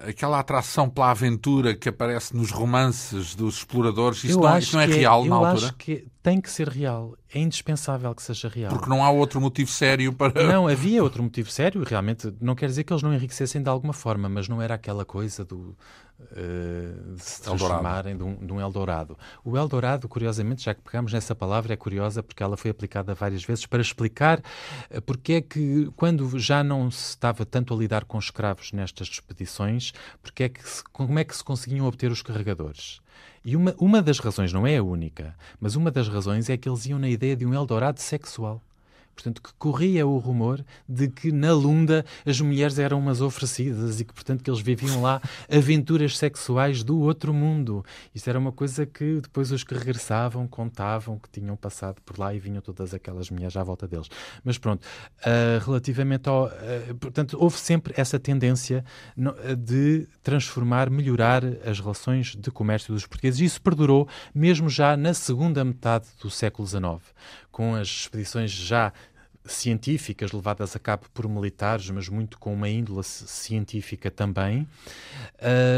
aquela 0.00 0.40
atração 0.40 0.90
pela 0.90 1.10
aventura 1.10 1.74
que 1.74 1.88
aparece 1.88 2.36
nos 2.36 2.50
romances 2.50 3.34
dos 3.34 3.58
exploradores? 3.58 4.24
Isso, 4.24 4.40
não, 4.40 4.58
isso 4.58 4.74
não 4.74 4.82
é, 4.82 4.83
é 4.84 4.94
real 4.94 5.24
é, 5.24 5.28
na 5.28 5.36
altura? 5.36 5.52
Eu 5.52 5.56
acho 5.56 5.74
que 5.74 6.06
tem 6.22 6.40
que 6.40 6.50
ser 6.50 6.68
real. 6.68 7.16
É 7.32 7.38
indispensável 7.38 8.14
que 8.14 8.22
seja 8.22 8.48
real. 8.48 8.70
Porque 8.70 8.88
não 8.88 9.04
há 9.04 9.10
outro 9.10 9.40
motivo 9.40 9.70
sério 9.70 10.12
para. 10.12 10.44
Não, 10.44 10.66
havia 10.66 11.02
outro 11.02 11.22
motivo 11.22 11.50
sério, 11.50 11.82
realmente. 11.84 12.32
Não 12.40 12.54
quer 12.54 12.66
dizer 12.66 12.84
que 12.84 12.92
eles 12.92 13.02
não 13.02 13.12
enriquecessem 13.12 13.62
de 13.62 13.68
alguma 13.68 13.92
forma, 13.92 14.28
mas 14.28 14.48
não 14.48 14.62
era 14.62 14.74
aquela 14.74 15.04
coisa 15.04 15.44
do. 15.44 15.76
Uh, 16.32 17.14
de 17.14 17.22
se 17.22 17.42
transformarem 17.42 18.16
de 18.16 18.22
um, 18.22 18.34
de 18.34 18.52
um, 18.52 18.60
Eldorado. 18.60 19.16
O 19.44 19.56
Eldorado, 19.56 20.08
curiosamente, 20.08 20.64
já 20.64 20.74
que 20.74 20.80
pegamos 20.80 21.12
nessa 21.12 21.34
palavra, 21.34 21.74
é 21.74 21.76
curiosa 21.76 22.22
porque 22.22 22.42
ela 22.42 22.56
foi 22.56 22.70
aplicada 22.70 23.14
várias 23.14 23.44
vezes 23.44 23.66
para 23.66 23.80
explicar 23.80 24.40
uh, 24.90 25.02
porque 25.02 25.34
é 25.34 25.40
que, 25.40 25.90
quando 25.96 26.38
já 26.38 26.64
não 26.64 26.90
se 26.90 27.10
estava 27.10 27.44
tanto 27.44 27.74
a 27.74 27.76
lidar 27.76 28.04
com 28.04 28.18
escravos 28.18 28.72
nestas 28.72 29.08
expedições, 29.08 29.92
porque 30.22 30.44
é 30.44 30.48
que 30.48 30.68
se, 30.68 30.82
como 30.84 31.18
é 31.18 31.24
que 31.24 31.36
se 31.36 31.44
conseguiam 31.44 31.86
obter 31.86 32.10
os 32.10 32.22
carregadores? 32.22 33.00
E 33.44 33.56
uma, 33.56 33.74
uma 33.78 34.00
das 34.00 34.18
razões, 34.18 34.52
não 34.52 34.66
é 34.66 34.78
a 34.78 34.82
única, 34.82 35.36
mas 35.60 35.76
uma 35.76 35.90
das 35.90 36.08
razões 36.08 36.48
é 36.48 36.56
que 36.56 36.68
eles 36.68 36.86
iam 36.86 36.98
na 36.98 37.08
ideia 37.08 37.36
de 37.36 37.44
um 37.44 37.52
Eldorado 37.52 38.00
sexual. 38.00 38.62
Portanto, 39.14 39.40
que 39.40 39.52
corria 39.54 40.06
o 40.06 40.18
rumor 40.18 40.64
de 40.88 41.08
que 41.08 41.30
na 41.30 41.52
Lunda 41.52 42.04
as 42.26 42.40
mulheres 42.40 42.78
eram 42.78 42.98
umas 42.98 43.20
oferecidas 43.20 44.00
e 44.00 44.04
que, 44.04 44.12
portanto, 44.12 44.42
que 44.42 44.50
eles 44.50 44.60
viviam 44.60 45.00
lá 45.00 45.20
aventuras 45.50 46.18
sexuais 46.18 46.82
do 46.82 46.98
outro 47.00 47.32
mundo. 47.32 47.84
Isto 48.14 48.28
era 48.28 48.38
uma 48.38 48.52
coisa 48.52 48.84
que 48.84 49.20
depois 49.20 49.50
os 49.52 49.62
que 49.62 49.74
regressavam 49.74 50.46
contavam 50.46 51.18
que 51.18 51.28
tinham 51.28 51.56
passado 51.56 52.00
por 52.02 52.18
lá 52.18 52.34
e 52.34 52.38
vinham 52.38 52.60
todas 52.60 52.92
aquelas 52.92 53.30
mulheres 53.30 53.56
à 53.56 53.62
volta 53.62 53.86
deles. 53.86 54.08
Mas 54.42 54.58
pronto, 54.58 54.82
uh, 54.82 55.64
relativamente 55.64 56.28
ao... 56.28 56.46
Uh, 56.46 56.94
portanto, 56.98 57.36
houve 57.40 57.58
sempre 57.58 57.94
essa 57.96 58.18
tendência 58.18 58.84
no, 59.16 59.34
de 59.56 60.08
transformar, 60.22 60.90
melhorar 60.90 61.42
as 61.64 61.78
relações 61.78 62.34
de 62.36 62.50
comércio 62.50 62.92
dos 62.92 63.06
portugueses. 63.06 63.40
E 63.40 63.44
isso 63.44 63.60
perdurou 63.60 64.08
mesmo 64.34 64.68
já 64.68 64.96
na 64.96 65.14
segunda 65.14 65.64
metade 65.64 66.06
do 66.20 66.30
século 66.30 66.66
XIX 66.66 67.14
com 67.54 67.76
as 67.76 67.86
expedições 67.86 68.50
já 68.50 68.92
científicas 69.46 70.32
levadas 70.32 70.74
a 70.74 70.78
cabo 70.78 71.04
por 71.12 71.28
militares, 71.28 71.88
mas 71.90 72.08
muito 72.08 72.36
com 72.36 72.52
uma 72.52 72.68
índole 72.68 73.04
científica 73.04 74.10
também. 74.10 74.66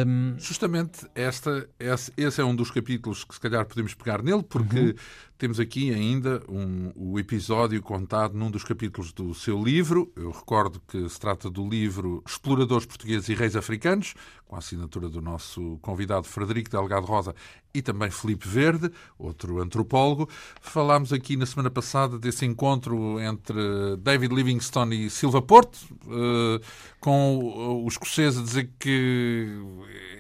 Um... 0.06 0.36
Justamente 0.38 1.06
esta, 1.14 1.68
esse, 1.78 2.12
esse, 2.16 2.40
é 2.40 2.44
um 2.44 2.54
dos 2.54 2.70
capítulos 2.70 3.24
que 3.24 3.34
se 3.34 3.40
calhar 3.40 3.66
podemos 3.66 3.92
pegar 3.92 4.22
nele, 4.22 4.42
porque 4.42 4.78
uhum. 4.78 4.94
temos 5.36 5.60
aqui 5.60 5.92
ainda 5.92 6.42
um, 6.48 6.92
o 6.94 7.18
episódio 7.18 7.82
contado 7.82 8.34
num 8.34 8.50
dos 8.50 8.64
capítulos 8.64 9.12
do 9.12 9.34
seu 9.34 9.62
livro. 9.62 10.10
Eu 10.16 10.30
recordo 10.30 10.80
que 10.88 11.08
se 11.08 11.18
trata 11.18 11.50
do 11.50 11.68
livro 11.68 12.22
Exploradores 12.26 12.86
Portugueses 12.86 13.28
e 13.28 13.34
Reis 13.34 13.54
Africanos, 13.54 14.14
com 14.46 14.54
a 14.54 14.58
assinatura 14.58 15.08
do 15.08 15.20
nosso 15.20 15.78
convidado 15.82 16.24
Frederico 16.24 16.70
Delgado 16.70 17.04
Rosa 17.04 17.34
e 17.74 17.82
também 17.82 18.10
Felipe 18.10 18.48
Verde, 18.48 18.90
outro 19.18 19.60
antropólogo. 19.60 20.28
Falámos 20.60 21.12
aqui 21.12 21.36
na 21.36 21.44
semana 21.44 21.70
passada 21.70 22.18
desse 22.18 22.46
encontro 22.46 23.20
entre 23.20 23.96
David 23.98 24.34
Livingstone 24.34 25.06
e 25.06 25.10
Silva 25.10 25.42
Porto, 25.42 25.78
eh, 26.08 26.60
com 27.00 27.84
o 27.84 27.86
escocês 27.86 28.38
a 28.38 28.42
dizer 28.42 28.70
que 28.78 29.46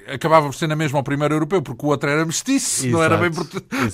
acabava 0.06 0.46
por 0.46 0.54
ser 0.54 0.66
na 0.66 0.76
mesma 0.76 0.98
o 0.98 1.02
primeiro 1.02 1.34
europeu, 1.34 1.62
porque 1.62 1.84
o 1.84 1.88
outro 1.88 2.10
era 2.10 2.24
mestiço, 2.24 2.86
não 2.88 3.02
era 3.02 3.16
bem, 3.16 3.30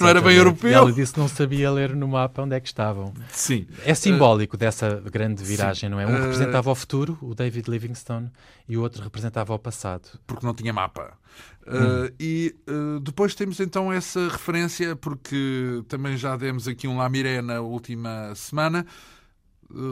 não 0.00 0.08
era 0.08 0.20
bem 0.20 0.36
europeu. 0.36 0.70
E 0.70 0.74
ela 0.74 0.92
disse 0.92 1.12
que 1.14 1.20
não 1.20 1.28
sabia 1.28 1.70
ler 1.70 1.94
no 1.94 2.08
mapa 2.08 2.42
onde 2.42 2.56
é 2.56 2.60
que 2.60 2.66
estavam. 2.66 3.14
Sim. 3.30 3.66
É 3.84 3.94
simbólico 3.94 4.56
uh, 4.56 4.58
dessa 4.58 5.00
grande 5.10 5.44
viragem, 5.44 5.88
sim. 5.88 5.94
não 5.94 6.00
é? 6.00 6.06
Um 6.06 6.10
uh, 6.10 6.20
representava 6.22 6.70
o 6.70 6.74
futuro, 6.74 7.16
o 7.22 7.34
David 7.34 7.70
Livingstone, 7.70 8.30
e 8.68 8.76
o 8.76 8.82
outro 8.82 9.02
representava 9.02 9.54
o 9.54 9.58
passado. 9.58 10.08
Porque 10.26 10.46
não 10.46 10.54
tinha 10.54 10.72
mapa. 10.72 11.18
Uh, 11.66 12.06
hum. 12.06 12.14
E 12.18 12.54
uh, 12.68 13.00
depois 13.00 13.34
temos 13.34 13.60
então 13.60 13.92
essa 13.92 14.28
referência, 14.28 14.96
porque 14.96 15.82
também 15.88 16.16
já 16.16 16.36
demos 16.36 16.66
aqui 16.66 16.88
um 16.88 16.96
Lamiré 16.98 17.40
na 17.40 17.60
última 17.60 18.34
semana, 18.34 18.84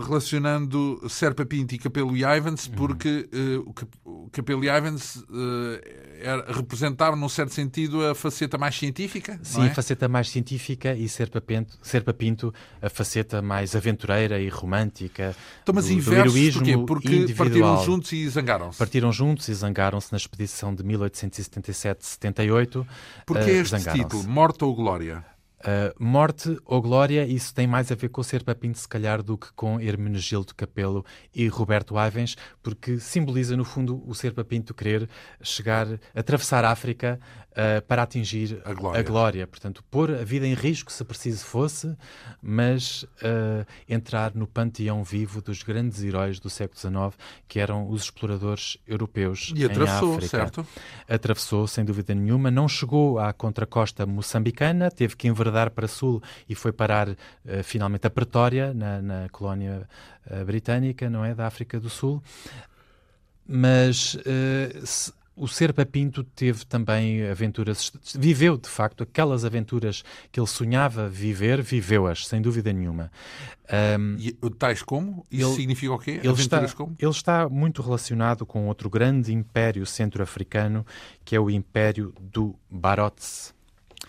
relacionando 0.07 1.01
Serpa 1.09 1.47
Pinto 1.47 1.75
e 1.75 1.79
Capelo 1.79 2.17
Ivans, 2.17 2.67
uhum. 2.67 2.75
porque 2.75 3.29
uh, 3.33 3.75
o 4.05 4.29
Capelo 4.31 4.65
Ivans 4.65 5.17
uh, 5.17 5.81
representava, 6.49 7.17
num 7.17 7.29
certo 7.29 7.55
sentido, 7.55 8.07
a 8.07 8.15
faceta 8.15 8.59
mais 8.59 8.77
científica. 8.77 9.41
Sim, 9.43 9.65
é? 9.65 9.69
a 9.69 9.75
faceta 9.75 10.09
mais 10.09 10.29
científica 10.29 10.95
e 10.95 11.09
Serpa 11.09 11.41
Pinto, 11.41 11.79
Serpa 11.83 12.13
Pinto 12.13 12.53
a 12.83 12.91
faceta 12.91 13.41
mais 13.41 13.75
aventureira 13.75 14.39
e 14.41 14.49
romântica. 14.49 15.35
Então, 15.63 15.75
mas 15.75 15.87
do, 15.87 15.93
inversos, 15.93 16.55
do 16.55 16.61
porquê? 16.61 16.79
Porque 16.87 17.17
individual. 17.17 17.37
partiram 17.37 17.85
juntos 17.85 18.13
e 18.13 18.29
zangaram-se. 18.29 18.79
Partiram 18.79 19.13
juntos 19.13 19.49
e 19.49 19.55
zangaram-se 19.55 20.13
na 20.13 20.19
expedição 20.19 20.75
de 20.75 20.85
1877-78. 20.85 22.87
Porquê 23.25 23.51
uh, 23.51 23.63
este 23.63 23.93
título, 23.93 24.29
Morte 24.29 24.63
ou 24.65 24.75
Glória? 24.75 25.25
Uh, 25.61 25.93
morte 26.03 26.57
ou 26.65 26.81
glória, 26.81 27.27
isso 27.27 27.55
tem 27.55 27.67
mais 27.67 27.93
a 27.93 27.95
ver 27.95 28.09
com 28.09 28.23
o 28.23 28.25
Ser 28.25 28.43
Papinto, 28.43 28.79
se 28.79 28.89
calhar, 28.89 29.23
do 29.23 29.37
que 29.37 29.53
com 29.53 29.79
Hermenegildo 29.79 30.55
Capelo 30.55 31.05
e 31.35 31.49
Roberto 31.49 31.95
Ivens, 31.99 32.35
porque 32.63 32.99
simboliza, 32.99 33.57
no 33.59 33.65
fundo, 33.65 34.03
o 34.07 34.15
Ser 34.15 34.33
Papinto 34.33 34.73
querer 34.73 35.07
chegar, 35.43 35.87
atravessar 36.15 36.65
a 36.65 36.71
África 36.71 37.21
uh, 37.53 37.83
para 37.87 38.03
atingir 38.03 38.61
a 38.65 38.73
glória. 38.73 39.01
a 39.01 39.03
glória. 39.03 39.47
Portanto, 39.47 39.83
pôr 39.91 40.11
a 40.11 40.25
vida 40.25 40.47
em 40.47 40.55
risco, 40.55 40.93
se 40.93 41.05
preciso 41.05 41.45
fosse, 41.45 41.97
mas 42.43 43.03
uh, 43.03 43.67
entrar 43.89 44.35
no 44.35 44.47
panteão 44.47 45.03
vivo 45.03 45.41
dos 45.41 45.63
grandes 45.63 46.03
heróis 46.03 46.39
do 46.39 46.51
século 46.51 46.79
XIX, 46.79 47.25
que 47.49 47.59
eram 47.59 47.89
os 47.89 48.05
exploradores 48.05 48.79
europeus 48.87 49.53
e 49.55 49.65
atravessou, 49.65 50.15
África. 50.15 50.29
certo? 50.29 50.67
Atravessou, 51.09 51.67
sem 51.67 51.85
dúvida 51.85 52.15
nenhuma. 52.15 52.51
Não 52.51 52.69
chegou 52.69 53.19
à 53.19 53.33
contracosta 53.33 54.07
moçambicana, 54.07 54.91
teve 54.91 55.17
que 55.17 55.29
enverdar 55.29 55.71
para 55.71 55.89
sul 55.89 56.23
e 56.49 56.55
foi 56.55 56.73
parar 56.73 57.09
uh, 57.09 57.17
finalmente 57.63 58.07
a 58.07 58.11
Pretória, 58.11 58.75
na, 58.75 59.01
na 59.01 59.29
colónia 59.31 59.89
britânica, 60.45 61.09
não 61.09 61.25
é? 61.25 61.35
Da 61.35 61.47
África 61.47 61.81
do 61.81 61.89
Sul. 61.89 62.23
Mas 63.53 64.15
uh, 64.15 64.87
se, 64.87 65.13
o 65.41 65.49
Serpa 65.49 65.87
Pinto 65.87 66.23
teve 66.23 66.67
também 66.67 67.27
aventuras, 67.27 67.91
viveu 68.15 68.59
de 68.59 68.69
facto 68.69 69.03
aquelas 69.03 69.43
aventuras 69.43 70.05
que 70.31 70.39
ele 70.39 70.47
sonhava 70.47 71.09
viver, 71.09 71.63
viveu-as, 71.63 72.27
sem 72.27 72.43
dúvida 72.43 72.71
nenhuma. 72.71 73.11
Um, 73.99 74.17
e, 74.19 74.37
tais 74.59 74.83
como? 74.83 75.27
Isso 75.31 75.49
ele, 75.49 75.57
significa 75.57 75.95
o 75.95 75.99
quê? 75.99 76.11
Ele 76.11 76.29
aventuras 76.29 76.71
está, 76.71 76.77
como? 76.77 76.95
Ele 76.99 77.11
está 77.11 77.49
muito 77.49 77.81
relacionado 77.81 78.45
com 78.45 78.67
outro 78.69 78.91
grande 78.91 79.33
império 79.33 79.87
centro-africano, 79.87 80.85
que 81.25 81.35
é 81.35 81.41
o 81.41 81.49
Império 81.49 82.13
do 82.21 82.55
Barotse. 82.71 83.55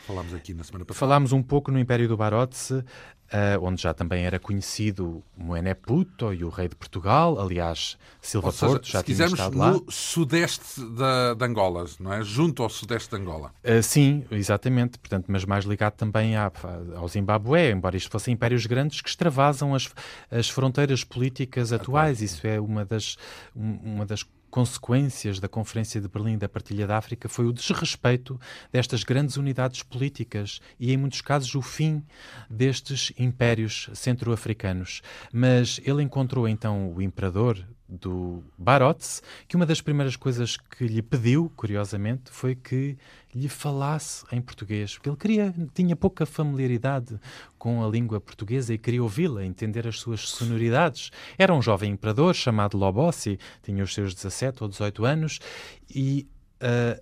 Falámos 0.06 0.34
aqui 0.34 0.54
na 0.54 0.64
semana 0.64 0.84
passada. 0.84 1.00
Falámos 1.00 1.32
um 1.32 1.42
pouco 1.42 1.72
no 1.72 1.80
Império 1.80 2.10
do 2.10 2.18
Barotse, 2.18 2.84
uh, 3.32 3.64
onde 3.64 3.82
já 3.82 3.94
também 3.94 4.26
era 4.26 4.40
conhecido 4.40 5.24
Moené 5.38 5.74
Puto 5.74 6.34
e 6.34 6.44
o 6.44 6.50
rei 6.50 6.68
de 6.68 6.76
Portugal, 6.76 7.40
aliás, 7.40 7.98
Silva 8.22 8.52
seja, 8.52 8.68
Porto, 8.68 8.88
já 8.88 9.00
se 9.00 9.06
quisermos, 9.06 9.40
estado 9.40 9.58
lá. 9.58 9.72
no 9.72 9.86
sudeste 9.90 10.82
da, 10.96 11.34
de 11.34 11.46
Angola, 11.46 11.86
não 12.00 12.14
é? 12.14 12.24
Junto 12.24 12.64
ao 12.64 12.70
sudeste 12.70 13.10
de 13.10 13.22
Angola. 13.22 13.54
Uh, 13.64 13.82
sim, 13.82 14.26
exatamente, 14.32 15.00
portanto, 15.00 15.26
mas 15.28 15.46
mais 15.46 15.66
ligado 15.66 15.94
também 15.94 16.36
à, 16.36 16.52
ao 16.96 17.08
Zimbabue, 17.08 17.72
embora 17.72 17.96
isto 17.96 18.12
fossem 18.12 18.34
impérios 18.34 18.66
grandes 18.66 19.02
que 19.02 19.10
extravasam 19.10 19.74
as, 19.74 19.90
as 20.30 20.50
fronteiras 20.50 21.04
políticas 21.04 21.72
atuais. 21.72 22.22
Isso 22.22 22.46
é 22.46 22.60
uma 22.60 22.86
das, 22.86 23.18
uma 23.56 24.06
das 24.06 24.24
consequências 24.52 25.40
da 25.40 25.48
Conferência 25.48 26.02
de 26.02 26.10
Berlim 26.10 26.38
da 26.38 26.50
Partilha 26.50 26.86
da 26.86 26.98
África 26.98 27.30
foi 27.30 27.46
o 27.48 27.54
desrespeito 27.54 28.40
destas 28.72 29.04
grandes 29.04 29.38
unidades 29.38 29.82
políticas 29.82 30.60
e, 30.78 30.92
em 30.92 30.98
muitos 30.98 31.22
casos, 31.22 31.56
o 31.56 31.62
fim 31.62 32.04
destes 32.50 33.14
impérios 33.18 33.90
centro-africanos. 33.94 35.02
Mas 35.34 35.80
ele 35.86 36.04
encontrou 36.04 36.48
então 36.48 36.94
o 36.94 37.02
imperador 37.02 37.66
do 37.92 38.42
Barotse, 38.58 39.22
que 39.48 39.56
uma 39.58 39.66
das 39.66 39.82
primeiras 39.82 40.16
coisas 40.16 40.56
que 40.56 40.88
lhe 40.88 41.02
pediu, 41.02 41.52
curiosamente, 41.58 42.32
foi 42.32 42.56
que 42.56 42.98
lhe 43.36 43.50
falasse 43.50 44.26
em 44.32 44.42
português, 44.42 44.94
porque 44.94 45.10
ele 45.10 45.18
queria, 45.18 45.54
tinha 45.74 45.96
pouca 45.96 46.26
familiaridade 46.26 47.20
com 47.58 47.84
a 47.84 47.90
língua 47.90 48.22
portuguesa 48.22 48.74
e 48.74 48.78
queria 48.78 49.04
ouvi-la, 49.04 49.46
entender 49.46 49.86
as 49.86 50.00
suas 50.00 50.22
sonoridades. 50.30 51.12
Era 51.38 51.54
um 51.54 51.62
jovem 51.62 51.92
imperador 51.92 52.34
chamado 52.34 52.78
Lobossi, 52.78 53.38
tinha 53.62 53.84
os 53.84 53.94
seus 53.94 54.16
17 54.16 54.64
ou 54.64 54.70
18 54.70 55.04
anos 55.06 55.40
e 55.94 56.28
uh, 56.64 57.02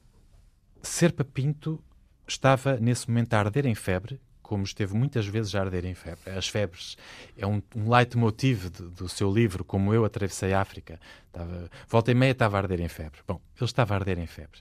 Serpa 0.82 1.23
Pinto 1.23 1.80
estava 2.28 2.78
nesse 2.78 3.08
momento 3.08 3.34
a 3.36 3.39
arder 3.39 3.65
em 3.65 3.75
febre, 3.75 4.19
como 4.50 4.64
esteve 4.64 4.96
muitas 4.96 5.28
vezes 5.28 5.54
a 5.54 5.60
arder 5.60 5.86
em 5.86 5.94
febre. 5.94 6.32
As 6.32 6.48
febres 6.48 6.98
é 7.38 7.46
um, 7.46 7.62
um 7.76 7.88
leitmotiv 7.88 8.72
do, 8.72 8.90
do 8.90 9.08
seu 9.08 9.32
livro, 9.32 9.64
como 9.64 9.94
eu 9.94 10.04
atravessei 10.04 10.54
a 10.54 10.60
África. 10.60 11.00
Estava, 11.28 11.70
volta 11.88 12.10
e 12.10 12.16
meia 12.16 12.32
estava 12.32 12.58
a 12.58 12.62
arder 12.62 12.82
em 12.82 12.88
febre. 12.88 13.20
Bom, 13.28 13.40
ele 13.56 13.66
estava 13.66 13.94
a 13.94 13.98
arder 13.98 14.18
em 14.18 14.26
febre. 14.26 14.60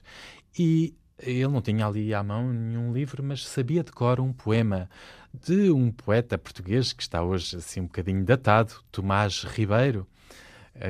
E 0.55 0.93
ele 1.17 1.47
não 1.47 1.59
tinha 1.59 1.87
ali 1.87 2.13
à 2.13 2.21
mão 2.21 2.53
nenhum 2.53 2.93
livro, 2.93 3.23
mas 3.23 3.43
sabia 3.47 3.83
de 3.83 3.91
cor 3.91 4.19
um 4.19 4.31
poema 4.31 4.87
de 5.33 5.71
um 5.71 5.91
poeta 5.91 6.37
português 6.37 6.93
que 6.93 7.01
está 7.01 7.23
hoje 7.23 7.55
assim 7.55 7.79
um 7.79 7.85
bocadinho 7.85 8.23
datado, 8.23 8.75
Tomás 8.91 9.43
Ribeiro, 9.43 10.07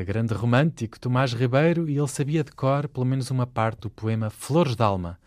grande 0.05 0.33
romântico 0.33 0.99
Tomás 0.99 1.31
Ribeiro, 1.31 1.89
e 1.89 1.97
ele 1.97 2.07
sabia 2.09 2.43
de 2.43 2.51
cor 2.51 2.89
pelo 2.89 3.05
menos 3.05 3.31
uma 3.31 3.47
parte 3.47 3.79
do 3.79 3.89
poema 3.89 4.29
Flores 4.29 4.75
d'Alma. 4.75 5.17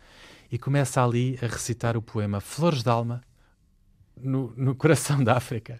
E 0.50 0.58
começa 0.58 1.02
ali 1.02 1.38
a 1.40 1.46
recitar 1.46 1.96
o 1.96 2.02
poema 2.02 2.38
Flores 2.38 2.82
d'Alma, 2.82 3.22
no, 4.22 4.52
no, 4.56 4.74
coração 4.74 5.22
da 5.22 5.36
África 5.36 5.78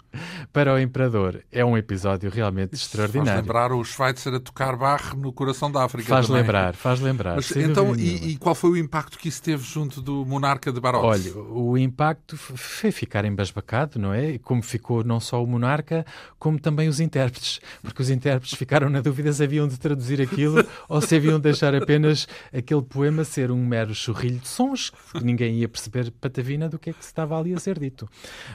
para 0.52 0.74
o 0.74 0.78
Imperador. 0.78 1.42
É 1.50 1.64
um 1.64 1.76
episódio 1.76 2.30
realmente 2.30 2.74
Isso 2.74 2.86
extraordinário. 2.86 3.32
Faz 3.32 3.40
lembrar 3.40 3.72
o 3.72 3.84
Schweitzer 3.84 4.34
a 4.34 4.40
tocar 4.40 4.76
barro 4.76 5.18
no 5.18 5.32
coração 5.32 5.70
da 5.70 5.84
África. 5.84 6.08
Faz 6.08 6.26
também. 6.26 6.42
lembrar, 6.42 6.74
faz 6.74 7.00
lembrar. 7.00 7.36
Mas, 7.36 7.50
então, 7.56 7.94
e, 7.94 8.32
e, 8.32 8.36
qual 8.36 8.54
foi 8.54 8.70
o 8.70 8.76
impacto 8.76 9.18
que 9.18 9.28
isso 9.28 9.42
teve 9.42 9.62
junto 9.62 10.00
do 10.00 10.24
monarca 10.24 10.72
de 10.72 10.80
Barocos? 10.80 11.08
Olha, 11.08 11.38
o 11.38 11.76
impacto 11.78 12.36
foi 12.36 12.90
ficar 12.90 13.24
embasbacado, 13.24 13.98
não 13.98 14.12
é? 14.12 14.38
Como 14.38 14.62
ficou 14.62 15.04
não 15.04 15.20
só 15.20 15.42
o 15.42 15.46
monarca, 15.46 16.04
como 16.38 16.58
também 16.58 16.88
os 16.88 17.00
intérpretes. 17.00 17.60
Porque 17.82 18.02
os 18.02 18.10
intérpretes 18.10 18.58
ficaram 18.58 18.88
na 18.88 19.00
dúvida 19.00 19.32
se 19.32 19.42
haviam 19.42 19.68
de 19.68 19.78
traduzir 19.78 20.20
aquilo 20.20 20.64
ou 20.88 21.00
se 21.00 21.16
haviam 21.16 21.38
de 21.38 21.44
deixar 21.44 21.74
apenas 21.74 22.26
aquele 22.52 22.82
poema 22.82 23.24
ser 23.24 23.50
um 23.50 23.64
mero 23.64 23.94
chorrilho 23.94 24.38
de 24.38 24.48
sons, 24.48 24.90
que 25.12 25.24
ninguém 25.24 25.56
ia 25.56 25.68
perceber 25.68 26.10
patavina 26.10 26.68
do 26.68 26.78
que 26.78 26.90
é 26.90 26.92
que 26.92 27.02
se 27.02 27.10
estava 27.10 27.38
ali 27.38 27.54
a 27.54 27.58
ser 27.58 27.78
dito. 27.78 28.08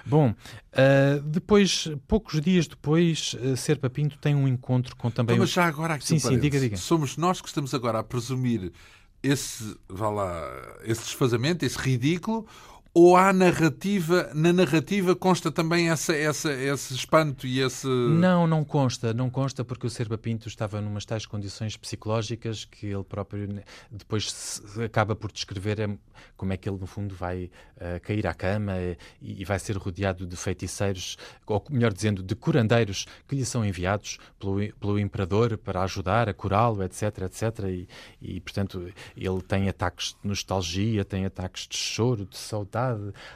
Bom, 0.05 0.29
uh, 0.29 1.21
depois, 1.23 1.89
poucos 2.07 2.41
dias 2.41 2.67
depois, 2.67 3.35
uh, 3.41 3.55
Serpa 3.57 3.89
Pinto 3.89 4.17
tem 4.17 4.35
um 4.35 4.47
encontro 4.47 4.95
com 4.95 5.09
também. 5.09 5.35
Então, 5.35 5.43
mas 5.43 5.51
já 5.51 5.65
agora 5.65 5.95
aqui 5.95 6.05
sim, 6.05 6.19
sim, 6.19 6.39
diga, 6.39 6.59
diga. 6.59 6.77
Somos 6.77 7.17
nós 7.17 7.41
que 7.41 7.47
estamos 7.47 7.73
agora 7.73 7.99
a 7.99 8.03
presumir 8.03 8.71
esse, 9.21 9.75
vá 9.89 10.09
lá, 10.09 10.77
esse 10.83 11.01
desfazamento, 11.01 11.65
esse 11.65 11.77
ridículo, 11.77 12.45
ou 12.97 13.15
há 13.15 13.31
narrativa, 13.31 14.31
na 14.33 14.51
narrativa 14.51 15.15
consta 15.15 15.51
também 15.51 15.91
essa, 15.91 16.15
essa, 16.15 16.51
esse 16.51 16.95
espanto 16.95 17.45
e 17.45 17.59
esse... 17.59 17.85
Não, 17.85 18.47
não 18.47 18.65
consta, 18.65 19.13
não 19.13 19.29
consta 19.29 19.63
porque 19.63 19.85
o 19.85 19.89
Serpa 19.89 20.17
Pinto 20.17 20.47
estava 20.47 20.81
numas 20.81 21.05
tais 21.05 21.23
condições 21.23 21.77
psicológicas 21.77 22.65
que 22.65 22.87
ele 22.87 23.03
próprio 23.03 23.61
depois 23.91 24.63
acaba 24.83 25.15
por 25.15 25.31
descrever 25.31 25.79
é 25.79 25.87
como 26.35 26.53
é 26.53 26.57
que 26.57 26.67
ele 26.69 26.77
no 26.77 26.85
fundo 26.85 27.15
vai 27.15 27.51
uh, 27.75 27.99
cair 28.01 28.25
à 28.27 28.33
cama 28.33 28.73
e, 29.21 29.41
e, 29.41 29.45
vai 29.45 29.59
ser 29.59 29.77
rodeado 29.77 30.25
de 30.25 30.35
feiticeiros, 30.35 31.17
ou 31.45 31.63
melhor 31.69 31.93
dizendo, 31.93 32.21
de 32.23 32.35
curandeiros 32.35 33.05
que 33.27 33.35
lhe 33.35 33.45
são 33.45 33.65
enviados 33.65 34.17
pelo, 34.39 34.73
pelo 34.73 34.99
imperador 34.99 35.57
para 35.57 35.83
ajudar 35.83 36.29
a 36.29 36.33
curá-lo, 36.33 36.83
etc, 36.83 37.21
etc, 37.23 37.65
e, 37.65 37.87
e 38.21 38.39
portanto 38.39 38.91
ele 39.15 39.41
tem 39.41 39.69
ataques 39.69 40.15
de 40.21 40.27
nostalgia, 40.27 41.03
tem 41.03 41.25
ataques 41.25 41.67
de 41.67 41.77
choro, 41.77 42.25
de 42.25 42.37
saudade, 42.37 42.86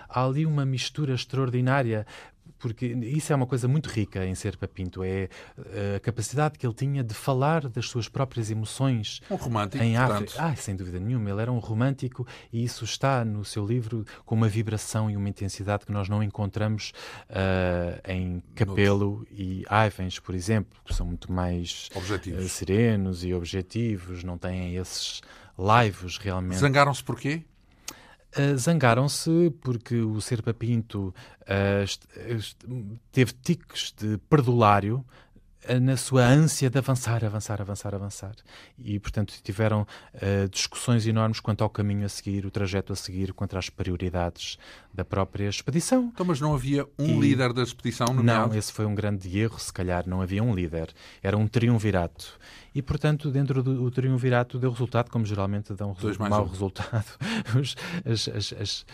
Há 0.08 0.26
ali 0.26 0.46
uma 0.46 0.66
mistura 0.66 1.14
extraordinária 1.14 2.06
porque 2.62 2.86
isso 2.86 3.34
é 3.34 3.36
uma 3.36 3.48
coisa 3.48 3.68
muito 3.68 3.90
rica 3.90 4.24
em 4.24 4.36
Serpa 4.36 4.68
Pinto, 4.68 5.04
é 5.04 5.28
eh, 5.58 5.96
a 5.98 6.00
capacidade 6.00 6.60
que 6.60 6.66
ele 6.66 6.76
tinha 6.76 7.04
de 7.04 7.14
falar 7.14 7.68
das 7.68 7.88
suas 7.90 8.08
próprias 8.08 8.52
emoções. 8.52 9.20
Um 9.30 9.36
romântico, 9.36 9.84
em 9.84 9.98
África. 9.98 10.34
Ah, 10.38 10.56
sem 10.56 10.76
dúvida 10.76 11.00
nenhuma, 11.00 11.30
ele 11.30 11.42
era 11.42 11.52
um 11.52 11.58
romântico 11.58 12.26
e 12.54 12.64
isso 12.64 12.86
está 12.86 13.26
no 13.26 13.44
seu 13.44 13.66
livro 13.66 14.06
com 14.26 14.36
uma 14.36 14.48
vibração 14.48 15.10
e 15.10 15.18
uma 15.18 15.28
intensidade 15.28 15.86
que 15.86 15.92
nós 15.92 16.08
não 16.08 16.22
encontramos 16.22 16.94
uh, 17.30 18.10
em 18.10 18.44
Capelo 18.54 19.26
e 19.32 19.66
Ivens, 19.88 20.20
por 20.20 20.36
exemplo, 20.36 20.80
que 20.86 20.94
são 20.94 21.08
muito 21.08 21.32
mais 21.32 21.90
uh, 21.96 22.48
serenos 22.48 23.24
e 23.24 23.34
objetivos, 23.34 24.24
não 24.24 24.38
têm 24.38 24.76
esses 24.76 25.22
lives 25.58 26.18
realmente. 26.18 26.60
Zangaram-se 26.60 27.04
porquê? 27.04 27.44
Uh, 28.38 28.58
Zangaram-se 28.58 29.54
porque 29.62 29.96
o 29.96 30.22
Serpa 30.22 30.54
Pinto 30.54 31.14
uh, 31.42 32.96
teve 33.12 33.34
tiques 33.34 33.94
de 33.98 34.18
perdulário 34.30 35.04
uh, 35.70 35.80
na 35.82 35.98
sua 35.98 36.26
ânsia 36.26 36.70
de 36.70 36.78
avançar, 36.78 37.26
avançar, 37.26 37.62
avançar, 37.62 37.94
avançar. 37.94 38.36
E, 38.80 38.98
portanto, 39.00 39.34
tiveram 39.44 39.86
discussões 40.50 41.06
enormes 41.06 41.42
quanto 41.42 41.62
ao 41.62 41.70
caminho 41.70 42.06
a 42.06 42.10
seguir, 42.10 42.46
o 42.46 42.52
trajeto 42.52 42.94
a 42.94 42.96
seguir, 42.96 43.34
quanto 43.34 43.58
às 43.58 43.70
prioridades 43.70 44.58
da 44.94 45.06
própria 45.06 45.48
expedição. 45.48 46.12
Então, 46.14 46.26
mas 46.26 46.40
não 46.40 46.54
havia 46.54 46.86
um 46.98 47.06
e... 47.06 47.20
líder 47.20 47.54
da 47.54 47.64
expedição? 47.64 48.08
Não, 48.08 48.54
esse 48.54 48.72
foi 48.72 48.86
um 48.86 48.96
grande 48.96 49.38
erro, 49.38 49.60
se 49.60 49.72
calhar. 49.72 50.08
Não 50.08 50.22
havia 50.22 50.44
um 50.44 50.54
líder. 50.54 50.90
Era 51.22 51.38
um 51.38 51.48
triunvirato 51.48 52.40
e, 52.74 52.82
portanto, 52.82 53.30
dentro 53.30 53.62
do 53.62 53.92
triunvirato 53.92 54.58
deu 54.58 54.72
resultado, 54.72 55.10
como 55.10 55.26
geralmente 55.26 55.74
dão 55.74 55.92
um 55.92 56.30
mau 56.30 56.46
um. 56.46 56.48
resultado, 56.48 57.06
os, 57.60 57.76
as, 58.06 58.28
as, 58.30 58.54
as, 58.54 58.86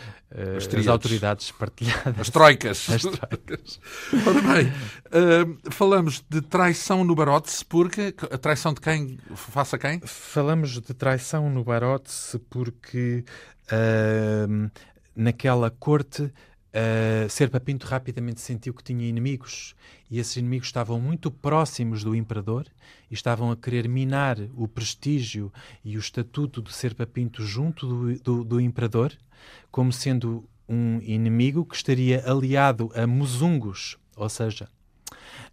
as, 0.56 0.74
as 0.74 0.86
autoridades 0.88 1.52
partilhadas. 1.52 2.18
As 2.18 2.28
troicas. 2.28 2.90
As 2.90 3.02
troicas. 3.02 3.80
Ora 4.26 4.40
bem, 4.54 4.66
uh, 4.66 5.70
falamos 5.70 6.24
de 6.28 6.40
traição 6.40 7.04
no 7.04 7.14
Barote, 7.14 7.64
porque 7.66 8.12
a 8.30 8.38
traição 8.38 8.74
de 8.74 8.80
quem? 8.80 9.16
Faça 9.36 9.78
quem? 9.78 10.00
Falamos 10.00 10.80
de 10.80 10.94
traição 10.94 11.48
no 11.48 11.62
Barote 11.62 12.12
porque 12.50 13.24
uh, 13.70 14.70
naquela 15.18 15.70
corte 15.70 16.32
Uh, 16.68 17.28
Serpa 17.30 17.58
Pinto 17.58 17.86
rapidamente 17.86 18.42
sentiu 18.42 18.74
que 18.74 18.84
tinha 18.84 19.08
inimigos 19.08 19.74
e 20.10 20.18
esses 20.18 20.36
inimigos 20.36 20.68
estavam 20.68 21.00
muito 21.00 21.30
próximos 21.30 22.04
do 22.04 22.14
imperador 22.14 22.66
e 23.10 23.14
estavam 23.14 23.50
a 23.50 23.56
querer 23.56 23.88
minar 23.88 24.36
o 24.54 24.68
prestígio 24.68 25.50
e 25.82 25.96
o 25.96 25.98
estatuto 25.98 26.60
de 26.60 26.70
Serpa 26.70 27.06
Pinto 27.06 27.42
junto 27.42 27.86
do, 27.86 28.20
do, 28.20 28.44
do 28.44 28.60
imperador, 28.60 29.16
como 29.70 29.90
sendo 29.90 30.44
um 30.68 31.00
inimigo 31.00 31.64
que 31.64 31.74
estaria 31.74 32.22
aliado 32.30 32.92
a 32.94 33.06
musungos, 33.06 33.96
ou 34.14 34.28
seja, 34.28 34.68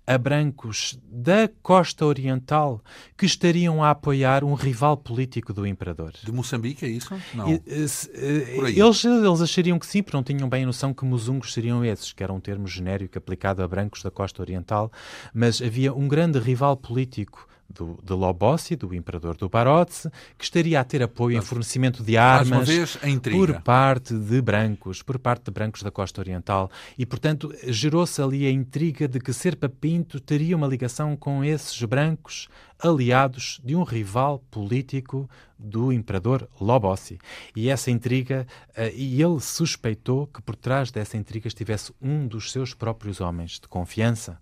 a 0.05 0.17
brancos 0.17 0.99
da 1.09 1.49
costa 1.61 2.05
oriental 2.05 2.81
que 3.17 3.25
estariam 3.25 3.83
a 3.83 3.89
apoiar 3.89 4.43
um 4.43 4.53
rival 4.53 4.97
político 4.97 5.53
do 5.53 5.65
imperador. 5.65 6.13
De 6.23 6.31
Moçambique, 6.31 6.86
é 6.86 6.89
isso? 6.89 7.15
Não. 7.33 7.49
E, 7.49 7.88
se, 7.88 8.09
eles, 8.13 9.03
eles 9.05 9.41
achariam 9.41 9.79
que 9.79 9.86
sim, 9.86 10.03
porque 10.03 10.15
não 10.15 10.23
tinham 10.23 10.47
bem 10.47 10.63
a 10.63 10.67
noção 10.67 10.93
que 10.93 11.03
musungos 11.05 11.53
seriam 11.53 11.83
esses, 11.83 12.13
que 12.13 12.23
era 12.23 12.33
um 12.33 12.39
termo 12.39 12.67
genérico 12.67 13.17
aplicado 13.17 13.63
a 13.63 13.67
brancos 13.67 14.03
da 14.03 14.11
costa 14.11 14.41
oriental, 14.41 14.91
mas 15.33 15.61
havia 15.61 15.93
um 15.93 16.07
grande 16.07 16.39
rival 16.39 16.77
político 16.77 17.47
do, 17.70 17.99
de 18.03 18.13
Lobossi, 18.13 18.76
do 18.76 18.93
imperador 18.93 19.36
do 19.36 19.49
Barotse, 19.49 20.09
que 20.38 20.43
estaria 20.43 20.80
a 20.80 20.84
ter 20.84 21.03
apoio 21.03 21.38
em 21.38 21.41
fornecimento 21.41 22.03
de 22.03 22.18
armas 22.18 22.68
vez, 22.68 22.97
por 23.32 23.61
parte 23.61 24.13
de 24.13 24.41
brancos, 24.41 25.01
por 25.01 25.20
parte 25.20 25.45
de 25.45 25.51
brancos 25.51 25.84
da 25.84 25.91
costa 25.91 26.22
oriental. 26.22 26.70
E, 26.97 27.05
portanto, 27.05 27.53
gerou-se 27.68 28.22
ali 28.22 28.45
a 28.45 28.51
intriga 28.51 29.07
de 29.07 29.20
que 29.20 29.34
Serpa 29.34 29.68
Pinto 29.68 30.20
teria 30.20 30.55
uma 30.55 30.68
ligação 30.68 31.16
com 31.16 31.43
esses 31.43 31.82
brancos 31.84 32.47
aliados 32.80 33.59
de 33.63 33.76
um 33.76 33.84
rival 33.84 34.39
político 34.51 35.30
do 35.57 35.91
imperador 35.91 36.47
Lobossi. 36.59 37.18
E 37.55 37.70
essa 37.70 37.89
intriga, 37.89 38.45
uh, 38.78 38.93
e 38.93 39.22
ele 39.22 39.39
suspeitou 39.39 40.28
que 40.28 40.41
por 40.41 40.55
trás 40.55 40.91
dessa 40.91 41.18
intriga 41.18 41.47
estivesse 41.47 41.93
um 42.01 42.28
dos 42.28 42.51
seus 42.51 42.74
próprios 42.74 43.22
homens 43.22 43.59
de 43.59 43.68
confiança, 43.68 44.39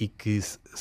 e 0.00 0.08
que 0.08 0.40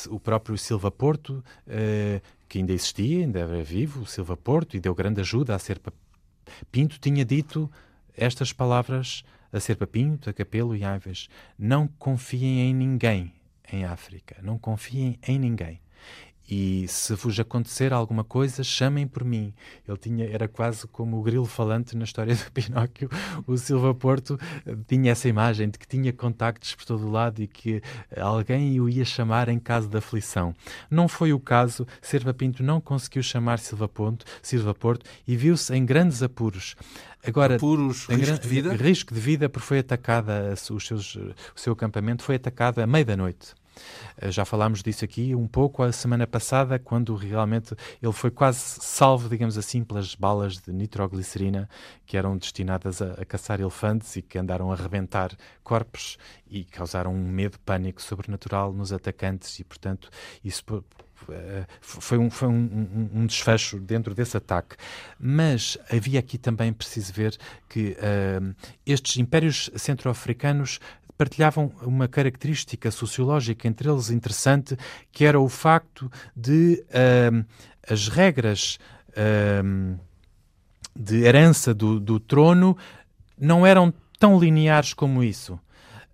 o 0.09 0.19
próprio 0.19 0.57
Silva 0.57 0.89
Porto, 0.89 1.43
uh, 1.67 2.21
que 2.47 2.57
ainda 2.57 2.71
existia, 2.71 3.19
ainda 3.19 3.39
era 3.39 3.63
vivo, 3.63 4.01
o 4.01 4.05
Silva 4.05 4.37
Porto, 4.37 4.77
e 4.77 4.79
deu 4.79 4.95
grande 4.95 5.21
ajuda 5.21 5.53
a 5.53 5.59
Serpa 5.59 5.93
Pinto, 6.71 6.97
tinha 6.99 7.23
dito 7.23 7.69
estas 8.15 8.51
palavras 8.51 9.23
a 9.51 9.59
Serpa 9.59 9.85
Pinto, 9.85 10.29
a 10.29 10.33
Capelo 10.33 10.75
e 10.75 10.83
Aves: 10.83 11.27
Não 11.57 11.87
confiem 11.87 12.69
em 12.69 12.73
ninguém 12.73 13.33
em 13.71 13.85
África, 13.85 14.37
não 14.41 14.57
confiem 14.57 15.19
em 15.27 15.37
ninguém 15.37 15.79
e 16.49 16.87
se 16.87 17.13
vos 17.13 17.39
acontecer 17.39 17.93
alguma 17.93 18.23
coisa, 18.23 18.63
chamem 18.63 19.05
por 19.05 19.23
mim. 19.23 19.53
Ele 19.87 19.97
tinha, 19.97 20.27
era 20.27 20.47
quase 20.47 20.87
como 20.87 21.19
o 21.19 21.21
grilo 21.21 21.45
falante 21.45 21.95
na 21.95 22.03
história 22.03 22.35
do 22.35 22.43
Pinóquio. 22.51 23.07
O 23.45 23.55
Silva 23.55 23.93
Porto 23.93 24.39
eh, 24.65 24.75
tinha 24.87 25.11
essa 25.11 25.29
imagem 25.29 25.69
de 25.69 25.77
que 25.77 25.87
tinha 25.87 26.11
contactos 26.11 26.73
por 26.73 26.85
todo 26.85 27.05
o 27.05 27.11
lado 27.11 27.39
e 27.39 27.45
que 27.45 27.83
alguém 28.17 28.81
o 28.81 28.89
ia 28.89 29.05
chamar 29.05 29.47
em 29.47 29.59
caso 29.59 29.87
de 29.87 29.97
aflição. 29.97 30.55
Não 30.89 31.07
foi 31.07 31.33
o 31.33 31.39
caso. 31.39 31.85
Silva 32.01 32.33
Pinto 32.33 32.63
não 32.63 32.81
conseguiu 32.81 33.21
chamar 33.21 33.59
Silva, 33.59 33.87
Ponto, 33.87 34.25
Silva 34.41 34.73
Porto 34.73 35.05
e 35.27 35.35
viu-se 35.35 35.71
em 35.75 35.85
grandes 35.85 36.23
apuros. 36.23 36.75
Agora, 37.23 37.57
apuros, 37.57 38.07
risco 38.07 38.39
de 38.39 38.47
vida? 38.47 38.73
Risco 38.73 39.13
de 39.13 39.19
vida 39.19 39.49
porque 39.49 39.67
foi 39.67 39.79
atacada, 39.79 40.53
os 40.53 40.87
seus, 40.87 41.15
o 41.15 41.33
seu 41.55 41.73
acampamento 41.73 42.23
foi 42.23 42.35
atacado 42.35 42.79
à 42.79 42.87
meia 42.87 43.05
da 43.05 43.17
noite. 43.17 43.58
Eh, 44.17 44.31
já 44.31 44.45
falámos 44.45 44.81
disso 44.81 45.05
aqui 45.05 45.35
um 45.35 45.47
pouco 45.47 45.83
a 45.83 45.91
semana 45.91 46.25
passada, 46.25 46.79
quando 46.79 47.15
realmente 47.15 47.75
ele 48.01 48.13
foi 48.13 48.31
quase 48.31 48.59
salvo, 48.59 49.29
digamos 49.29 49.57
assim, 49.57 49.83
pelas 49.83 50.15
balas 50.15 50.57
de 50.57 50.71
nitroglicerina 50.71 51.69
que 52.05 52.17
eram 52.17 52.37
destinadas 52.37 53.01
a, 53.01 53.13
a 53.13 53.25
caçar 53.25 53.59
elefantes 53.59 54.15
e 54.15 54.21
que 54.21 54.37
andaram 54.37 54.71
a 54.71 54.73
arrebentar 54.73 55.31
corpos 55.63 56.17
e 56.49 56.63
causaram 56.63 57.13
um 57.13 57.27
medo, 57.27 57.59
pânico 57.59 58.01
sobrenatural 58.01 58.73
nos 58.73 58.91
atacantes 58.91 59.59
e, 59.59 59.63
portanto, 59.63 60.09
isso 60.43 60.63
eh, 61.29 61.65
foi, 61.81 62.17
um, 62.17 62.29
foi 62.29 62.47
um, 62.47 62.53
um, 62.53 63.21
um, 63.21 63.25
desfecho 63.25 63.79
dentro 63.79 64.13
desse 64.15 64.37
ataque. 64.37 64.75
Mas 65.19 65.77
havia 65.91 66.19
aqui 66.19 66.37
também, 66.37 66.71
preciso 66.71 67.13
ver, 67.13 67.37
que 67.67 67.97
uh, 67.99 68.55
estes 68.85 69.17
impérios 69.17 69.69
centro-africanos 69.75 70.79
partilhavam 71.19 71.69
uma 71.81 72.07
característica 72.07 72.89
sociológica 72.89 73.67
entre 73.67 73.89
eles 73.89 74.09
interessante, 74.09 74.77
que 75.11 75.25
era 75.25 75.37
o 75.37 75.49
facto 75.49 76.09
de 76.33 76.81
uh, 76.87 77.45
as 77.85 78.07
regras 78.07 78.79
uh, 79.09 79.99
de 80.95 81.17
herança 81.17 81.73
do, 81.73 81.99
do, 81.99 82.21
trono 82.21 82.77
não 83.37 83.67
eram 83.67 83.93
tão 84.17 84.39
lineares 84.39 84.93
como 84.93 85.21
isso. 85.21 85.59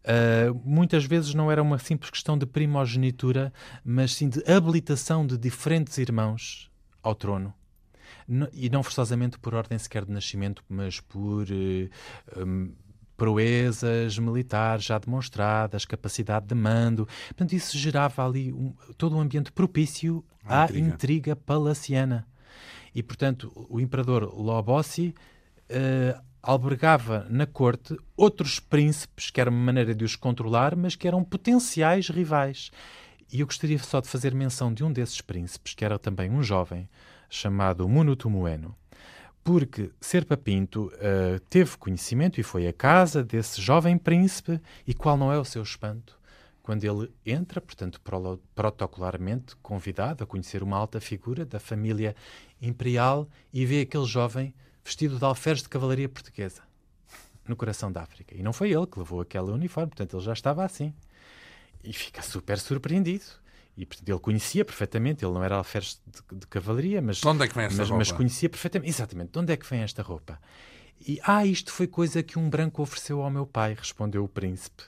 Uh, 0.01 0.59
muitas 0.65 1.05
vezes 1.05 1.35
não 1.35 1.51
era 1.51 1.61
uma 1.61 1.77
simples 1.77 2.09
questão 2.09 2.35
de 2.35 2.47
primogenitura, 2.47 3.53
mas 3.83 4.15
sim 4.15 4.27
de 4.27 4.43
habilitação 4.51 5.25
de 5.25 5.37
diferentes 5.37 5.99
irmãos 5.99 6.71
ao 7.03 7.13
trono. 7.13 7.53
e 8.53 8.71
não 8.71 8.81
forçosamente 8.81 9.37
por 9.37 9.53
ordem 9.53 9.77
sequer 9.77 10.03
de 10.03 10.11
nascimento, 10.11 10.63
mas 10.67 10.99
por 10.99 11.45
um, 12.37 12.73
proezas 13.17 14.17
militares 14.17 14.85
já 14.85 14.97
demonstradas, 14.97 15.85
capacidade 15.85 16.47
de 16.47 16.55
mando. 16.55 17.07
Portanto, 17.27 17.53
isso 17.53 17.77
gerava 17.77 18.25
ali 18.25 18.51
um, 18.51 18.73
todo 18.97 19.15
um 19.15 19.21
ambiente 19.21 19.51
propício 19.51 20.23
à 20.43 20.65
intriga. 20.65 20.87
intriga 20.87 21.35
palaciana. 21.35 22.27
E, 22.93 23.03
portanto, 23.03 23.51
o 23.69 23.79
imperador 23.79 24.23
Lobossi 24.33 25.13
uh, 25.69 26.21
albergava 26.41 27.25
na 27.29 27.45
corte 27.45 27.97
outros 28.15 28.59
príncipes, 28.59 29.29
que 29.29 29.41
era 29.41 29.49
uma 29.49 29.59
maneira 29.59 29.93
de 29.93 30.05
os 30.05 30.15
controlar, 30.15 30.75
mas 30.75 30.95
que 30.95 31.07
eram 31.07 31.23
potenciais 31.23 32.09
rivais. 32.09 32.71
E 33.31 33.39
eu 33.39 33.45
gostaria 33.47 33.79
só 33.79 33.99
de 33.99 34.07
fazer 34.07 34.33
menção 34.33 34.73
de 34.73 34.83
um 34.83 34.93
desses 34.93 35.19
príncipes, 35.19 35.73
que 35.73 35.83
era 35.83 35.97
também 35.97 36.29
um 36.29 36.43
jovem, 36.43 36.87
chamado 37.29 37.89
Munutumueno 37.89 38.75
porque 39.45 39.91
Serpa 40.01 40.35
Pinto 40.35 40.87
uh, 40.95 41.39
teve 41.51 41.77
conhecimento 41.77 42.39
e 42.39 42.43
foi 42.43 42.67
à 42.67 42.73
casa 42.73 43.23
desse 43.23 43.61
jovem 43.61 43.95
príncipe, 43.95 44.59
e 44.87 44.93
qual 44.93 45.15
não 45.15 45.31
é 45.31 45.37
o 45.37 45.45
seu 45.45 45.61
espanto? 45.61 46.19
Quando 46.63 46.83
ele 46.83 47.11
entra, 47.23 47.61
portanto, 47.61 48.01
pro 48.01 48.41
protocolarmente 48.55 49.55
convidado 49.57 50.23
a 50.23 50.27
conhecer 50.27 50.63
uma 50.63 50.75
alta 50.75 50.99
figura 50.99 51.45
da 51.45 51.59
família 51.59 52.15
imperial 52.59 53.29
e 53.53 53.63
vê 53.67 53.81
aquele 53.81 54.05
jovem 54.05 54.51
vestido 54.83 55.19
de 55.19 55.23
alferes 55.23 55.61
de 55.61 55.69
cavalaria 55.69 56.09
portuguesa 56.09 56.63
no 57.47 57.55
coração 57.55 57.91
da 57.91 58.01
África. 58.01 58.35
E 58.35 58.41
não 58.41 58.51
foi 58.51 58.71
ele 58.71 58.87
que 58.87 58.97
levou 58.97 59.21
aquele 59.21 59.51
uniforme, 59.51 59.89
portanto, 59.89 60.17
ele 60.17 60.25
já 60.25 60.33
estava 60.33 60.65
assim. 60.65 60.91
E 61.83 61.93
fica 61.93 62.23
super 62.23 62.57
surpreendido. 62.57 63.25
E 63.77 63.85
portanto, 63.85 64.07
ele 64.07 64.19
conhecia 64.19 64.63
perfeitamente, 64.63 65.25
ele 65.25 65.33
não 65.33 65.43
era 65.43 65.55
alferes 65.55 66.01
de, 66.07 66.39
de 66.39 66.47
cavalaria, 66.47 67.01
mas, 67.01 67.17
de 67.17 67.27
onde 67.27 67.43
é 67.43 67.47
que 67.47 67.55
vem 67.55 67.65
esta 67.65 67.77
mas, 67.77 67.89
roupa? 67.89 67.99
mas 67.99 68.11
conhecia 68.11 68.49
perfeitamente, 68.49 68.89
exatamente, 68.89 69.31
de 69.31 69.39
onde 69.39 69.53
é 69.53 69.57
que 69.57 69.69
vem 69.69 69.81
esta 69.81 70.01
roupa? 70.01 70.39
E, 71.05 71.19
ah, 71.23 71.45
isto 71.45 71.71
foi 71.71 71.87
coisa 71.87 72.23
que 72.23 72.39
um 72.39 72.49
branco 72.49 72.81
ofereceu 72.81 73.21
ao 73.21 73.29
meu 73.29 73.45
pai, 73.45 73.75
respondeu 73.77 74.23
o 74.23 74.29
príncipe. 74.29 74.83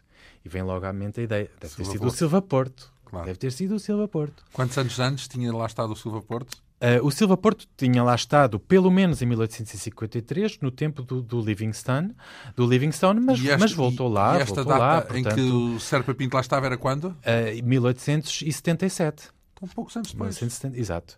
E 0.46 0.50
vem 0.50 0.64
logo 0.64 0.86
à 0.86 0.94
mente 0.94 1.20
a 1.20 1.24
ideia, 1.24 1.52
deve 1.60 1.74
Silva 1.74 1.84
ter 1.84 1.92
sido 1.92 2.00
Porto. 2.00 2.14
o 2.14 2.18
Silva 2.18 2.42
Porto. 2.42 2.94
Claro. 3.06 3.26
Deve 3.26 3.38
ter 3.38 3.52
sido 3.52 3.76
o 3.76 3.80
Silva 3.80 4.08
Porto. 4.08 4.44
Quantos 4.54 4.78
anos 4.78 5.00
antes 5.00 5.28
tinha 5.28 5.54
lá 5.54 5.66
estado 5.66 5.92
o 5.92 5.96
Silva 5.96 6.22
Porto? 6.22 6.58
Uh, 6.80 7.04
o 7.04 7.10
Silva 7.10 7.36
Porto 7.36 7.68
tinha 7.76 8.04
lá 8.04 8.14
estado 8.14 8.60
pelo 8.60 8.92
menos 8.92 9.22
em 9.22 9.26
1853, 9.26 10.60
no 10.62 10.70
tempo 10.70 11.02
do, 11.02 11.24
do 11.24 11.42
Livingstone, 11.42 12.16
do 12.56 12.68
Livingstone 12.68 13.20
mas, 13.20 13.40
esta, 13.44 13.58
mas 13.58 13.72
voltou 13.72 14.08
lá. 14.08 14.38
E 14.38 14.42
esta 14.42 14.64
data 14.64 14.78
lá, 14.78 15.02
portanto, 15.02 15.32
em 15.32 15.36
que 15.36 15.42
o 15.42 15.80
Serpa 15.80 16.14
Pinto 16.14 16.36
lá 16.36 16.42
estava 16.42 16.68
era 16.68 16.78
quando? 16.78 17.06
Uh, 17.06 17.64
1877. 17.64 19.30
Então, 19.58 19.68
poucos 19.70 19.96
anos 19.96 20.12
depois. 20.12 20.36
1970, 20.36 20.80
exato. 20.80 21.18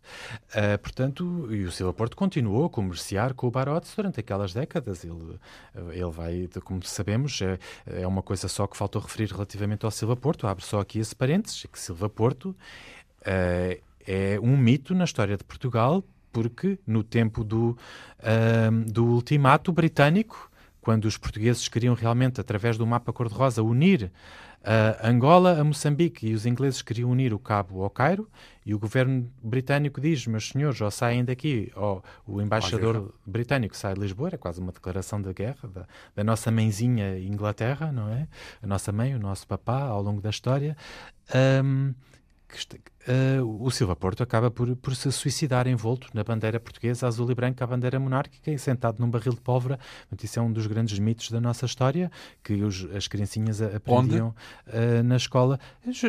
Uh, 0.51 0.77
portanto, 0.79 1.49
e 1.51 1.65
o 1.65 1.71
Silva 1.73 1.93
Porto 1.93 2.15
continuou 2.15 2.65
a 2.65 2.69
comerciar 2.69 3.33
com 3.33 3.47
o 3.47 3.51
Barotes 3.51 3.93
durante 3.93 4.21
aquelas 4.21 4.53
décadas. 4.53 5.03
Ele, 5.03 5.37
ele 5.91 6.09
vai, 6.09 6.49
como 6.63 6.81
sabemos, 6.85 7.41
é, 7.41 7.59
é 7.85 8.07
uma 8.07 8.21
coisa 8.21 8.47
só 8.47 8.65
que 8.65 8.77
faltou 8.77 9.01
referir 9.01 9.29
relativamente 9.29 9.83
ao 9.83 9.91
Silva 9.91 10.15
Porto. 10.15 10.47
Abre 10.47 10.63
só 10.63 10.79
aqui 10.79 10.99
esse 10.99 11.13
parênteses, 11.13 11.65
que 11.69 11.77
Silva 11.77 12.07
Porto 12.07 12.55
uh, 13.21 13.88
é 14.09 14.39
um 14.41 14.57
mito 14.57 14.95
na 14.95 15.03
história 15.03 15.37
de 15.37 15.43
Portugal, 15.43 16.03
porque 16.31 16.79
no 16.85 17.03
tempo 17.03 17.43
do, 17.43 17.77
uh, 18.19 18.91
do 18.91 19.05
ultimato 19.05 19.71
britânico, 19.71 20.49
quando 20.81 21.05
os 21.05 21.15
portugueses 21.15 21.67
queriam 21.67 21.93
realmente, 21.93 22.41
através 22.41 22.75
do 22.75 22.87
mapa 22.87 23.13
cor-de-rosa, 23.13 23.61
unir 23.61 24.11
uh, 24.61 25.07
Angola 25.07 25.59
a 25.59 25.63
Moçambique 25.63 26.25
e 26.25 26.33
os 26.33 26.47
ingleses 26.47 26.81
queriam 26.81 27.11
unir 27.11 27.35
o 27.35 27.39
Cabo 27.39 27.83
ao 27.83 27.89
Cairo, 27.91 28.27
e 28.65 28.73
o 28.73 28.79
governo 28.79 29.31
britânico 29.43 30.01
diz: 30.01 30.25
meus 30.25 30.49
senhores, 30.49 30.81
ou 30.81 30.89
saem 30.89 31.23
daqui, 31.23 31.71
ou 31.75 32.03
o 32.25 32.41
embaixador 32.41 33.13
britânico 33.23 33.77
sai 33.77 33.93
de 33.93 33.99
Lisboa, 33.99 34.29
é 34.33 34.37
quase 34.37 34.59
uma 34.59 34.71
declaração 34.71 35.21
de 35.21 35.31
guerra 35.33 35.69
da, 35.71 35.85
da 36.15 36.23
nossa 36.23 36.49
mãezinha 36.49 37.19
Inglaterra, 37.19 37.91
não 37.91 38.09
é? 38.09 38.27
A 38.59 38.65
nossa 38.65 38.91
mãe, 38.91 39.13
o 39.13 39.19
nosso 39.19 39.45
papá, 39.45 39.83
ao 39.83 40.01
longo 40.01 40.19
da 40.19 40.31
história. 40.31 40.75
Um, 41.63 41.93
que, 42.49 42.79
uh, 43.07 43.63
o 43.63 43.69
Silva 43.71 43.95
Porto 43.95 44.23
acaba 44.23 44.51
por, 44.51 44.75
por 44.75 44.95
se 44.95 45.11
suicidar 45.11 45.67
envolto 45.67 46.07
na 46.13 46.23
bandeira 46.23 46.59
portuguesa 46.59 47.07
azul 47.07 47.29
e 47.31 47.35
branca, 47.35 47.63
a 47.63 47.67
bandeira 47.67 47.99
monárquica, 47.99 48.51
e 48.51 48.57
sentado 48.57 48.99
num 48.99 49.09
barril 49.09 49.33
de 49.33 49.41
pólvora. 49.41 49.79
isso 50.21 50.39
é 50.39 50.41
um 50.41 50.51
dos 50.51 50.67
grandes 50.67 50.99
mitos 50.99 51.31
da 51.31 51.39
nossa 51.39 51.65
história, 51.65 52.11
que 52.43 52.53
os, 52.63 52.87
as 52.95 53.07
criancinhas 53.07 53.61
aprendiam 53.61 54.33
uh, 54.67 55.03
na 55.03 55.15
escola. 55.17 55.59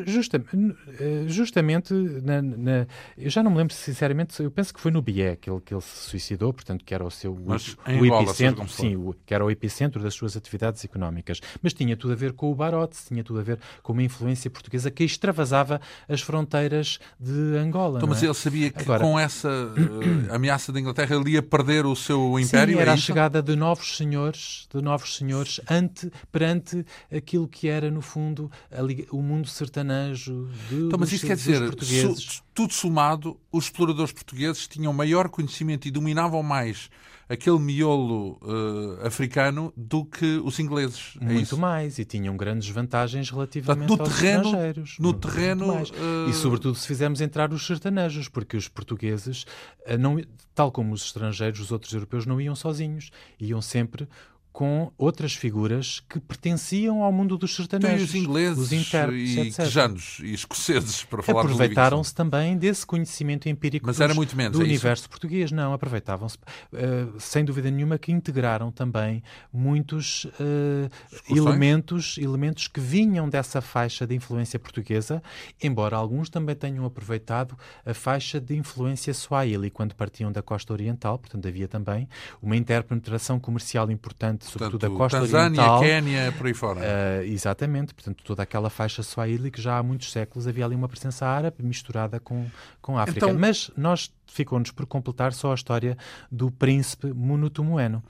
Justa, 0.07 0.39
uh, 0.39 1.29
justamente, 1.29 1.93
na, 1.95 2.43
na, 2.43 2.87
eu 3.17 3.31
já 3.31 3.43
não 3.43 3.51
me 3.51 3.59
lembro 3.59 3.75
sinceramente, 3.75 4.41
eu 4.43 4.51
penso 4.51 4.75
que 4.75 4.81
foi 4.81 4.91
no 4.91 5.03
BIE 5.03 5.37
que 5.37 5.51
ele, 5.51 5.61
que 5.61 5.75
ele 5.75 5.83
se 5.83 6.11
suicidou, 6.11 6.53
portanto, 6.53 6.85
que 6.85 6.95
era 6.95 7.05
o 7.05 7.11
seu 7.11 7.39
Mas 7.47 7.75
o, 7.75 8.01
o 8.01 8.07
epicentro, 8.07 8.69
sim, 8.69 8.97
o, 8.97 9.15
que 9.25 9.35
era 9.35 9.45
o 9.45 9.51
epicentro 9.51 10.03
das 10.03 10.15
suas 10.15 10.37
atividades 10.37 10.85
económicas. 10.85 11.41
Mas 11.63 11.73
tinha 11.73 11.97
tudo 11.97 12.13
a 12.13 12.17
ver 12.17 12.33
com 12.33 12.51
o 12.51 12.55
Barote, 12.55 12.97
tinha 13.07 13.23
tudo 13.23 13.41
a 13.41 13.43
ver 13.43 13.59
com 13.83 13.93
uma 13.93 14.03
influência 14.03 14.51
portuguesa 14.51 14.91
que 14.91 15.05
extravasava 15.05 15.81
as 16.09 16.21
fronteiras 16.21 16.90
de 17.19 17.57
Angola. 17.57 17.99
Então, 17.99 18.09
mas 18.09 18.23
é? 18.23 18.27
ele 18.27 18.35
sabia 18.35 18.71
que 18.71 18.83
Agora, 18.83 19.01
com 19.03 19.19
essa 19.19 19.49
uh, 19.49 20.35
ameaça 20.35 20.73
da 20.73 20.81
Inglaterra 20.81 21.17
ele 21.17 21.33
ia 21.33 21.43
perder 21.43 21.87
o 21.87 21.95
seu 21.95 22.39
império? 22.39 22.75
Sim, 22.75 22.81
era 22.81 22.91
é 22.93 22.95
a 22.95 22.97
chegada 22.97 23.43
de 23.43 23.55
novos 23.55 23.97
senhores, 23.97 24.67
de 24.73 24.81
novos 24.81 25.17
senhores 25.17 25.61
ante, 25.71 26.11
perante 26.33 26.85
aquilo 27.15 27.47
que 27.47 27.69
era, 27.69 27.91
no 27.91 28.01
fundo, 28.01 28.51
a, 28.71 28.81
o 29.15 29.23
mundo 29.23 29.49
sertanejo 29.49 30.49
de, 30.69 30.77
então, 30.87 30.99
mas 30.99 31.13
isso 31.13 31.27
quer 31.27 31.37
dizer, 31.37 31.61
su, 31.83 32.43
tudo 32.55 32.73
somado, 32.73 33.39
os 33.53 33.65
exploradores 33.65 34.13
portugueses 34.13 34.67
tinham 34.67 34.93
maior 34.93 35.29
conhecimento 35.29 35.87
e 35.87 35.91
dominavam 35.91 36.43
mais 36.43 36.91
aquele 37.31 37.61
miolo 37.61 38.41
uh, 38.43 39.07
africano 39.07 39.73
do 39.77 40.05
que 40.05 40.43
os 40.45 40.59
ingleses. 40.59 41.17
É 41.21 41.25
Muito 41.25 41.57
mais, 41.57 41.97
e 42.01 42.05
tinham 42.05 42.37
grandes 42.37 42.69
vantagens 42.69 43.31
relativamente 43.31 43.87
Portanto, 43.87 44.09
no 44.09 44.13
terreno, 44.13 44.45
estrangeiros. 44.47 44.97
No 44.99 45.15
terreno... 45.15 45.75
Uh... 45.75 46.29
E 46.29 46.33
sobretudo 46.33 46.75
se 46.75 46.89
fizermos 46.89 47.21
entrar 47.21 47.53
os 47.53 47.65
sertanejos, 47.65 48.29
porque 48.29 48.57
os 48.57 48.67
portugueses, 48.67 49.45
uh, 49.87 49.97
não, 49.97 50.21
tal 50.57 50.73
como 50.73 50.93
os 50.93 51.05
estrangeiros, 51.05 51.61
os 51.61 51.71
outros 51.71 51.93
europeus, 51.93 52.27
não 52.27 52.41
iam 52.41 52.57
sozinhos. 52.57 53.13
Iam 53.39 53.63
sempre 53.63 54.09
com 54.53 54.91
outras 54.99 55.35
figuras 55.35 56.01
que 56.09 56.19
pertenciam 56.19 57.03
ao 57.03 57.13
mundo 57.13 57.39
dos 57.39 57.55
sertanejos. 57.55 58.11
Os 58.11 58.15
ingleses 58.15 58.59
os 58.59 58.73
intérpretes, 58.73 59.37
e 59.37 59.57
quejanos 59.57 60.19
e 60.23 60.35
escoceses, 60.35 61.05
para 61.05 61.23
falar 61.23 61.43
Aproveitaram-se 61.43 62.15
também 62.15 62.57
desse 62.57 62.85
conhecimento 62.85 63.49
empírico 63.49 63.87
Mas 63.87 63.97
dos, 63.97 64.05
era 64.05 64.15
muito 64.15 64.37
menos, 64.37 64.59
do 64.59 64.63
é 64.63 64.67
universo 64.67 65.03
isso? 65.03 65.11
português. 65.11 65.53
Não, 65.53 65.73
aproveitavam-se, 65.73 66.37
uh, 66.37 67.21
sem 67.21 67.45
dúvida 67.45 67.71
nenhuma, 67.71 67.99
que 67.99 68.11
integraram 68.11 68.73
também 68.73 69.23
muitos 69.53 70.25
uh, 70.25 70.91
elementos, 71.29 72.19
elementos 72.19 72.67
que 72.67 72.81
vinham 72.81 73.29
dessa 73.29 73.61
faixa 73.61 74.07
de 74.07 74.15
influência 74.15 74.59
portuguesa, 74.59 75.23
embora 75.63 75.97
alguns 75.97 76.29
também 76.29 76.57
tenham 76.57 76.85
aproveitado 76.85 77.57
a 77.87 77.95
faixa 77.95 78.41
de 78.41 78.57
influência 78.57 79.15
swahili 79.15 79.71
quando 79.71 79.95
partiam 79.95 80.33
da 80.33 80.43
costa 80.43 80.73
oriental, 80.73 81.19
portanto 81.19 81.47
havia 81.47 81.69
também 81.69 82.09
uma 82.43 82.57
interpenetração 82.57 83.39
comercial 83.39 83.91
importante 83.91 84.40
sobretudo 84.41 84.81
Portanto, 84.81 84.93
da 84.93 84.97
costa 84.97 85.21
Tanzânia, 85.21 85.61
oriental. 85.61 85.81
Quénia, 85.81 86.33
por 86.37 86.47
aí 86.47 86.55
fora. 86.55 86.81
Uh, 86.81 87.23
exatamente, 87.25 87.95
portanto, 87.95 88.23
toda 88.25 88.43
aquela 88.43 88.71
faixa 88.71 89.03
swahili 89.03 89.51
que 89.51 89.61
já 89.61 89.79
há 89.79 89.83
muitos 89.83 90.11
séculos 90.11 90.47
havia 90.47 90.65
ali 90.65 90.75
uma 90.75 90.89
presença 90.89 91.27
árabe 91.27 91.63
misturada 91.63 92.19
com, 92.19 92.47
com 92.81 92.99
a 92.99 93.03
África. 93.03 93.27
Então... 93.27 93.39
Mas 93.39 93.71
nós 93.77 94.11
ficou-nos 94.27 94.71
por 94.71 94.87
completar 94.87 95.33
só 95.33 95.53
a 95.53 95.55
história 95.55 95.97
do 96.31 96.51
príncipe 96.51 97.13
Munutumueno, 97.13 98.03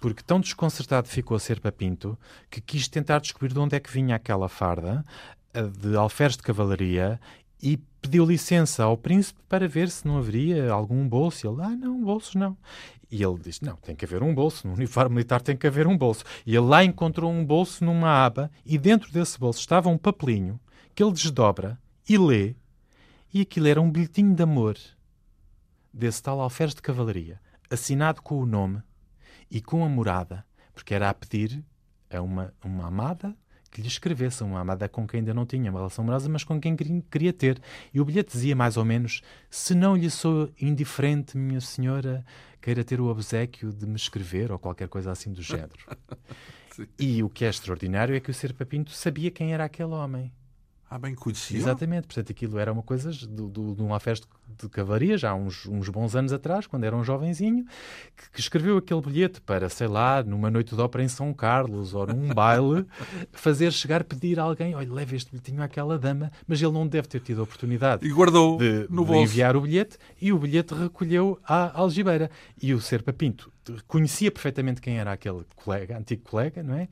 porque 0.00 0.22
tão 0.22 0.40
desconcertado 0.40 1.08
ficou 1.08 1.36
a 1.36 1.40
Serpa 1.40 1.72
Pinto 1.72 2.18
que 2.50 2.60
quis 2.60 2.88
tentar 2.88 3.20
descobrir 3.20 3.52
de 3.52 3.58
onde 3.58 3.76
é 3.76 3.80
que 3.80 3.90
vinha 3.90 4.16
aquela 4.16 4.48
farda 4.48 5.04
ah, 5.54 5.62
de 5.62 5.96
alferes 5.96 6.36
de 6.36 6.42
cavalaria 6.42 7.20
e 7.62 7.78
pediu 8.00 8.24
licença 8.24 8.84
ao 8.84 8.96
príncipe 8.96 9.40
para 9.48 9.66
ver 9.66 9.90
se 9.90 10.06
não 10.06 10.18
haveria 10.18 10.70
algum 10.70 11.08
bolso. 11.08 11.46
Ele, 11.48 11.62
ah, 11.62 11.70
não, 11.70 12.02
bolsos 12.02 12.34
não. 12.34 12.56
E 13.10 13.22
ele 13.22 13.38
disse: 13.38 13.64
Não, 13.64 13.76
tem 13.76 13.96
que 13.96 14.04
haver 14.04 14.22
um 14.22 14.34
bolso. 14.34 14.66
No 14.66 14.74
uniforme 14.74 15.14
militar 15.14 15.40
tem 15.40 15.56
que 15.56 15.66
haver 15.66 15.86
um 15.86 15.96
bolso. 15.96 16.24
E 16.44 16.54
ele 16.54 16.66
lá 16.66 16.84
encontrou 16.84 17.30
um 17.30 17.44
bolso 17.44 17.84
numa 17.84 18.24
aba 18.24 18.50
e 18.64 18.76
dentro 18.78 19.10
desse 19.10 19.38
bolso 19.38 19.60
estava 19.60 19.88
um 19.88 19.98
papelinho 19.98 20.60
que 20.94 21.02
ele 21.02 21.12
desdobra 21.12 21.78
e 22.08 22.18
lê. 22.18 22.54
E 23.32 23.42
aquilo 23.42 23.68
era 23.68 23.80
um 23.80 23.90
bilhetinho 23.90 24.34
de 24.34 24.42
amor 24.42 24.76
desse 25.92 26.22
tal 26.22 26.40
alferes 26.40 26.74
de 26.74 26.82
cavalaria, 26.82 27.40
assinado 27.70 28.22
com 28.22 28.38
o 28.40 28.46
nome 28.46 28.82
e 29.50 29.60
com 29.60 29.84
a 29.84 29.88
morada, 29.88 30.44
porque 30.74 30.94
era 30.94 31.08
a 31.08 31.14
pedir 31.14 31.64
a 32.10 32.20
uma, 32.20 32.54
uma 32.64 32.86
amada 32.86 33.36
que 33.70 33.80
lhe 33.80 33.88
escrevesse, 33.88 34.42
uma 34.42 34.60
amada 34.60 34.88
com 34.88 35.06
quem 35.06 35.20
ainda 35.20 35.34
não 35.34 35.44
tinha 35.44 35.70
uma 35.70 35.78
relação 35.78 36.02
amorosa, 36.02 36.28
mas 36.28 36.44
com 36.44 36.60
quem 36.60 36.74
queria 37.10 37.32
ter. 37.32 37.60
E 37.92 38.00
o 38.00 38.04
bilhete 38.04 38.32
dizia 38.32 38.56
mais 38.56 38.76
ou 38.76 38.84
menos: 38.84 39.22
Se 39.50 39.74
não 39.74 39.96
lhe 39.96 40.10
sou 40.10 40.50
indiferente, 40.60 41.36
minha 41.36 41.60
senhora, 41.60 42.24
queira 42.60 42.82
ter 42.82 43.00
o 43.00 43.06
obsequio 43.06 43.72
de 43.72 43.86
me 43.86 43.96
escrever, 43.96 44.50
ou 44.50 44.58
qualquer 44.58 44.88
coisa 44.88 45.10
assim 45.10 45.32
do 45.32 45.42
género. 45.42 45.78
e 46.98 47.22
o 47.22 47.28
que 47.28 47.44
é 47.44 47.48
extraordinário 47.48 48.14
é 48.14 48.20
que 48.20 48.30
o 48.30 48.34
Serpa 48.34 48.64
Pinto 48.64 48.90
sabia 48.90 49.30
quem 49.30 49.52
era 49.52 49.64
aquele 49.64 49.92
homem. 49.92 50.32
Ah, 50.90 50.98
bem 50.98 51.14
conhecia. 51.14 51.56
Exatamente, 51.56 52.06
portanto 52.06 52.30
aquilo 52.30 52.58
era 52.58 52.72
uma 52.72 52.82
coisa 52.82 53.10
de, 53.10 53.26
de, 53.26 53.74
de 53.74 53.82
uma 53.82 54.00
festa 54.00 54.26
de 54.56 54.68
cavalaria, 54.70 55.18
já 55.18 55.30
há 55.30 55.34
uns, 55.34 55.66
uns 55.66 55.88
bons 55.90 56.16
anos 56.16 56.32
atrás, 56.32 56.66
quando 56.66 56.84
era 56.84 56.96
um 56.96 57.04
jovenzinho, 57.04 57.64
que, 58.16 58.30
que, 58.32 58.40
escreveu 58.40 58.78
aquele 58.78 59.00
bilhete 59.02 59.40
para, 59.42 59.68
sei 59.68 59.86
lá, 59.86 60.22
numa 60.22 60.50
noite 60.50 60.74
de 60.74 60.80
ópera 60.80 61.04
em 61.04 61.08
São 61.08 61.32
Carlos 61.34 61.94
ou 61.94 62.06
num 62.06 62.28
baile, 62.34 62.86
fazer 63.32 63.70
chegar, 63.72 64.02
pedir 64.02 64.40
a 64.40 64.44
alguém, 64.44 64.74
olha, 64.74 64.90
leve 64.90 65.16
este 65.16 65.30
bilhetinho 65.30 65.62
àquela 65.62 65.98
dama, 65.98 66.32
mas 66.46 66.60
ele 66.60 66.72
não 66.72 66.86
deve 66.86 67.06
ter 67.06 67.20
tido 67.20 67.40
a 67.40 67.44
oportunidade 67.44 68.06
e 68.06 68.10
guardou 68.10 68.56
de, 68.56 68.86
no 68.88 69.04
de 69.04 69.12
enviar 69.12 69.56
o 69.56 69.60
bilhete 69.60 69.98
e 70.20 70.32
o 70.32 70.38
bilhete 70.38 70.74
recolheu 70.74 71.38
à 71.44 71.78
algibeira. 71.78 72.30
E 72.60 72.72
o 72.72 72.80
Serpa 72.80 73.12
Pinto 73.12 73.52
conhecia 73.86 74.30
perfeitamente 74.30 74.80
quem 74.80 74.98
era 74.98 75.12
aquele 75.12 75.44
colega, 75.54 75.98
antigo 75.98 76.22
colega, 76.22 76.62
não 76.62 76.74
é? 76.74 76.88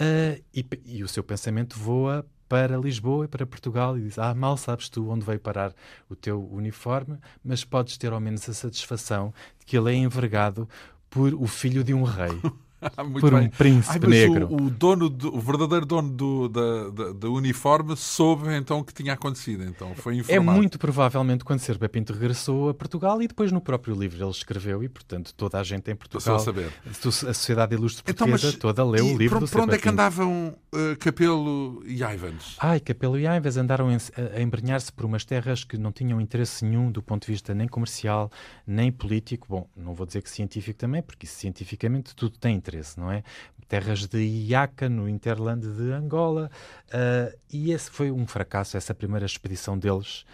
Uh, 0.00 0.42
e, 0.52 0.66
e 0.86 1.04
o 1.04 1.08
seu 1.08 1.22
pensamento 1.22 1.78
voa 1.78 2.26
para 2.48 2.76
Lisboa 2.76 3.24
e 3.24 3.28
para 3.28 3.46
Portugal 3.46 3.98
e 3.98 4.02
diz: 4.02 4.18
Ah, 4.18 4.34
mal 4.34 4.56
sabes 4.56 4.88
tu 4.88 5.08
onde 5.08 5.24
veio 5.24 5.38
parar 5.38 5.74
o 6.08 6.16
teu 6.16 6.42
uniforme, 6.50 7.18
mas 7.44 7.64
podes 7.64 7.96
ter 7.96 8.12
ao 8.12 8.20
menos 8.20 8.48
a 8.48 8.54
satisfação 8.54 9.32
de 9.58 9.66
que 9.66 9.76
ele 9.76 9.90
é 9.90 9.94
envergado 9.94 10.68
por 11.10 11.34
o 11.34 11.46
filho 11.46 11.84
de 11.84 11.94
um 11.94 12.02
rei. 12.02 12.40
Por 13.20 13.34
um 13.34 13.38
bem. 13.40 13.48
príncipe 13.50 13.98
Ai, 14.04 14.10
negro. 14.10 14.46
O, 14.50 14.66
o 14.66 14.70
dono, 14.70 15.08
do- 15.08 15.34
o 15.34 15.40
verdadeiro 15.40 15.84
dono 15.86 16.10
do, 16.10 16.48
da, 16.48 16.90
da, 16.90 17.12
da 17.12 17.28
uniforme 17.28 17.96
soube 17.96 18.54
então 18.54 18.78
o 18.80 18.84
que 18.84 18.92
tinha 18.94 19.12
acontecido. 19.14 19.64
Então 19.64 19.94
foi 19.94 20.14
É 20.14 20.18
informado. 20.18 20.56
muito 20.58 20.78
provavelmente 20.78 21.44
quando 21.44 21.60
Serpa 21.60 21.88
Pinto 21.88 22.12
regressou 22.12 22.68
a 22.68 22.74
Portugal 22.74 23.20
e 23.22 23.28
depois 23.28 23.50
no 23.52 23.60
próprio 23.60 23.94
livro 23.94 24.22
ele 24.22 24.30
escreveu 24.30 24.82
e, 24.82 24.88
portanto, 24.88 25.34
toda 25.34 25.58
a 25.58 25.62
gente 25.62 25.90
em 25.90 25.96
Portugal, 25.96 26.36
a 26.36 26.38
saber. 26.38 26.72
a 26.86 26.92
Sociedade 27.12 27.74
Ilustre 27.74 28.02
Então, 28.06 28.26
Portuguesa, 28.26 28.46
mas 28.48 28.56
toda 28.56 28.84
leu 28.84 29.06
e 29.06 29.14
o 29.14 29.18
livro 29.18 29.38
por, 29.40 29.46
do 29.46 29.50
por 29.50 29.60
onde 29.62 29.74
é 29.74 29.78
que 29.78 29.88
andavam 29.88 30.54
uh, 30.72 30.96
Capelo 30.98 31.82
e 31.86 32.02
Ivans? 32.02 32.56
Ai, 32.60 32.80
Capelo 32.80 33.18
e 33.18 33.26
Aives 33.26 33.56
andaram 33.56 33.90
em- 33.90 33.96
a 33.96 34.38
a 34.38 34.42
embrenhar-se 34.42 34.92
por 34.92 35.04
umas 35.04 35.24
terras 35.24 35.64
que 35.64 35.76
não 35.78 35.90
tinham 35.90 36.20
interesse 36.20 36.64
nenhum 36.64 36.90
do 36.90 37.02
ponto 37.02 37.26
de 37.26 37.32
vista 37.32 37.54
nem 37.54 37.66
comercial, 37.66 38.30
nem 38.66 38.92
político. 38.92 39.46
Bom, 39.48 39.68
não 39.76 39.94
vou 39.94 40.06
dizer 40.06 40.22
que 40.22 40.30
científico 40.30 40.78
também, 40.78 41.02
porque 41.02 41.24
isso 41.26 41.36
cientificamente 41.36 42.14
tudo 42.14 42.38
tem 42.38 42.54
interesse, 42.54 42.67
não 42.98 43.10
é? 43.10 43.22
Terras 43.68 44.06
de 44.06 44.18
Iaca, 44.18 44.88
no 44.88 45.08
interland 45.08 45.66
de 45.66 45.92
Angola. 45.92 46.50
ah, 46.92 47.32
e 47.52 47.72
esse 47.72 47.90
foi 47.90 48.10
um 48.10 48.26
fracasso, 48.26 48.76
essa 48.76 48.94
primeira 48.94 49.26
expedição 49.26 49.78
deles. 49.78 50.24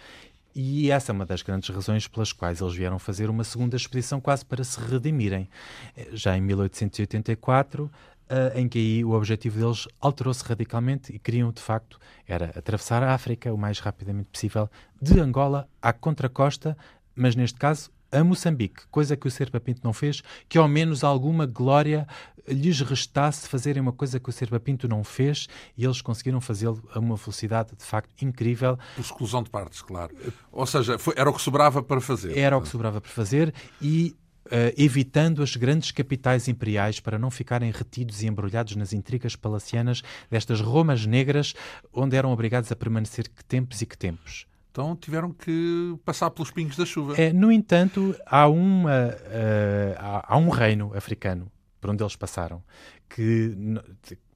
E 0.57 0.89
essa 0.89 1.11
é 1.11 1.13
uma 1.13 1.25
das 1.25 1.41
grandes 1.41 1.67
razões 1.69 2.07
pelas 2.07 2.31
quais 2.31 2.61
eles 2.61 2.73
vieram 2.73 2.97
fazer 2.97 3.29
uma 3.29 3.43
segunda 3.43 3.75
expedição 3.75 4.21
quase 4.21 4.45
para 4.45 4.63
se 4.63 4.79
redimirem. 4.79 5.49
Eh, 5.97 6.07
Já 6.13 6.37
em 6.37 6.41
1884, 6.41 7.91
ah, 8.29 8.51
em 8.55 8.67
que 8.69 8.79
aí 8.79 9.03
o 9.05 9.11
objetivo 9.11 9.59
deles 9.59 9.85
alterou-se 9.99 10.43
radicalmente 10.45 11.13
e 11.13 11.19
queriam, 11.19 11.51
de 11.51 11.61
facto, 11.61 11.99
era 12.25 12.45
atravessar 12.57 13.03
a 13.03 13.13
África 13.13 13.53
o 13.53 13.57
mais 13.57 13.79
rapidamente 13.79 14.29
possível, 14.31 14.69
de 15.01 15.19
Angola 15.19 15.67
à 15.81 15.91
contracosta, 15.91 16.77
mas 17.13 17.35
neste 17.35 17.59
caso 17.59 17.91
a 18.19 18.23
Moçambique, 18.23 18.83
coisa 18.89 19.15
que 19.15 19.27
o 19.27 19.31
Serpa 19.31 19.59
Pinto 19.59 19.81
não 19.83 19.93
fez, 19.93 20.21
que 20.49 20.57
ao 20.57 20.67
menos 20.67 21.03
alguma 21.03 21.45
glória 21.45 22.07
lhes 22.47 22.79
restasse 22.81 23.47
fazerem 23.47 23.81
uma 23.81 23.91
coisa 23.91 24.19
que 24.19 24.29
o 24.29 24.31
Serpa 24.31 24.59
Pinto 24.59 24.87
não 24.87 25.03
fez 25.03 25.47
e 25.77 25.83
eles 25.83 26.01
conseguiram 26.01 26.39
fazê-lo 26.39 26.81
a 26.93 26.99
uma 26.99 27.15
velocidade 27.15 27.71
de 27.77 27.83
facto 27.83 28.23
incrível. 28.23 28.77
Por 28.95 29.01
exclusão 29.01 29.41
de 29.41 29.49
partes, 29.49 29.81
claro. 29.81 30.15
Ou 30.51 30.65
seja, 30.67 30.97
foi- 30.99 31.15
era 31.17 31.29
o 31.29 31.33
que 31.33 31.41
sobrava 31.41 31.81
para 31.81 31.99
fazer. 31.99 32.37
Era 32.37 32.57
o 32.57 32.61
que 32.61 32.67
sobrava 32.67 33.01
por 33.01 33.09
fazer 33.09 33.53
e 33.81 34.15
eh, 34.51 34.75
evitando 34.77 35.41
as 35.41 35.55
grandes 35.55 35.89
capitais 35.89 36.47
imperiais 36.47 36.99
para 36.99 37.17
não 37.17 37.31
ficarem 37.31 37.71
retidos 37.71 38.21
e 38.21 38.27
embrulhados 38.27 38.75
nas 38.75 38.93
intrigas 38.93 39.35
palacianas 39.35 40.03
destas 40.29 40.61
Romas 40.61 41.03
negras, 41.07 41.55
onde 41.91 42.15
eram 42.15 42.31
obrigados 42.31 42.71
a 42.71 42.75
permanecer 42.75 43.27
que 43.27 43.43
tempos 43.43 43.81
e 43.81 43.87
que 43.87 43.97
tempos. 43.97 44.45
Então 44.75 44.93
tiveram 44.93 45.31
que 45.31 45.97
passar 46.03 46.29
pelos 46.31 46.51
pingos 46.51 46.75
da 46.75 46.85
chuva. 46.85 47.15
É, 47.15 47.31
no 47.31 47.49
entanto, 47.49 48.13
há, 48.25 48.45
uma, 48.49 49.15
eh, 49.27 49.95
há, 49.97 50.33
há 50.33 50.37
um 50.37 50.49
reino 50.49 50.91
africano 50.93 51.49
por 51.79 51.91
onde 51.91 52.03
eles 52.03 52.17
passaram 52.17 52.61
que 53.07 53.55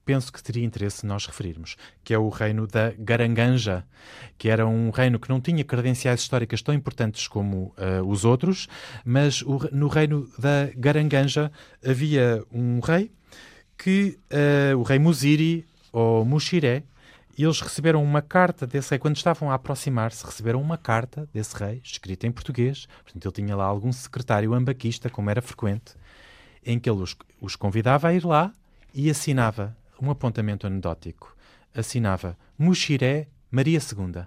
penso 0.02 0.32
que 0.32 0.42
teria 0.42 0.64
interesse 0.64 1.04
nós 1.04 1.26
referirmos, 1.26 1.76
que 2.02 2.14
é 2.14 2.18
o 2.18 2.30
reino 2.30 2.66
da 2.66 2.90
Garanganja, 2.98 3.84
que 4.38 4.48
era 4.48 4.66
um 4.66 4.88
reino 4.88 5.18
que 5.18 5.28
não 5.28 5.42
tinha 5.42 5.62
credenciais 5.62 6.20
históricas 6.20 6.62
tão 6.62 6.74
importantes 6.74 7.28
como 7.28 7.74
eh, 7.76 8.00
os 8.00 8.24
outros, 8.24 8.66
mas 9.04 9.42
o 9.42 9.58
no 9.70 9.88
reino 9.88 10.26
da 10.38 10.70
Garanganja 10.74 11.52
havia 11.84 12.42
um 12.50 12.80
rei 12.80 13.12
que 13.76 14.18
eh, 14.30 14.72
o 14.74 14.82
rei 14.84 14.98
Muziri 14.98 15.66
ou 15.92 16.24
Mushiré, 16.24 16.84
e 17.40 17.44
eles 17.44 17.60
receberam 17.60 18.02
uma 18.02 18.20
carta 18.20 18.66
desse 18.66 18.90
rei. 18.90 18.98
Quando 18.98 19.16
estavam 19.16 19.50
a 19.50 19.54
aproximar-se, 19.54 20.24
receberam 20.26 20.60
uma 20.60 20.76
carta 20.76 21.26
desse 21.32 21.56
rei, 21.56 21.80
escrita 21.82 22.26
em 22.26 22.32
português. 22.32 22.86
Portanto, 23.02 23.24
ele 23.24 23.32
tinha 23.34 23.56
lá 23.56 23.64
algum 23.64 23.90
secretário 23.92 24.52
ambaquista, 24.52 25.08
como 25.08 25.30
era 25.30 25.40
frequente, 25.40 25.94
em 26.64 26.78
que 26.78 26.90
ele 26.90 27.00
os, 27.00 27.16
os 27.40 27.56
convidava 27.56 28.08
a 28.08 28.12
ir 28.14 28.24
lá 28.26 28.52
e 28.92 29.08
assinava 29.08 29.74
um 30.02 30.10
apontamento 30.10 30.66
anedótico. 30.66 31.34
Assinava 31.74 32.36
Mushiré 32.58 33.26
Maria 33.50 33.78
II. 33.78 34.24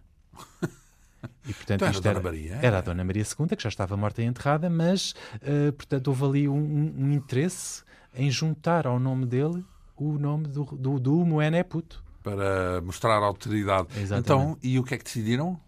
E, 1.47 1.53
portanto, 1.53 1.83
Então 1.83 1.87
era 1.87 2.01
Dona 2.01 2.19
Maria, 2.21 2.55
era 2.61 2.77
a 2.77 2.81
Dona 2.81 3.03
Maria 3.03 3.23
II, 3.23 3.55
que 3.55 3.63
já 3.63 3.69
estava 3.69 3.95
morta 3.95 4.21
e 4.21 4.25
enterrada, 4.25 4.69
mas, 4.69 5.13
eh, 5.41 5.71
portanto, 5.71 6.07
houve 6.07 6.25
ali 6.25 6.49
um, 6.49 6.55
um- 6.55 6.93
um 7.05 7.11
interesse 7.13 7.83
em 8.15 8.29
juntar 8.31 8.85
ao 8.87 8.99
nome 8.99 9.25
dele 9.25 9.63
o 9.95 10.17
nome 10.17 10.47
do, 10.47 10.65
do, 10.65 10.99
do 10.99 11.25
Moené 11.25 11.63
Puto. 11.63 12.02
Para 12.23 12.81
mostrar 12.81 13.17
autoridade. 13.17 13.87
Exatamente. 13.97 14.25
Então, 14.25 14.57
e 14.63 14.79
o 14.79 14.83
que 14.83 14.95
é 14.95 14.97
que 14.97 15.03
decidiram? 15.03 15.59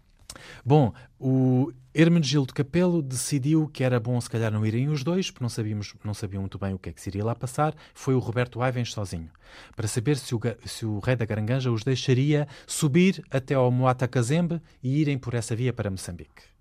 Bom, 0.64 0.92
o 1.18 1.72
Hermenegildo 1.94 2.52
Capelo 2.52 3.02
decidiu 3.02 3.68
que 3.68 3.82
era 3.82 3.98
bom 3.98 4.20
se 4.20 4.28
calhar 4.28 4.52
não 4.52 4.66
irem 4.66 4.88
os 4.88 5.02
dois, 5.02 5.30
porque 5.30 5.44
não, 5.44 5.48
sabíamos, 5.48 5.94
não 6.04 6.14
sabiam 6.14 6.42
muito 6.42 6.58
bem 6.58 6.74
o 6.74 6.78
que 6.78 6.90
é 6.90 6.92
que 6.92 7.00
se 7.00 7.08
iria 7.08 7.24
lá 7.24 7.34
passar. 7.34 7.74
Foi 7.94 8.14
o 8.14 8.18
Roberto 8.18 8.60
Aivens 8.60 8.92
sozinho, 8.92 9.30
para 9.74 9.88
saber 9.88 10.16
se 10.16 10.34
o, 10.34 10.40
se 10.64 10.84
o 10.84 10.98
rei 10.98 11.16
da 11.16 11.24
Garanganja 11.24 11.70
os 11.70 11.82
deixaria 11.82 12.46
subir 12.66 13.24
até 13.30 13.54
ao 13.54 13.70
Moata 13.70 14.06
Kazembe 14.06 14.60
e 14.82 15.00
irem 15.00 15.18
por 15.18 15.34
essa 15.34 15.56
via 15.56 15.72
para 15.72 15.90
Moçambique. 15.90 16.55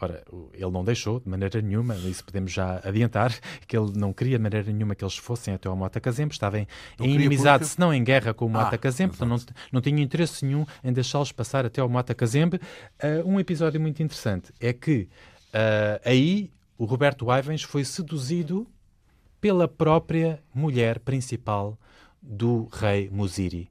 Ora, 0.00 0.24
ele 0.52 0.70
não 0.70 0.84
deixou 0.84 1.20
de 1.20 1.28
maneira 1.28 1.62
nenhuma, 1.62 1.94
isso 1.96 2.24
podemos 2.24 2.52
já 2.52 2.80
adiantar, 2.84 3.32
que 3.66 3.76
ele 3.76 3.92
não 3.96 4.12
queria 4.12 4.36
de 4.36 4.42
maneira 4.42 4.72
nenhuma 4.72 4.94
que 4.94 5.04
eles 5.04 5.16
fossem 5.16 5.54
até 5.54 5.68
ao 5.68 5.76
Moata 5.76 6.00
Kazembe, 6.00 6.32
estava 6.32 6.58
em, 6.58 6.66
inimizade, 7.00 7.60
porque- 7.60 7.74
se 7.74 7.80
não 7.80 7.94
em 7.94 8.02
guerra 8.02 8.34
com 8.34 8.50
o 8.50 8.56
Ah, 8.58 8.76
Kazembe, 8.76 9.14
então 9.14 9.26
não, 9.28 9.36
não 9.72 9.80
tinha 9.80 10.02
interesse 10.02 10.44
nenhum 10.44 10.66
em 10.82 10.92
deixá-los 10.92 11.30
passar 11.32 11.64
até 11.64 11.80
ao 11.80 11.88
Moata 11.88 12.14
Kazembe. 12.14 12.60
Ah, 13.00 13.22
um 13.24 13.38
episódio 13.38 13.80
muito 13.80 14.02
interessante 14.02 14.52
é 14.60 14.72
que 14.72 15.08
ah, 15.52 16.00
aí 16.04 16.50
o 16.76 16.84
Roberto 16.84 17.30
Aivens 17.30 17.62
foi 17.62 17.84
seduzido 17.84 18.66
pela 19.40 19.68
própria 19.68 20.42
mulher 20.52 20.98
principal 20.98 21.78
do 22.20 22.68
rei 22.72 23.08
Muziri. 23.10 23.70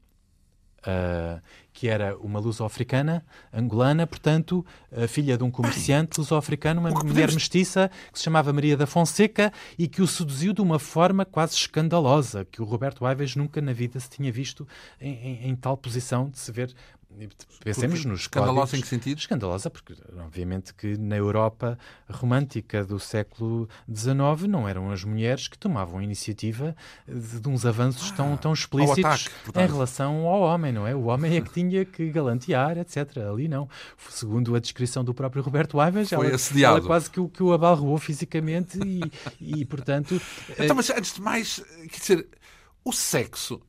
ah, 0.86 1.42
que 1.84 1.90
era 1.90 2.16
uma 2.20 2.40
luso-africana, 2.40 3.26
angolana, 3.52 4.08
portanto, 4.08 4.66
filha 5.10 5.38
de 5.38 5.44
um 5.44 5.52
comerciante 5.52 6.18
luso-africano, 6.18 6.80
uma 6.80 6.88
que 6.88 6.96
mulher 6.96 7.08
podemos- 7.10 7.34
mestiça 7.34 7.92
que 8.10 8.20
se 8.20 8.24
chamava 8.24 8.54
Maria 8.54 8.78
da 8.78 8.88
Fonseca 8.88 9.52
e 9.78 9.86
que 9.86 10.02
o 10.02 10.08
seduziu 10.08 10.54
de 10.54 10.62
uma 10.62 10.80
forma 10.80 11.26
quase 11.26 11.56
escandalosa, 11.56 12.46
que 12.50 12.62
o 12.62 12.64
Roberto 12.66 13.06
Aivas 13.06 13.36
nunca 13.36 13.60
na 13.62 13.74
vida 13.74 14.00
se 14.00 14.10
tinha 14.10 14.32
visto 14.32 14.66
em, 15.02 15.12
em- 15.14 15.50
em 15.50 15.56
tal 15.58 15.76
posição 15.76 16.30
de 16.30 16.40
se 16.40 16.54
ver. 16.54 16.74
Pensemos 17.64 18.06
nos 18.06 18.22
escandalosa 18.22 18.78
em 18.78 18.82
que 18.82 18.88
sentido? 18.88 19.18
Escandalosa, 19.18 19.70
porque 19.70 19.96
obviamente 20.20 20.74
que 20.74 20.98
na 20.98 21.16
Europa 21.16 21.78
romântica 22.10 22.84
do 22.84 23.00
século 23.00 23.68
XIX 23.94 24.48
não 24.48 24.68
eram 24.68 24.92
as 24.92 25.04
mulheres 25.04 25.48
que 25.48 25.58
tomavam 25.58 26.00
a 26.00 26.04
iniciativa 26.04 26.76
de, 27.08 27.40
de 27.40 27.50
uns 27.50 27.66
avanços 27.66 28.12
tão, 28.12 28.36
tão 28.38 28.54
explícitos 28.54 29.00
ataque, 29.00 29.30
em 29.60 29.68
relação 29.68 30.28
ao 30.28 30.42
homem, 30.42 30.72
não 30.72 30.88
é? 30.88 30.96
O 30.96 31.06
homem 31.06 31.38
é 31.38 31.42
que 31.42 31.52
tinha 31.52 31.86
que 31.86 32.10
galantear, 32.10 32.78
etc. 32.78 33.18
Ali 33.30 33.48
não. 33.48 33.70
Segundo 34.10 34.56
a 34.56 34.60
descrição 34.60 35.04
do 35.04 35.14
próprio 35.14 35.44
Roberto 35.44 35.80
Aivas, 35.80 36.10
Foi 36.10 36.28
ela, 36.28 36.38
ela 36.64 36.82
quase 36.82 37.10
que 37.10 37.20
o, 37.20 37.30
que 37.30 37.44
o 37.44 37.54
abalroou 37.54 37.98
fisicamente 37.98 38.80
e, 38.86 39.02
e 39.40 39.66
portanto... 39.66 40.22
Então, 40.58 40.76
mas 40.76 40.90
antes 40.90 41.14
de 41.14 41.22
mais, 41.22 41.64
quer 41.90 42.00
dizer, 42.00 42.28
o 42.84 42.92
sexo 42.92 43.62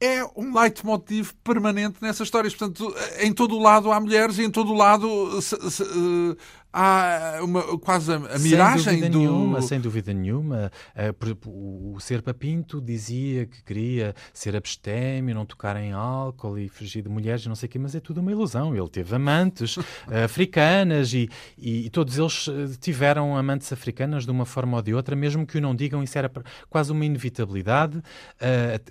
é 0.00 0.22
um 0.36 0.54
leitmotiv 0.58 1.32
permanente 1.42 1.96
nessas 2.00 2.26
histórias. 2.26 2.54
Portanto, 2.54 2.94
em 3.20 3.32
todo 3.32 3.56
o 3.56 3.62
lado 3.62 3.90
há 3.92 4.00
mulheres 4.00 4.38
e 4.38 4.42
em 4.44 4.50
todo 4.50 4.72
o 4.72 4.76
lado 4.76 5.40
se- 5.40 5.70
se- 5.70 5.82
eh, 5.82 6.36
há 6.76 7.38
uma, 7.42 7.78
quase 7.78 8.12
a, 8.12 8.16
a 8.16 8.38
miragem 8.38 8.82
sem 8.84 8.94
dúvida 8.96 9.10
do. 9.10 9.18
nenhuma, 9.18 9.62
sem 9.62 9.80
dúvida 9.80 10.12
nenhuma. 10.12 10.72
Eh, 10.94 11.14
o 11.46 11.96
Serpa 12.00 12.34
Pinto 12.34 12.80
dizia 12.80 13.46
que 13.46 13.62
queria 13.62 14.14
ser 14.32 14.56
abstêmio, 14.56 15.34
não 15.34 15.46
tocar 15.46 15.76
em 15.76 15.92
álcool 15.92 16.58
e 16.58 16.68
fugir 16.68 17.02
de 17.02 17.08
mulheres 17.08 17.44
e 17.44 17.48
não 17.48 17.54
sei 17.54 17.68
o 17.68 17.70
quê, 17.70 17.78
mas 17.78 17.94
é 17.94 18.00
tudo 18.00 18.20
uma 18.20 18.32
ilusão. 18.32 18.74
Ele 18.76 18.88
teve 18.88 19.14
amantes 19.14 19.76
eh, 20.10 20.24
africanas 20.24 21.14
e, 21.14 21.28
e- 21.56 21.88
todos 21.90 22.18
eles 22.18 22.48
eh, 22.48 22.76
tiveram 22.80 23.36
amantes 23.36 23.72
africanas 23.72 24.24
de 24.24 24.30
uma 24.32 24.44
forma 24.44 24.76
ou 24.76 24.82
de 24.82 24.92
outra, 24.92 25.14
mesmo 25.14 25.46
que 25.46 25.58
o 25.58 25.60
não 25.60 25.74
digam, 25.76 26.02
isso 26.02 26.18
era 26.18 26.30
quase 26.68 26.90
uma 26.90 27.04
inevitabilidade, 27.04 28.02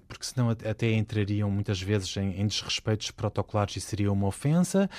porque 0.07 0.25
senão 0.25 0.49
at- 0.51 0.65
até 0.65 0.91
entrariam 0.93 1.51
muitas 1.51 1.81
vezes 1.81 2.15
em, 2.15 2.39
em 2.39 2.47
desrespeitos 2.47 3.11
protocolares 3.11 3.75
e 3.75 3.81
seria 3.81 4.11
uma 4.11 4.27
ofensa. 4.27 4.89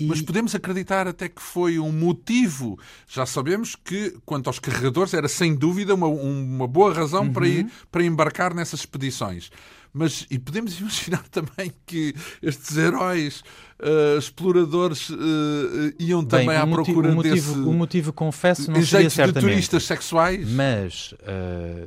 E- 0.00 0.04
Mas 0.06 0.20
podemos 0.20 0.54
acreditar 0.54 1.06
até 1.08 1.28
que 1.28 1.40
foi 1.42 1.78
um 1.78 1.90
motivo. 1.92 2.78
Já 3.08 3.24
sabemos 3.26 3.74
que, 3.76 4.16
quanto 4.24 4.48
aos 4.48 4.58
carregadores, 4.58 5.14
era 5.14 5.28
sem 5.28 5.54
dúvida 5.54 5.94
uma, 5.94 6.06
uma 6.06 6.66
boa 6.66 6.92
razão 6.92 7.32
para, 7.32 7.44
Uhum. 7.44 7.50
ir, 7.50 7.66
para 7.90 8.04
embarcar 8.04 8.54
nessas 8.54 8.80
expedições. 8.80 9.50
Mas, 9.92 10.26
e 10.30 10.38
podemos 10.38 10.76
imaginar 10.80 11.22
também 11.28 11.72
que 11.86 12.14
estes 12.42 12.76
heróis 12.76 13.42
eh, 13.80 14.16
exploradores 14.18 15.08
eh, 15.10 15.94
iam 15.98 16.20
Bem, 16.22 16.28
também 16.44 16.56
à 16.56 16.64
o 16.64 16.66
motivo- 16.66 16.84
procura 16.84 17.12
o 17.12 17.14
motivo, 17.14 17.34
desse. 17.34 17.50
o 17.68 17.72
motivo, 17.72 18.12
confesso, 18.12 18.70
não 18.70 18.74
seria 18.74 18.84
jeitos 18.86 19.12
de 19.12 19.16
certamente. 19.16 19.50
turistas 19.52 19.84
sexuais. 19.84 20.50
Mas, 20.50 21.14
eh, 21.22 21.86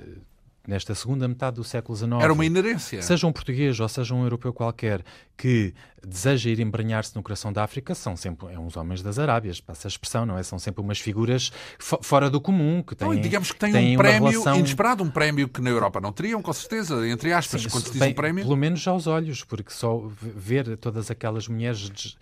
nesta 0.67 0.93
segunda 0.95 1.27
metade 1.27 1.55
do 1.57 1.63
século 1.63 1.95
XIX. 1.97 2.21
Era 2.21 2.33
uma 2.33 2.45
inerência. 2.45 3.01
Seja 3.01 3.25
um 3.27 3.31
português 3.31 3.79
ou 3.79 3.87
seja 3.89 4.13
um 4.13 4.23
europeu 4.23 4.53
qualquer 4.53 5.03
que 5.37 5.73
deseja 6.05 6.49
ir 6.49 6.59
embrenhar-se 6.59 7.15
no 7.15 7.23
coração 7.23 7.51
da 7.51 7.63
África, 7.63 7.93
são 7.95 8.15
sempre 8.15 8.53
é 8.53 8.59
uns 8.59 8.75
homens 8.77 9.01
das 9.01 9.19
Arábias, 9.19 9.59
passa 9.59 9.87
a 9.87 9.89
expressão, 9.89 10.25
não 10.25 10.37
é? 10.37 10.43
São 10.43 10.59
sempre 10.59 10.81
umas 10.81 10.99
figuras 10.99 11.51
fora 11.79 12.29
do 12.29 12.39
comum, 12.39 12.81
que 12.81 12.95
têm. 12.95 13.07
Não, 13.07 13.19
digamos 13.19 13.51
que 13.51 13.59
têm, 13.59 13.71
têm 13.71 13.95
um 13.95 13.99
prémio 13.99 14.29
relação... 14.29 14.57
inesperado, 14.57 15.03
um 15.03 15.09
prémio 15.09 15.47
que 15.47 15.61
na 15.61 15.69
Europa 15.69 15.99
não 15.99 16.11
teriam, 16.11 16.41
com 16.41 16.53
certeza, 16.53 17.07
entre 17.07 17.33
aspas, 17.33 17.63
Sim, 17.63 17.69
quando 17.69 17.85
se 17.85 17.91
diz 17.91 17.99
bem, 17.99 18.11
um 18.11 18.15
prémio. 18.15 18.43
Pelo 18.43 18.57
menos 18.57 18.87
aos 18.87 19.07
olhos, 19.07 19.43
porque 19.43 19.71
só 19.71 20.07
ver 20.21 20.77
todas 20.77 21.11
aquelas 21.11 21.47
mulheres 21.47 21.89
des... 21.89 22.17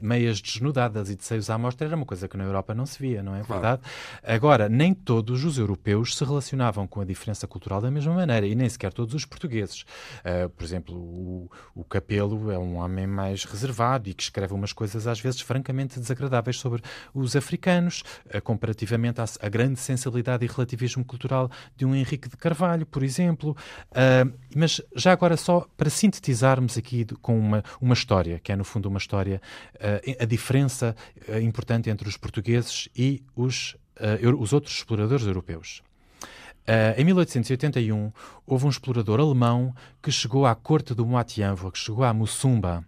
meias 0.00 0.40
desnudadas 0.40 1.10
e 1.10 1.16
de 1.16 1.24
seios 1.24 1.50
à 1.50 1.58
mostra 1.58 1.86
era 1.86 1.96
uma 1.96 2.06
coisa 2.06 2.28
que 2.28 2.36
na 2.36 2.44
Europa 2.44 2.74
não 2.74 2.86
se 2.86 2.98
via, 3.00 3.22
não 3.22 3.34
é 3.34 3.42
claro. 3.42 3.62
verdade? 3.62 3.82
Agora, 4.22 4.68
nem 4.68 4.94
todos 4.94 5.44
os 5.44 5.58
europeus 5.58 6.16
se 6.16 6.24
relacionavam 6.24 6.86
com 6.86 7.00
a 7.00 7.04
diferença 7.04 7.46
cultural 7.46 7.80
da 7.80 7.90
mesma 7.90 8.14
maneira, 8.14 8.46
e 8.46 8.54
nem 8.54 8.68
sequer 8.68 8.92
todos 8.92 9.14
os 9.14 9.24
portugueses. 9.24 9.82
Uh, 10.20 10.48
por 10.50 10.64
exemplo, 10.64 10.94
o, 10.96 11.50
o 11.74 11.84
Capelo 11.84 12.50
é 12.50 12.58
um 12.58 12.76
homem 12.76 13.06
mais 13.14 13.44
reservado 13.44 14.08
e 14.08 14.14
que 14.14 14.22
escreve 14.22 14.52
umas 14.52 14.72
coisas 14.72 15.06
às 15.06 15.20
vezes 15.20 15.40
francamente 15.40 15.98
desagradáveis 15.98 16.58
sobre 16.58 16.82
os 17.14 17.36
africanos, 17.36 18.02
uh, 18.26 18.42
comparativamente 18.42 19.20
à, 19.20 19.24
à, 19.40 19.48
grande 19.48 19.78
sensibilidade 19.78 20.44
e 20.44 20.48
relativismo 20.48 21.04
cultural 21.04 21.50
de 21.76 21.86
um 21.86 21.94
Henrique 21.94 22.28
de 22.28 22.36
Carvalho, 22.36 22.84
por 22.84 23.02
exemplo. 23.02 23.56
Uh, 23.90 24.32
mas 24.54 24.80
já 24.96 25.12
agora, 25.12 25.36
só 25.36 25.66
para 25.76 25.88
sintetizarmos 25.88 26.76
aqui 26.76 27.06
com 27.22 27.38
uma, 27.38 27.62
uma 27.80 27.94
história, 27.94 28.38
que 28.38 28.52
é 28.52 28.56
no 28.56 28.64
fundo 28.64 28.88
uma 28.88 28.98
história, 28.98 29.40
a 30.20 30.24
diferença 30.24 30.94
importante 31.42 31.90
entre 31.90 32.08
os 32.08 32.16
portugueses 32.16 32.88
e 32.96 33.22
os, 33.34 33.76
os 34.38 34.52
outros 34.52 34.76
exploradores 34.76 35.26
europeus. 35.26 35.82
Uh, 36.64 36.98
em 36.98 37.04
1881, 37.04 38.10
houve 38.46 38.64
um 38.64 38.70
explorador 38.70 39.20
alemão 39.20 39.74
que 40.02 40.10
chegou 40.10 40.46
à 40.46 40.54
corte 40.54 40.94
do 40.94 41.04
Moatianvo, 41.04 41.70
que 41.70 41.78
chegou 41.78 42.04
à 42.04 42.14
Mussumba, 42.14 42.82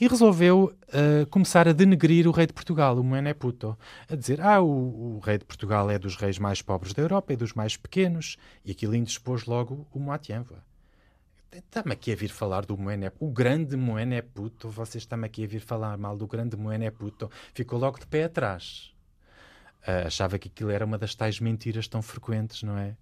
e 0.00 0.06
resolveu 0.06 0.74
uh, 0.88 1.26
começar 1.26 1.66
a 1.66 1.72
denegrir 1.72 2.28
o 2.28 2.30
rei 2.30 2.46
de 2.46 2.52
Portugal, 2.52 2.98
o 2.98 3.04
Moené 3.04 3.32
Puto, 3.32 3.76
a 4.08 4.14
dizer, 4.14 4.40
ah, 4.40 4.60
o, 4.60 5.16
o, 5.16 5.20
rei 5.20 5.38
de 5.38 5.44
Portugal 5.44 5.90
é 5.90 5.98
dos 5.98 6.16
reis 6.16 6.38
mais 6.38 6.60
pobres 6.60 6.92
da 6.92 7.02
Europa 7.02 7.32
e 7.32 7.36
dos 7.36 7.54
mais 7.54 7.76
pequenos, 7.76 8.36
e 8.64 8.70
aquilo 8.70 8.94
indispôs 8.94 9.46
logo 9.46 9.86
o 9.92 9.98
Moatianva. 9.98 10.62
Está-me 11.50 11.92
aqui 11.92 12.12
a 12.12 12.16
vir 12.16 12.28
falar 12.28 12.66
do 12.66 12.76
Moené, 12.76 13.10
o 13.18 13.30
grande 13.30 13.76
Moené 13.76 14.20
Puto, 14.20 14.68
vocês 14.68 15.02
estão-me 15.02 15.26
aqui 15.26 15.44
a 15.44 15.46
vir 15.46 15.60
falar 15.60 15.96
mal 15.96 16.16
do 16.16 16.26
grande 16.26 16.56
Moené 16.56 16.90
Puto, 16.90 17.30
ficou 17.54 17.78
logo 17.78 17.98
de 17.98 18.06
pé 18.06 18.24
atrás. 18.24 18.92
Uh, 19.82 20.06
achava 20.06 20.38
que 20.38 20.48
aquilo 20.48 20.70
era 20.70 20.84
uma 20.84 20.98
das 20.98 21.14
tais 21.14 21.40
mentiras 21.40 21.86
tão 21.86 22.02
frequentes, 22.02 22.62
não 22.64 22.76
é? 22.76 22.96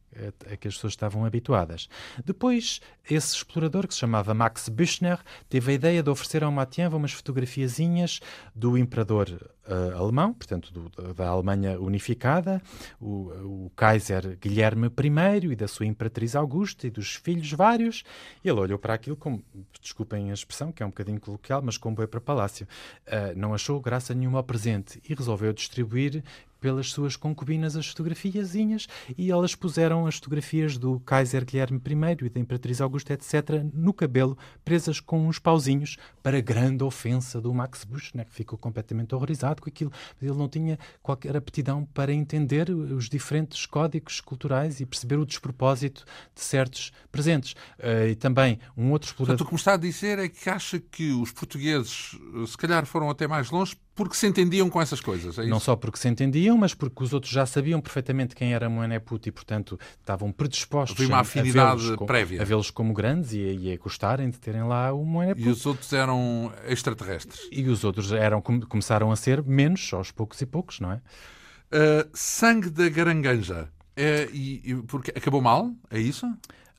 A, 0.51 0.57
que 0.57 0.69
as 0.69 0.75
pessoas 0.75 0.93
estavam 0.93 1.25
habituadas. 1.25 1.89
Depois, 2.25 2.81
esse 3.09 3.37
explorador, 3.37 3.87
que 3.87 3.95
se 3.95 4.01
chamava 4.01 4.33
Max 4.33 4.69
Büchner, 4.69 5.19
teve 5.49 5.73
a 5.73 5.75
ideia 5.75 6.03
de 6.03 6.11
oferecer 6.11 6.45
ao 6.45 6.53
Matienva 6.53 6.97
umas 6.97 7.13
fotografiazinhas 7.13 8.21
do 8.55 8.79
imperador 8.79 9.29
uh, 9.67 9.97
alemão, 9.97 10.33
portanto, 10.33 10.73
do, 10.73 11.15
da 11.15 11.29
Alemanha 11.29 11.79
unificada, 11.81 12.63
o, 13.01 13.67
o, 13.67 13.73
Kaiser 13.77 14.39
Guilherme 14.39 14.87
I 14.87 15.53
e 15.53 15.57
da 15.57 15.69
sua 15.69 15.87
imperatriz 15.87 16.37
Augusta 16.37 16.87
e 16.87 16.91
dos 16.91 17.15
filhos 17.15 17.51
vários. 17.53 18.05
Ele 18.45 18.61
olhou 18.61 18.79
para 18.79 18.95
aquilo 18.95 19.17
como, 19.17 19.43
desculpem 19.81 20.31
a 20.31 20.35
expressão, 20.35 20.73
que 20.73 20.83
é 20.83 20.87
um 20.87 20.91
bocadinho 20.91 21.21
coloquial, 21.21 21.61
mas 21.63 21.77
como 21.77 21.97
foi 21.97 22.07
para 22.07 22.21
palácio. 22.21 22.67
Uh, 23.07 23.37
não 23.37 23.55
achou 23.55 23.81
graça 23.81 24.15
nenhuma 24.15 24.39
ao 24.39 24.45
presente 24.45 25.01
e 25.09 25.15
resolveu 25.15 25.53
distribuir 25.53 26.23
pelas 26.65 26.91
suas 26.93 27.15
concubinas 27.15 27.77
as 27.77 27.89
fotografiazinhas 27.89 28.89
e 29.19 29.31
elas 29.31 29.55
puseram 29.55 30.04
as 30.07 30.17
fotografias 30.17 30.79
do 30.79 31.01
Kaiser 31.01 31.45
Guilherme 31.45 31.81
I 31.85 32.27
e 32.27 32.29
da 32.29 32.41
Imperatriz 32.41 32.81
Augusta, 32.81 33.13
etc., 33.13 33.63
no 33.73 33.93
cabelo, 33.93 34.37
presas 34.65 35.01
com 35.01 35.27
uns 35.27 35.39
pauzinhos, 35.39 35.97
para 36.23 36.41
grande 36.41 36.83
ofensa 36.85 37.41
do 37.41 37.53
Max 37.53 37.85
Busch, 37.85 38.13
né, 38.15 38.25
que 38.25 38.33
ficou 38.33 38.59
completamente 38.59 39.15
horrorizado 39.15 39.63
com 39.63 39.69
aquilo. 39.69 39.93
Ele 40.21 40.33
não 40.33 40.49
tinha 40.49 40.79
qualquer 41.03 41.37
aptidão 41.37 41.85
para 41.93 42.13
entender 42.13 42.71
os 42.71 43.09
diferentes 43.09 43.67
códigos 43.67 44.21
culturais 44.21 44.81
e 44.81 44.87
perceber 44.87 45.17
o 45.17 45.27
despropósito 45.27 46.05
de 46.35 46.41
certos 46.41 46.93
presentes. 47.11 47.53
Uh, 47.79 48.09
e 48.11 48.15
também 48.15 48.59
um 48.77 48.91
outro 48.91 49.09
explorador... 49.09 49.37
Portanto, 49.37 49.47
o 49.47 49.49
que 49.49 49.55
me 49.55 49.59
está 49.59 49.75
a 49.75 49.77
dizer 49.77 50.19
é 50.19 50.29
que 50.29 50.49
acha 50.49 50.79
que 50.79 51.13
os 51.13 51.33
portugueses, 51.33 52.17
se 52.47 52.57
calhar, 52.57 52.87
foram 52.87 53.11
até 53.11 53.27
mais 53.27 53.51
longe 53.51 53.77
porque 53.95 54.17
se 54.17 54.27
entendiam 54.27 54.69
com 54.69 54.81
essas 54.81 55.01
coisas. 55.01 55.39
É 55.39 55.47
não 55.47 55.61
só 55.61 55.77
porque 55.77 55.99
se 55.99 56.09
entendiam, 56.09 56.59
mas 56.59 56.75
porque 56.75 57.03
os 57.03 57.13
outros 57.13 57.33
já 57.33 57.47
sabiam 57.47 57.81
perfeitamente 57.81 58.35
quem 58.35 58.53
era 58.53 58.69
Moené 58.69 58.99
Puto 58.99 59.29
e, 59.29 59.33
portanto, 59.33 59.79
estavam 60.01 60.33
predispostos 60.33 60.99
Havia 60.99 61.15
uma 61.15 61.21
afinidade 61.21 61.93
a 61.93 61.97
prévia. 62.05 62.43
a 62.43 62.45
vê-los 62.45 62.71
como 62.71 62.93
grandes 62.93 63.33
e 63.33 63.41
a, 63.41 63.53
e 63.53 63.73
a 63.73 63.77
gostarem 63.77 64.29
de 64.31 64.39
terem 64.39 64.65
lá 64.65 64.93
o 64.93 65.05
Moené 65.05 65.35
Puto. 65.35 65.47
E 65.47 65.51
os 65.51 65.65
outros 65.65 65.93
eram 65.93 66.53
extraterrestres. 66.67 67.49
E 67.53 67.69
os 67.69 67.85
outros 67.85 68.13
eram, 68.13 68.41
começaram 68.41 69.13
a 69.13 69.17
ser 69.17 69.43
menos, 69.43 69.93
aos 69.93 70.11
poucos 70.11 70.41
e 70.41 70.47
poucos, 70.47 70.81
não 70.81 70.93
é? 70.93 70.97
Uh, 70.97 72.09
sangue 72.13 72.71
da 72.71 72.89
Garanganja. 72.89 73.69
É, 73.97 74.29
e, 74.33 74.61
e, 74.65 74.75
porque 74.87 75.13
acabou 75.17 75.41
mal? 75.41 75.71
É 75.91 76.01
isso? 76.01 76.27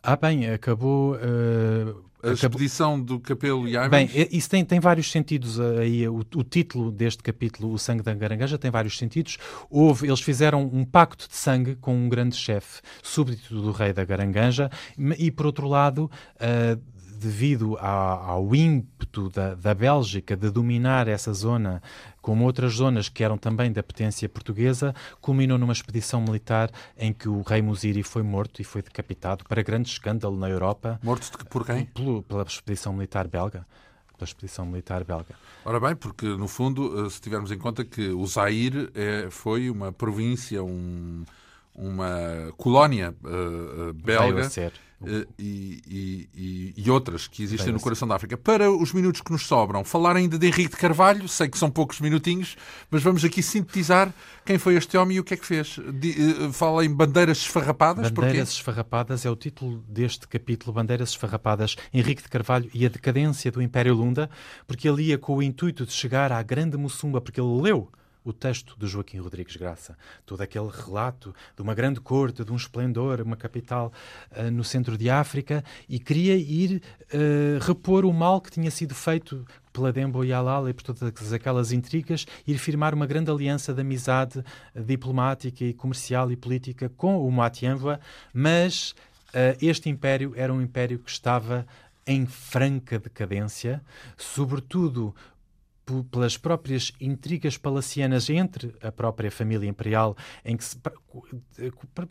Ah, 0.04 0.18
bem, 0.18 0.50
acabou. 0.50 1.16
Uh, 1.16 2.06
a 2.30 2.34
expedição 2.34 3.00
do 3.00 3.20
Capelo 3.20 3.68
e 3.68 3.90
Bem, 3.90 4.10
isso 4.32 4.50
tem, 4.50 4.66
tem 4.66 4.80
vários 4.80 5.12
sentidos 5.12 5.60
aí. 5.60 6.08
O, 6.08 6.20
o, 6.36 6.44
título 6.44 6.92
deste 6.92 7.22
capítulo, 7.22 7.72
O 7.72 7.78
Sangue 7.78 8.02
da 8.02 8.14
Garangaja, 8.14 8.58
tem 8.58 8.72
vários 8.72 8.98
sentidos. 8.98 9.38
Houve, 9.70 10.08
eles 10.08 10.22
fizeram 10.22 10.70
um 10.74 10.84
pacto 10.84 11.28
de 11.28 11.36
sangue 11.36 11.76
com 11.76 11.96
um 11.96 12.10
grande 12.10 12.36
chefe, 12.36 12.82
súbdito 13.04 13.54
do 13.62 13.72
rei 13.72 13.94
da 13.94 14.04
Garanganja, 14.04 14.70
e 15.18 15.30
por 15.30 15.46
outro 15.46 15.68
lado. 15.68 16.10
Uh, 16.36 16.95
devido 17.18 17.78
ao, 17.78 18.30
ao 18.30 18.56
ímpeto 18.56 19.30
da, 19.30 19.56
da 19.56 19.74
Bélgica 19.74 20.36
de 20.36 20.50
dominar 20.50 21.08
essa 21.08 21.34
zona, 21.34 21.82
como 22.22 22.46
outras 22.46 22.74
zonas 22.74 23.10
que 23.10 23.24
eram 23.24 23.38
também 23.38 23.72
da 23.72 23.84
potência 23.84 24.28
portuguesa, 24.28 24.94
culminou 25.22 25.58
numa 25.58 25.74
expedição 25.74 26.22
militar 26.22 26.70
em 26.98 27.14
que 27.14 27.30
o 27.30 27.42
rei 27.42 27.62
Muziri 27.62 28.04
foi 28.04 28.24
morto 28.24 28.62
e 28.62 28.66
foi 28.66 28.82
decapitado, 28.82 29.44
para 29.46 29.62
grande 29.62 29.90
escândalo 29.90 30.38
na 30.38 30.50
Europa. 30.50 31.00
Morto 31.04 31.32
por 31.46 31.66
quem? 31.66 31.86
Pelo, 31.86 32.24
pela 32.24 32.44
expedição 32.44 32.94
militar 32.94 33.28
belga 33.28 33.66
pela 34.18 34.28
expedição 34.28 34.66
militar 34.66 35.04
belga. 35.04 35.36
Ora 35.64 35.80
bem, 35.80 35.96
porque 35.96 36.26
no 36.26 36.48
fundo, 36.48 37.06
eh, 37.06 37.10
se 37.10 37.22
tivermos 37.22 37.52
em 37.52 37.58
conta 37.58 37.84
que 37.84 38.10
o 38.10 38.26
Zaire 38.26 38.90
é, 38.96 39.28
foi 39.30 39.70
uma 39.70 39.92
província, 39.92 40.64
um, 40.64 41.24
uma 41.76 42.54
colónia 42.58 43.14
uh, 43.24 43.94
belga 43.94 44.48
uh, 44.48 45.28
e, 45.38 46.30
e, 46.34 46.74
e, 46.78 46.90
outras 46.90 47.28
que 47.28 47.44
existem 47.44 47.74
no 47.74 47.80
coração 47.82 48.08
da 48.08 48.16
África. 48.16 48.38
Para 48.38 48.72
os 48.72 48.94
minutos 48.94 49.20
que 49.20 49.32
nos 49.32 49.46
sobram, 49.46 49.84
falar 49.84 50.16
ainda 50.16 50.38
de 50.40 50.48
Henrique 50.48 50.72
de 50.72 50.78
Carvalho, 50.78 51.28
sei 51.28 51.50
que 51.50 51.58
são 51.58 51.70
poucos 51.70 52.00
minutinhos, 52.00 52.56
mas 52.90 53.04
vamos 53.04 53.26
aqui 53.26 53.44
sintetizar 53.44 54.14
quem 54.46 54.58
foi 54.58 54.76
este 54.76 54.98
homem 54.98 55.18
e 55.18 55.20
o 55.20 55.24
que 55.24 55.34
é 55.34 55.38
que 55.38 55.46
fez. 55.46 55.78
De, 55.94 56.12
uh, 56.46 56.54
fala 56.54 56.86
em 56.86 56.90
bandeiras 56.90 57.40
esfarrapadas. 57.40 58.10
Bandeiras 58.10 58.52
esfarrapadas 58.52 59.26
é 59.26 59.30
o 59.30 59.36
título 59.36 59.84
deste 59.88 60.28
capítulo, 60.28 60.72
Bandeiras 60.72 61.10
esfarrapadas, 61.10 61.76
Henrique 61.94 62.24
de 62.24 62.30
Carvalho 62.30 62.70
e 62.74 62.86
a 62.86 62.90
decadência 62.90 63.52
do 63.52 63.62
Império 63.62 63.94
Lunda, 63.94 64.30
porque 64.66 64.88
ele 64.88 65.04
ia 65.04 65.18
com 65.18 65.36
o 65.36 65.44
intuito 65.44 65.86
de 65.86 65.92
chegar 65.92 66.32
à 66.32 66.42
grande 66.42 66.78
Mussumba, 66.78 67.20
porque 67.20 67.40
ele 67.40 67.62
leu 67.62 67.92
o 68.26 68.34
texto 68.34 68.76
de 68.78 68.88
Joaquim 68.88 69.20
Rodrigues 69.20 69.56
Graça, 69.56 69.96
todo 70.26 70.42
aquele 70.42 70.68
relato 70.68 71.34
de 71.56 71.62
uma 71.62 71.76
grande 71.76 72.02
corte, 72.02 72.44
de 72.44 72.52
um 72.52 72.56
esplendor, 72.56 73.22
uma 73.22 73.38
capital 73.38 73.94
uh, 74.32 74.50
no 74.50 74.64
centro 74.64 74.98
de 74.98 75.10
África, 75.10 75.64
e 75.88 76.00
queria 76.00 76.36
ir 76.36 76.82
uh, 77.14 77.64
repor 77.64 78.04
o 78.04 78.12
mal 78.12 78.42
que 78.42 78.50
tinha 78.50 78.72
sido 78.72 78.96
feito 78.96 79.46
pela 79.72 79.94
Dembo 79.94 80.26
e 80.26 80.34
Alala 80.34 80.70
e 80.72 80.74
por 80.74 80.84
todas 80.84 81.32
aquelas 81.32 81.72
intrigas, 81.72 82.26
ir 82.48 82.58
firmar 82.58 82.96
uma 82.96 83.06
grande 83.06 83.30
aliança 83.30 83.74
de 83.74 83.82
amizade 83.82 84.44
diplomática 84.74 85.64
e 85.64 85.74
comercial 85.74 86.32
e 86.32 86.36
política 86.36 86.90
com 86.98 87.26
o 87.26 87.32
Moatianva, 87.32 88.00
mas 88.34 88.96
uh, 89.30 89.56
este 89.62 89.88
império 89.88 90.34
era 90.36 90.52
um 90.52 90.62
império 90.62 90.98
que 90.98 91.12
estava 91.12 91.68
em 92.08 92.26
franca 92.26 93.00
decadência, 93.00 93.82
sobretudo 94.18 95.14
pelas 96.10 96.38
próprias 96.38 96.92
intrigas 97.00 97.58
palacianas 97.58 98.30
entre 98.30 98.76
a 98.82 98.92
própria 98.92 99.30
família 99.30 99.68
imperial, 99.68 100.16
em 100.44 100.58
que 100.58 100.64
se, 100.64 100.78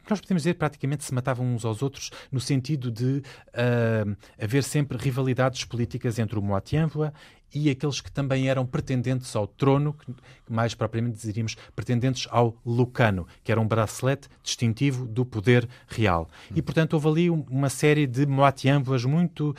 nós 0.09 0.21
podemos 0.21 0.43
dizer 0.43 0.55
praticamente 0.55 1.05
se 1.05 1.13
matavam 1.13 1.47
uns 1.47 1.65
aos 1.65 1.83
outros, 1.83 2.11
no 2.31 2.41
sentido 2.41 2.91
de 2.91 3.23
uh, 3.49 4.17
haver 4.41 4.63
sempre 4.63 4.97
rivalidades 4.97 5.65
políticas 5.65 6.19
entre 6.19 6.39
o 6.39 6.43
Moatianvoa 6.43 7.13
e 7.55 7.71
aqueles 7.71 8.01
que 8.01 8.11
também 8.11 8.49
eram 8.49 8.67
pretendentes 8.67 9.35
ao 9.37 9.47
trono, 9.47 9.97
mais 10.51 10.75
propriamente 10.75 11.25
diríamos 11.25 11.57
pretendentes 11.75 12.27
ao 12.31 12.57
Lucano, 12.67 13.27
que 13.45 13.53
era 13.53 13.61
um 13.61 13.67
bracelete 13.67 14.29
distintivo 14.43 15.07
do 15.07 15.25
poder 15.25 15.69
real. 15.87 16.29
E, 16.55 16.61
portanto, 16.61 16.95
houve 16.95 17.09
ali 17.09 17.31
uma 17.31 17.69
série 17.69 18.07
de 18.07 18.27
Moatianvoas 18.27 19.05
muito 19.05 19.55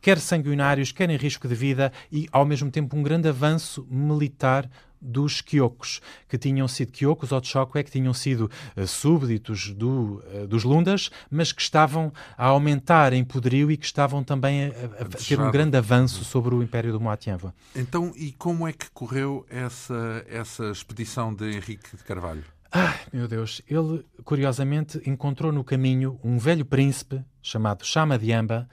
quer 0.00 0.18
sanguinários, 0.18 0.92
quer 0.92 1.10
em 1.10 1.16
risco 1.16 1.48
de 1.48 1.54
vida 1.54 1.92
e, 2.10 2.28
ao 2.32 2.44
mesmo 2.44 2.70
tempo, 2.70 2.96
um 2.96 3.02
grande 3.02 3.28
avanço 3.28 3.86
militar 3.90 4.68
dos 5.00 5.40
quiocos, 5.40 6.00
que 6.28 6.36
tinham 6.36 6.66
sido 6.66 6.92
quiocos 6.92 7.30
ou 7.32 7.40
é 7.74 7.82
que 7.82 7.90
tinham 7.90 8.12
sido 8.12 8.50
uh, 8.76 8.86
súbditos 8.86 9.70
do, 9.72 10.22
uh, 10.32 10.46
dos 10.46 10.64
lundas, 10.64 11.10
mas 11.30 11.52
que 11.52 11.62
estavam 11.62 12.12
a 12.36 12.46
aumentar 12.46 13.12
em 13.12 13.24
poderio 13.24 13.70
e 13.70 13.76
que 13.76 13.86
estavam 13.86 14.24
também 14.24 14.66
a, 14.66 14.68
a, 14.68 15.04
a 15.04 15.08
ter 15.08 15.40
um 15.40 15.50
grande 15.50 15.76
avanço 15.76 16.24
sobre 16.24 16.54
o 16.54 16.62
Império 16.62 16.92
do 16.92 17.00
Moatianva. 17.00 17.54
Então, 17.74 18.12
e 18.16 18.32
como 18.32 18.66
é 18.66 18.72
que 18.72 18.90
correu 18.90 19.46
essa, 19.48 20.24
essa 20.28 20.70
expedição 20.70 21.32
de 21.32 21.48
Henrique 21.50 21.96
de 21.96 22.02
Carvalho? 22.02 22.44
Ai, 22.70 23.00
meu 23.12 23.26
Deus, 23.26 23.62
ele 23.66 24.04
curiosamente 24.24 25.00
encontrou 25.08 25.50
no 25.50 25.64
caminho 25.64 26.20
um 26.22 26.36
velho 26.36 26.66
príncipe 26.66 27.24
chamado 27.42 27.84
Chama 27.84 28.18
de 28.18 28.30
Amba, 28.30 28.68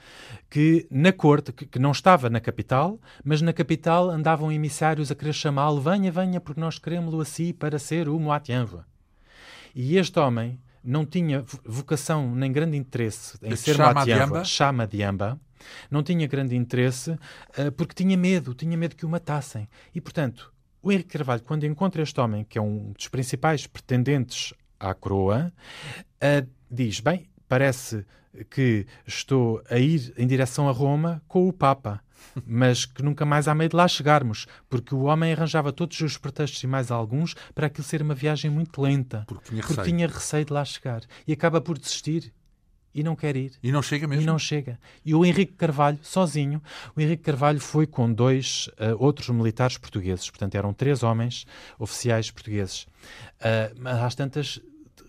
que 0.49 0.85
na 0.91 1.13
corte, 1.13 1.53
que, 1.53 1.65
que, 1.65 1.79
não 1.79 1.91
estava 1.91 2.29
na 2.29 2.41
capital, 2.41 2.99
mas 3.23 3.41
na 3.41 3.53
capital 3.53 4.09
andavam 4.09 4.51
emissários 4.51 5.11
a 5.11 5.15
querer 5.15 5.33
chamá-lo, 5.33 5.79
venha, 5.79 6.11
venha, 6.11 6.41
porque 6.41 6.59
nós 6.59 6.77
queremos-lo 6.77 7.21
assim 7.21 7.53
para 7.53 7.79
ser 7.79 8.09
o 8.09 8.19
Moatianva. 8.19 8.85
E 9.73 9.97
este 9.97 10.19
homem 10.19 10.59
não 10.83 11.05
tinha 11.05 11.43
vocação 11.63 12.35
nem 12.35 12.51
grande 12.51 12.75
interesse 12.75 13.37
em 13.41 13.55
ser 13.55 13.75
Chama 13.75 13.93
Moatianva, 13.93 14.43
Chama 14.43 14.85
de 14.85 15.03
Amba, 15.03 15.39
não 15.89 16.03
tinha 16.03 16.27
grande 16.27 16.55
interesse 16.55 17.11
uh, 17.11 17.71
porque 17.75 17.93
tinha 17.93 18.17
medo, 18.17 18.53
tinha 18.53 18.77
medo 18.77 18.95
que 18.95 19.05
o 19.05 19.09
matassem. 19.09 19.69
E, 19.93 20.01
portanto, 20.01 20.53
o 20.85 20.91
Henrique 20.91 21.17
Carvalho, 21.17 21.41
quando 21.41 21.65
encontra 21.65 22.03
este 22.03 22.19
homem, 22.21 22.43
que 22.43 22.59
é 22.59 22.61
um 22.61 22.91
dos 22.91 23.07
principais 23.07 23.65
pretendentes 23.65 24.53
à 24.79 24.93
coroa, 24.93 25.51
uh, 26.21 26.47
diz: 26.69 26.99
Bem, 26.99 27.27
parece 27.47 28.05
que 28.51 28.85
estou 29.07 29.63
a 29.67 29.79
ir 29.79 30.13
em 30.15 30.27
direção 30.27 30.69
a 30.69 30.71
Roma 30.71 31.23
com 31.27 31.47
o 31.47 31.53
Papa, 31.53 32.03
mas 32.45 32.85
que 32.85 33.01
nunca 33.01 33.25
mais 33.25 33.47
há 33.47 33.55
meio 33.55 33.69
de 33.69 33.75
lá 33.75 33.87
chegarmos, 33.87 34.45
porque 34.69 34.93
o 34.93 35.05
homem 35.05 35.33
arranjava 35.33 35.73
todos 35.73 35.99
os 36.01 36.17
pretextos 36.17 36.61
e 36.61 36.67
mais 36.67 36.91
alguns 36.91 37.33
para 37.55 37.65
aquilo 37.65 37.83
ser 37.83 38.03
uma 38.03 38.13
viagem 38.13 38.51
muito 38.51 38.79
lenta, 38.79 39.23
porque 39.27 39.49
tinha, 39.49 39.63
porque 39.63 39.81
tinha 39.81 40.07
receio 40.07 40.45
de 40.45 40.53
lá 40.53 40.63
chegar 40.63 41.01
e 41.25 41.33
acaba 41.33 41.59
por 41.59 41.79
desistir 41.79 42.31
e 42.95 43.03
não 43.03 43.13
quer 43.13 43.35
ir. 43.35 43.51
E 43.61 43.73
não 43.73 43.81
chega 43.81 44.07
mesmo? 44.07 44.23
E 44.23 44.25
não 44.25 44.39
chega. 44.39 44.79
E 45.03 45.13
o 45.13 45.25
Henrique 45.25 45.53
Carvalho, 45.53 45.99
sozinho, 46.01 46.61
o 46.95 47.01
Henrique 47.01 47.23
Carvalho 47.23 47.59
foi 47.59 47.85
com 47.85 48.11
dois 48.11 48.69
uh, 48.79 48.95
outros 48.97 49.27
militares 49.29 49.77
portugueses. 49.77 50.29
Portanto, 50.29 50.55
eram 50.55 50.73
três 50.73 51.03
homens 51.03 51.45
oficiais 51.77 52.31
portugueses. 52.31 52.83
Uh, 52.83 53.75
mas 53.77 53.97
às 53.97 54.15
tantas 54.15 54.61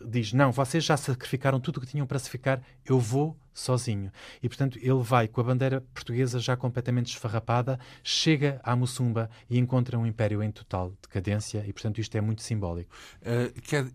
diz: 0.06 0.32
Não, 0.32 0.52
vocês 0.52 0.84
já 0.84 0.96
sacrificaram 0.96 1.60
tudo 1.60 1.78
o 1.78 1.80
que 1.80 1.86
tinham 1.86 2.06
para 2.06 2.18
sacrificar, 2.18 2.62
eu 2.84 2.98
vou 2.98 3.36
sozinho. 3.56 4.10
E, 4.42 4.48
portanto, 4.48 4.78
ele 4.80 5.02
vai 5.02 5.26
com 5.26 5.40
a 5.40 5.44
bandeira 5.44 5.80
portuguesa 5.94 6.38
já 6.38 6.56
completamente 6.56 7.08
esfarrapada, 7.08 7.80
chega 8.04 8.60
à 8.62 8.76
Mussumba 8.76 9.30
e 9.48 9.58
encontra 9.58 9.98
um 9.98 10.06
império 10.06 10.42
em 10.42 10.50
total 10.50 10.92
decadência, 11.02 11.64
e, 11.66 11.72
portanto, 11.72 11.98
isto 11.98 12.14
é 12.16 12.20
muito 12.20 12.42
simbólico. 12.42 12.94
Uh, 13.22 13.60
quer, 13.62 13.86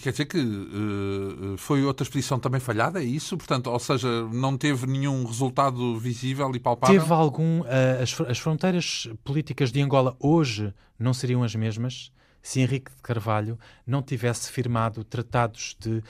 quer, 0.00 0.10
dizer 0.12 0.26
que 0.26 0.38
uh, 0.38 1.56
foi 1.58 1.82
outra 1.82 2.04
expedição 2.04 2.38
também 2.38 2.60
falhada, 2.60 3.02
é 3.02 3.04
isso? 3.04 3.36
Portanto, 3.36 3.68
ou 3.68 3.78
seja, 3.78 4.08
não 4.32 4.56
teve 4.56 4.86
nenhum 4.86 5.24
resultado 5.24 5.98
visível 5.98 6.54
e 6.54 6.60
palpável? 6.60 7.00
Teve 7.00 7.12
algum. 7.12 7.60
Uh, 7.62 8.02
as, 8.02 8.20
as 8.20 8.38
fronteiras 8.38 9.08
políticas 9.24 9.72
de 9.72 9.82
Angola 9.82 10.16
hoje 10.20 10.72
não 10.98 11.12
seriam 11.12 11.42
as 11.42 11.54
mesmas 11.54 12.12
se 12.42 12.60
Henrique 12.60 12.90
de 12.90 13.02
Carvalho 13.02 13.58
não 13.86 14.02
tivesse 14.02 14.50
firmado 14.50 15.04
tratados 15.04 15.76
de 15.78 15.98
uh, 15.98 16.02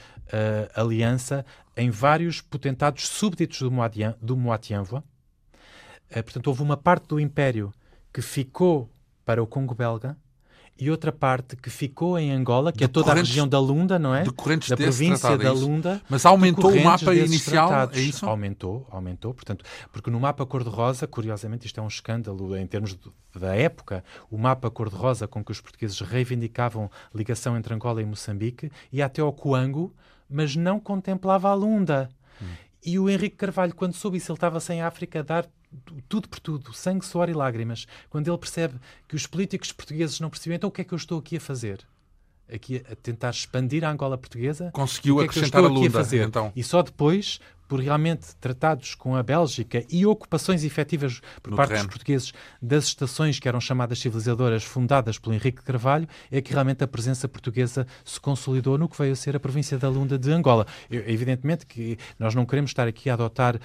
aliança 0.75 1.45
em 1.77 1.91
vários 1.91 2.41
potentados 2.41 3.09
súbditos 3.09 3.61
do, 3.61 3.71
Moadian, 3.71 4.17
do. 4.21 4.35
Uh, 4.35 5.03
portanto, 6.23 6.47
houve 6.49 6.63
uma 6.63 6.77
parte 6.77 7.09
do 7.09 7.21
Império 7.21 7.73
que 8.13 8.23
ficou 8.23 8.91
para 9.25 9.43
o 9.43 9.47
Congo 9.47 9.75
belga 9.75 10.17
e 10.81 10.91
outra 10.91 11.13
parte 11.13 11.57
que 11.57 11.69
ficou 11.69 12.19
em 12.19 12.33
Angola, 12.33 12.73
que 12.73 12.83
é 12.83 12.89
toda 12.89 13.13
a 13.13 13.15
região 13.15 13.47
da 13.47 13.61
Lunda, 13.61 13.99
não 13.99 14.15
é? 14.15 14.25
Da 14.25 14.85
província 14.85 15.37
da 15.37 15.53
Lunda. 15.53 16.01
Mas 16.09 16.25
aumentou 16.25 16.73
o 16.73 16.83
mapa 16.83 17.15
inicial, 17.15 17.69
tratados. 17.69 17.99
é 17.99 18.01
isso? 18.01 18.25
Aumentou, 18.25 18.87
aumentou. 18.91 19.35
Portanto, 19.35 19.63
porque 19.93 20.11
no 20.11 20.19
mapa 20.19 20.47
cor-de-rosa, 20.47 21.07
curiosamente, 21.07 21.67
isto 21.67 21.79
é 21.79 21.83
um 21.83 21.87
escândalo 21.89 22.57
em 22.57 22.67
termos 22.67 22.95
de, 22.95 23.13
da 23.39 23.55
época, 23.55 24.03
o 24.31 24.39
mapa 24.39 24.71
cor-de-rosa 24.71 25.29
com 25.29 25.45
que 25.45 25.53
os 25.53 25.61
portugueses 25.61 26.01
reivindicavam 26.01 26.91
ligação 27.15 27.59
entre 27.59 27.75
Angola 27.75 28.01
e 28.01 28.07
Moçambique 28.07 28.73
ia 28.91 29.05
até 29.05 29.21
ao 29.21 29.35
Coango, 29.35 29.95
mas 30.31 30.57
não 30.57 30.81
contemplava 30.81 31.51
a 31.51 31.55
Lunda. 31.55 32.09
Hum. 32.41 32.47
E 32.83 32.99
o 32.99 33.11
Henrique 33.11 33.37
Carvalho, 33.37 33.75
quando 33.75 33.93
soube 33.93 34.17
isso, 34.17 34.33
ele 34.33 34.39
estava 34.39 34.59
sem 34.61 34.81
África 34.81 35.23
dar 35.23 35.47
tudo 36.09 36.29
por 36.29 36.41
tudo, 36.41 36.73
sangue, 36.73 37.05
suor 37.05 37.29
e 37.29 37.33
lágrimas, 37.33 37.87
quando 38.09 38.29
ele 38.29 38.39
percebe 38.39 38.75
que 39.09 39.15
os 39.15 39.27
políticos 39.27 39.73
portugueses 39.73 40.21
não 40.21 40.31
percebiam, 40.31 40.57
então 40.57 40.69
o 40.69 40.73
que 40.73 40.81
é 40.81 40.85
que 40.85 40.93
eu 40.93 40.97
estou 40.97 41.19
aqui 41.19 41.37
a 41.37 41.41
fazer? 41.41 41.81
Aqui 42.53 42.83
a 42.91 42.97
tentar 42.97 43.31
expandir 43.31 43.85
a 43.85 43.91
Angola 43.91 44.19
portuguesa. 44.19 44.71
Conseguiu 44.73 45.21
é 45.21 45.25
acrescentar 45.25 45.63
a 45.63 45.69
Lunda, 45.69 46.01
a 46.01 46.17
então. 46.17 46.53
E 46.57 46.65
só 46.65 46.83
depois 46.83 47.41
por 47.71 47.79
realmente 47.79 48.35
tratados 48.41 48.97
com 48.97 49.15
a 49.15 49.23
Bélgica 49.23 49.85
e 49.89 50.05
ocupações 50.05 50.65
efetivas 50.65 51.21
por 51.41 51.53
no 51.53 51.57
parte 51.57 51.69
terreno. 51.69 51.87
dos 51.87 51.95
portugueses 51.95 52.33
das 52.61 52.87
estações 52.87 53.39
que 53.39 53.47
eram 53.47 53.61
chamadas 53.61 54.01
civilizadoras 54.01 54.65
fundadas 54.65 55.21
pelo 55.21 55.37
Henrique 55.37 55.63
Carvalho, 55.63 56.09
é 56.33 56.41
que 56.41 56.53
realmente 56.53 56.83
a 56.83 56.89
presença 56.89 57.29
portuguesa 57.29 57.87
se 58.05 58.19
consolidou 58.19 58.77
no 58.77 58.89
que 58.89 58.99
veio 58.99 59.13
a 59.13 59.17
ser 59.17 59.37
a 59.37 59.41
província 59.41 59.79
da 59.79 59.89
Lunda 59.89 60.19
de 60.19 60.33
Angola. 60.33 60.67
Evidentemente 60.91 61.65
que 61.65 61.97
nós 62.19 62.35
não 62.35 62.45
queremos 62.45 62.73
estar 62.73 62.89
aqui 62.89 63.09
a 63.09 63.15
adotar 63.15 63.55
uh, 63.55 63.61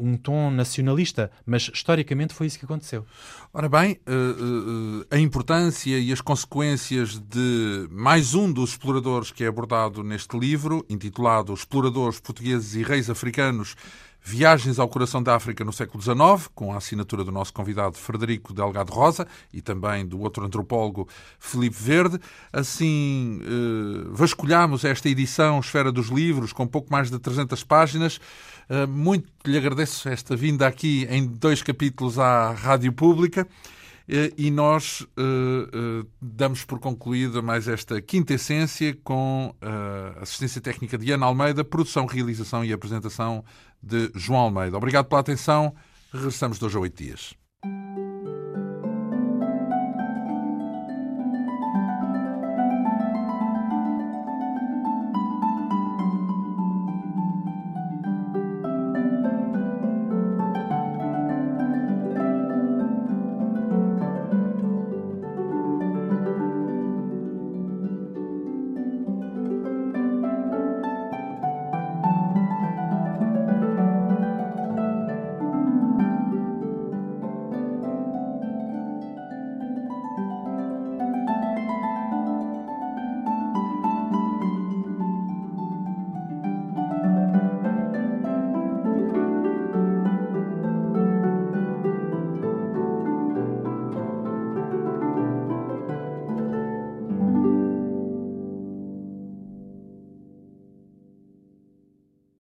um 0.00 0.16
tom 0.16 0.50
nacionalista, 0.50 1.30
mas 1.44 1.70
historicamente 1.74 2.32
foi 2.32 2.46
isso 2.46 2.58
que 2.58 2.64
aconteceu. 2.64 3.04
Ora 3.52 3.68
bem, 3.68 4.00
uh, 4.08 5.02
uh, 5.02 5.06
a 5.10 5.18
importância 5.18 5.98
e 5.98 6.10
as 6.10 6.22
consequências 6.22 7.18
de 7.18 7.86
mais 7.90 8.32
um 8.34 8.50
dos 8.50 8.70
exploradores 8.70 9.30
que 9.30 9.44
é 9.44 9.46
abordado 9.46 10.02
neste 10.02 10.38
livro, 10.38 10.86
intitulado 10.88 11.52
Exploradores 11.52 12.18
Portugueses 12.18 12.76
e 12.76 12.82
Reis 12.82 13.10
Africanos 13.10 13.41
africanos, 13.42 13.76
Viagens 14.24 14.78
ao 14.78 14.88
Coração 14.88 15.20
da 15.20 15.34
África 15.34 15.64
no 15.64 15.72
século 15.72 16.00
XIX, 16.00 16.48
com 16.54 16.72
a 16.72 16.76
assinatura 16.76 17.24
do 17.24 17.32
nosso 17.32 17.52
convidado 17.52 17.98
Frederico 17.98 18.54
Delgado 18.54 18.92
Rosa 18.92 19.26
e 19.52 19.60
também 19.60 20.06
do 20.06 20.20
outro 20.20 20.46
antropólogo 20.46 21.08
Felipe 21.40 21.74
Verde. 21.76 22.20
Assim, 22.52 23.40
eh, 23.42 24.06
vasculhamos 24.12 24.84
esta 24.84 25.08
edição 25.08 25.58
Esfera 25.58 25.90
dos 25.90 26.06
Livros, 26.06 26.52
com 26.52 26.68
pouco 26.68 26.92
mais 26.92 27.10
de 27.10 27.18
300 27.18 27.64
páginas. 27.64 28.20
Eh, 28.68 28.86
muito 28.86 29.26
lhe 29.44 29.58
agradeço 29.58 30.08
esta 30.08 30.36
vinda 30.36 30.68
aqui 30.68 31.04
em 31.10 31.26
dois 31.26 31.60
capítulos 31.60 32.16
à 32.16 32.52
Rádio 32.52 32.92
Pública. 32.92 33.44
E 34.36 34.50
nós 34.50 35.00
uh, 35.00 35.06
uh, 35.16 36.06
damos 36.20 36.64
por 36.64 36.78
concluída 36.78 37.40
mais 37.40 37.66
esta 37.66 38.00
quinta 38.02 38.34
essência 38.34 38.94
com 39.02 39.54
a 39.62 40.22
assistência 40.22 40.60
técnica 40.60 40.98
de 40.98 41.10
Ana 41.12 41.24
Almeida, 41.24 41.64
produção, 41.64 42.04
realização 42.04 42.62
e 42.62 42.72
apresentação 42.74 43.42
de 43.82 44.10
João 44.14 44.40
Almeida. 44.40 44.76
Obrigado 44.76 45.06
pela 45.06 45.22
atenção. 45.22 45.74
Regressamos 46.12 46.58
dois 46.58 46.76
a 46.76 46.80
oito 46.80 47.02
dias. 47.02 47.34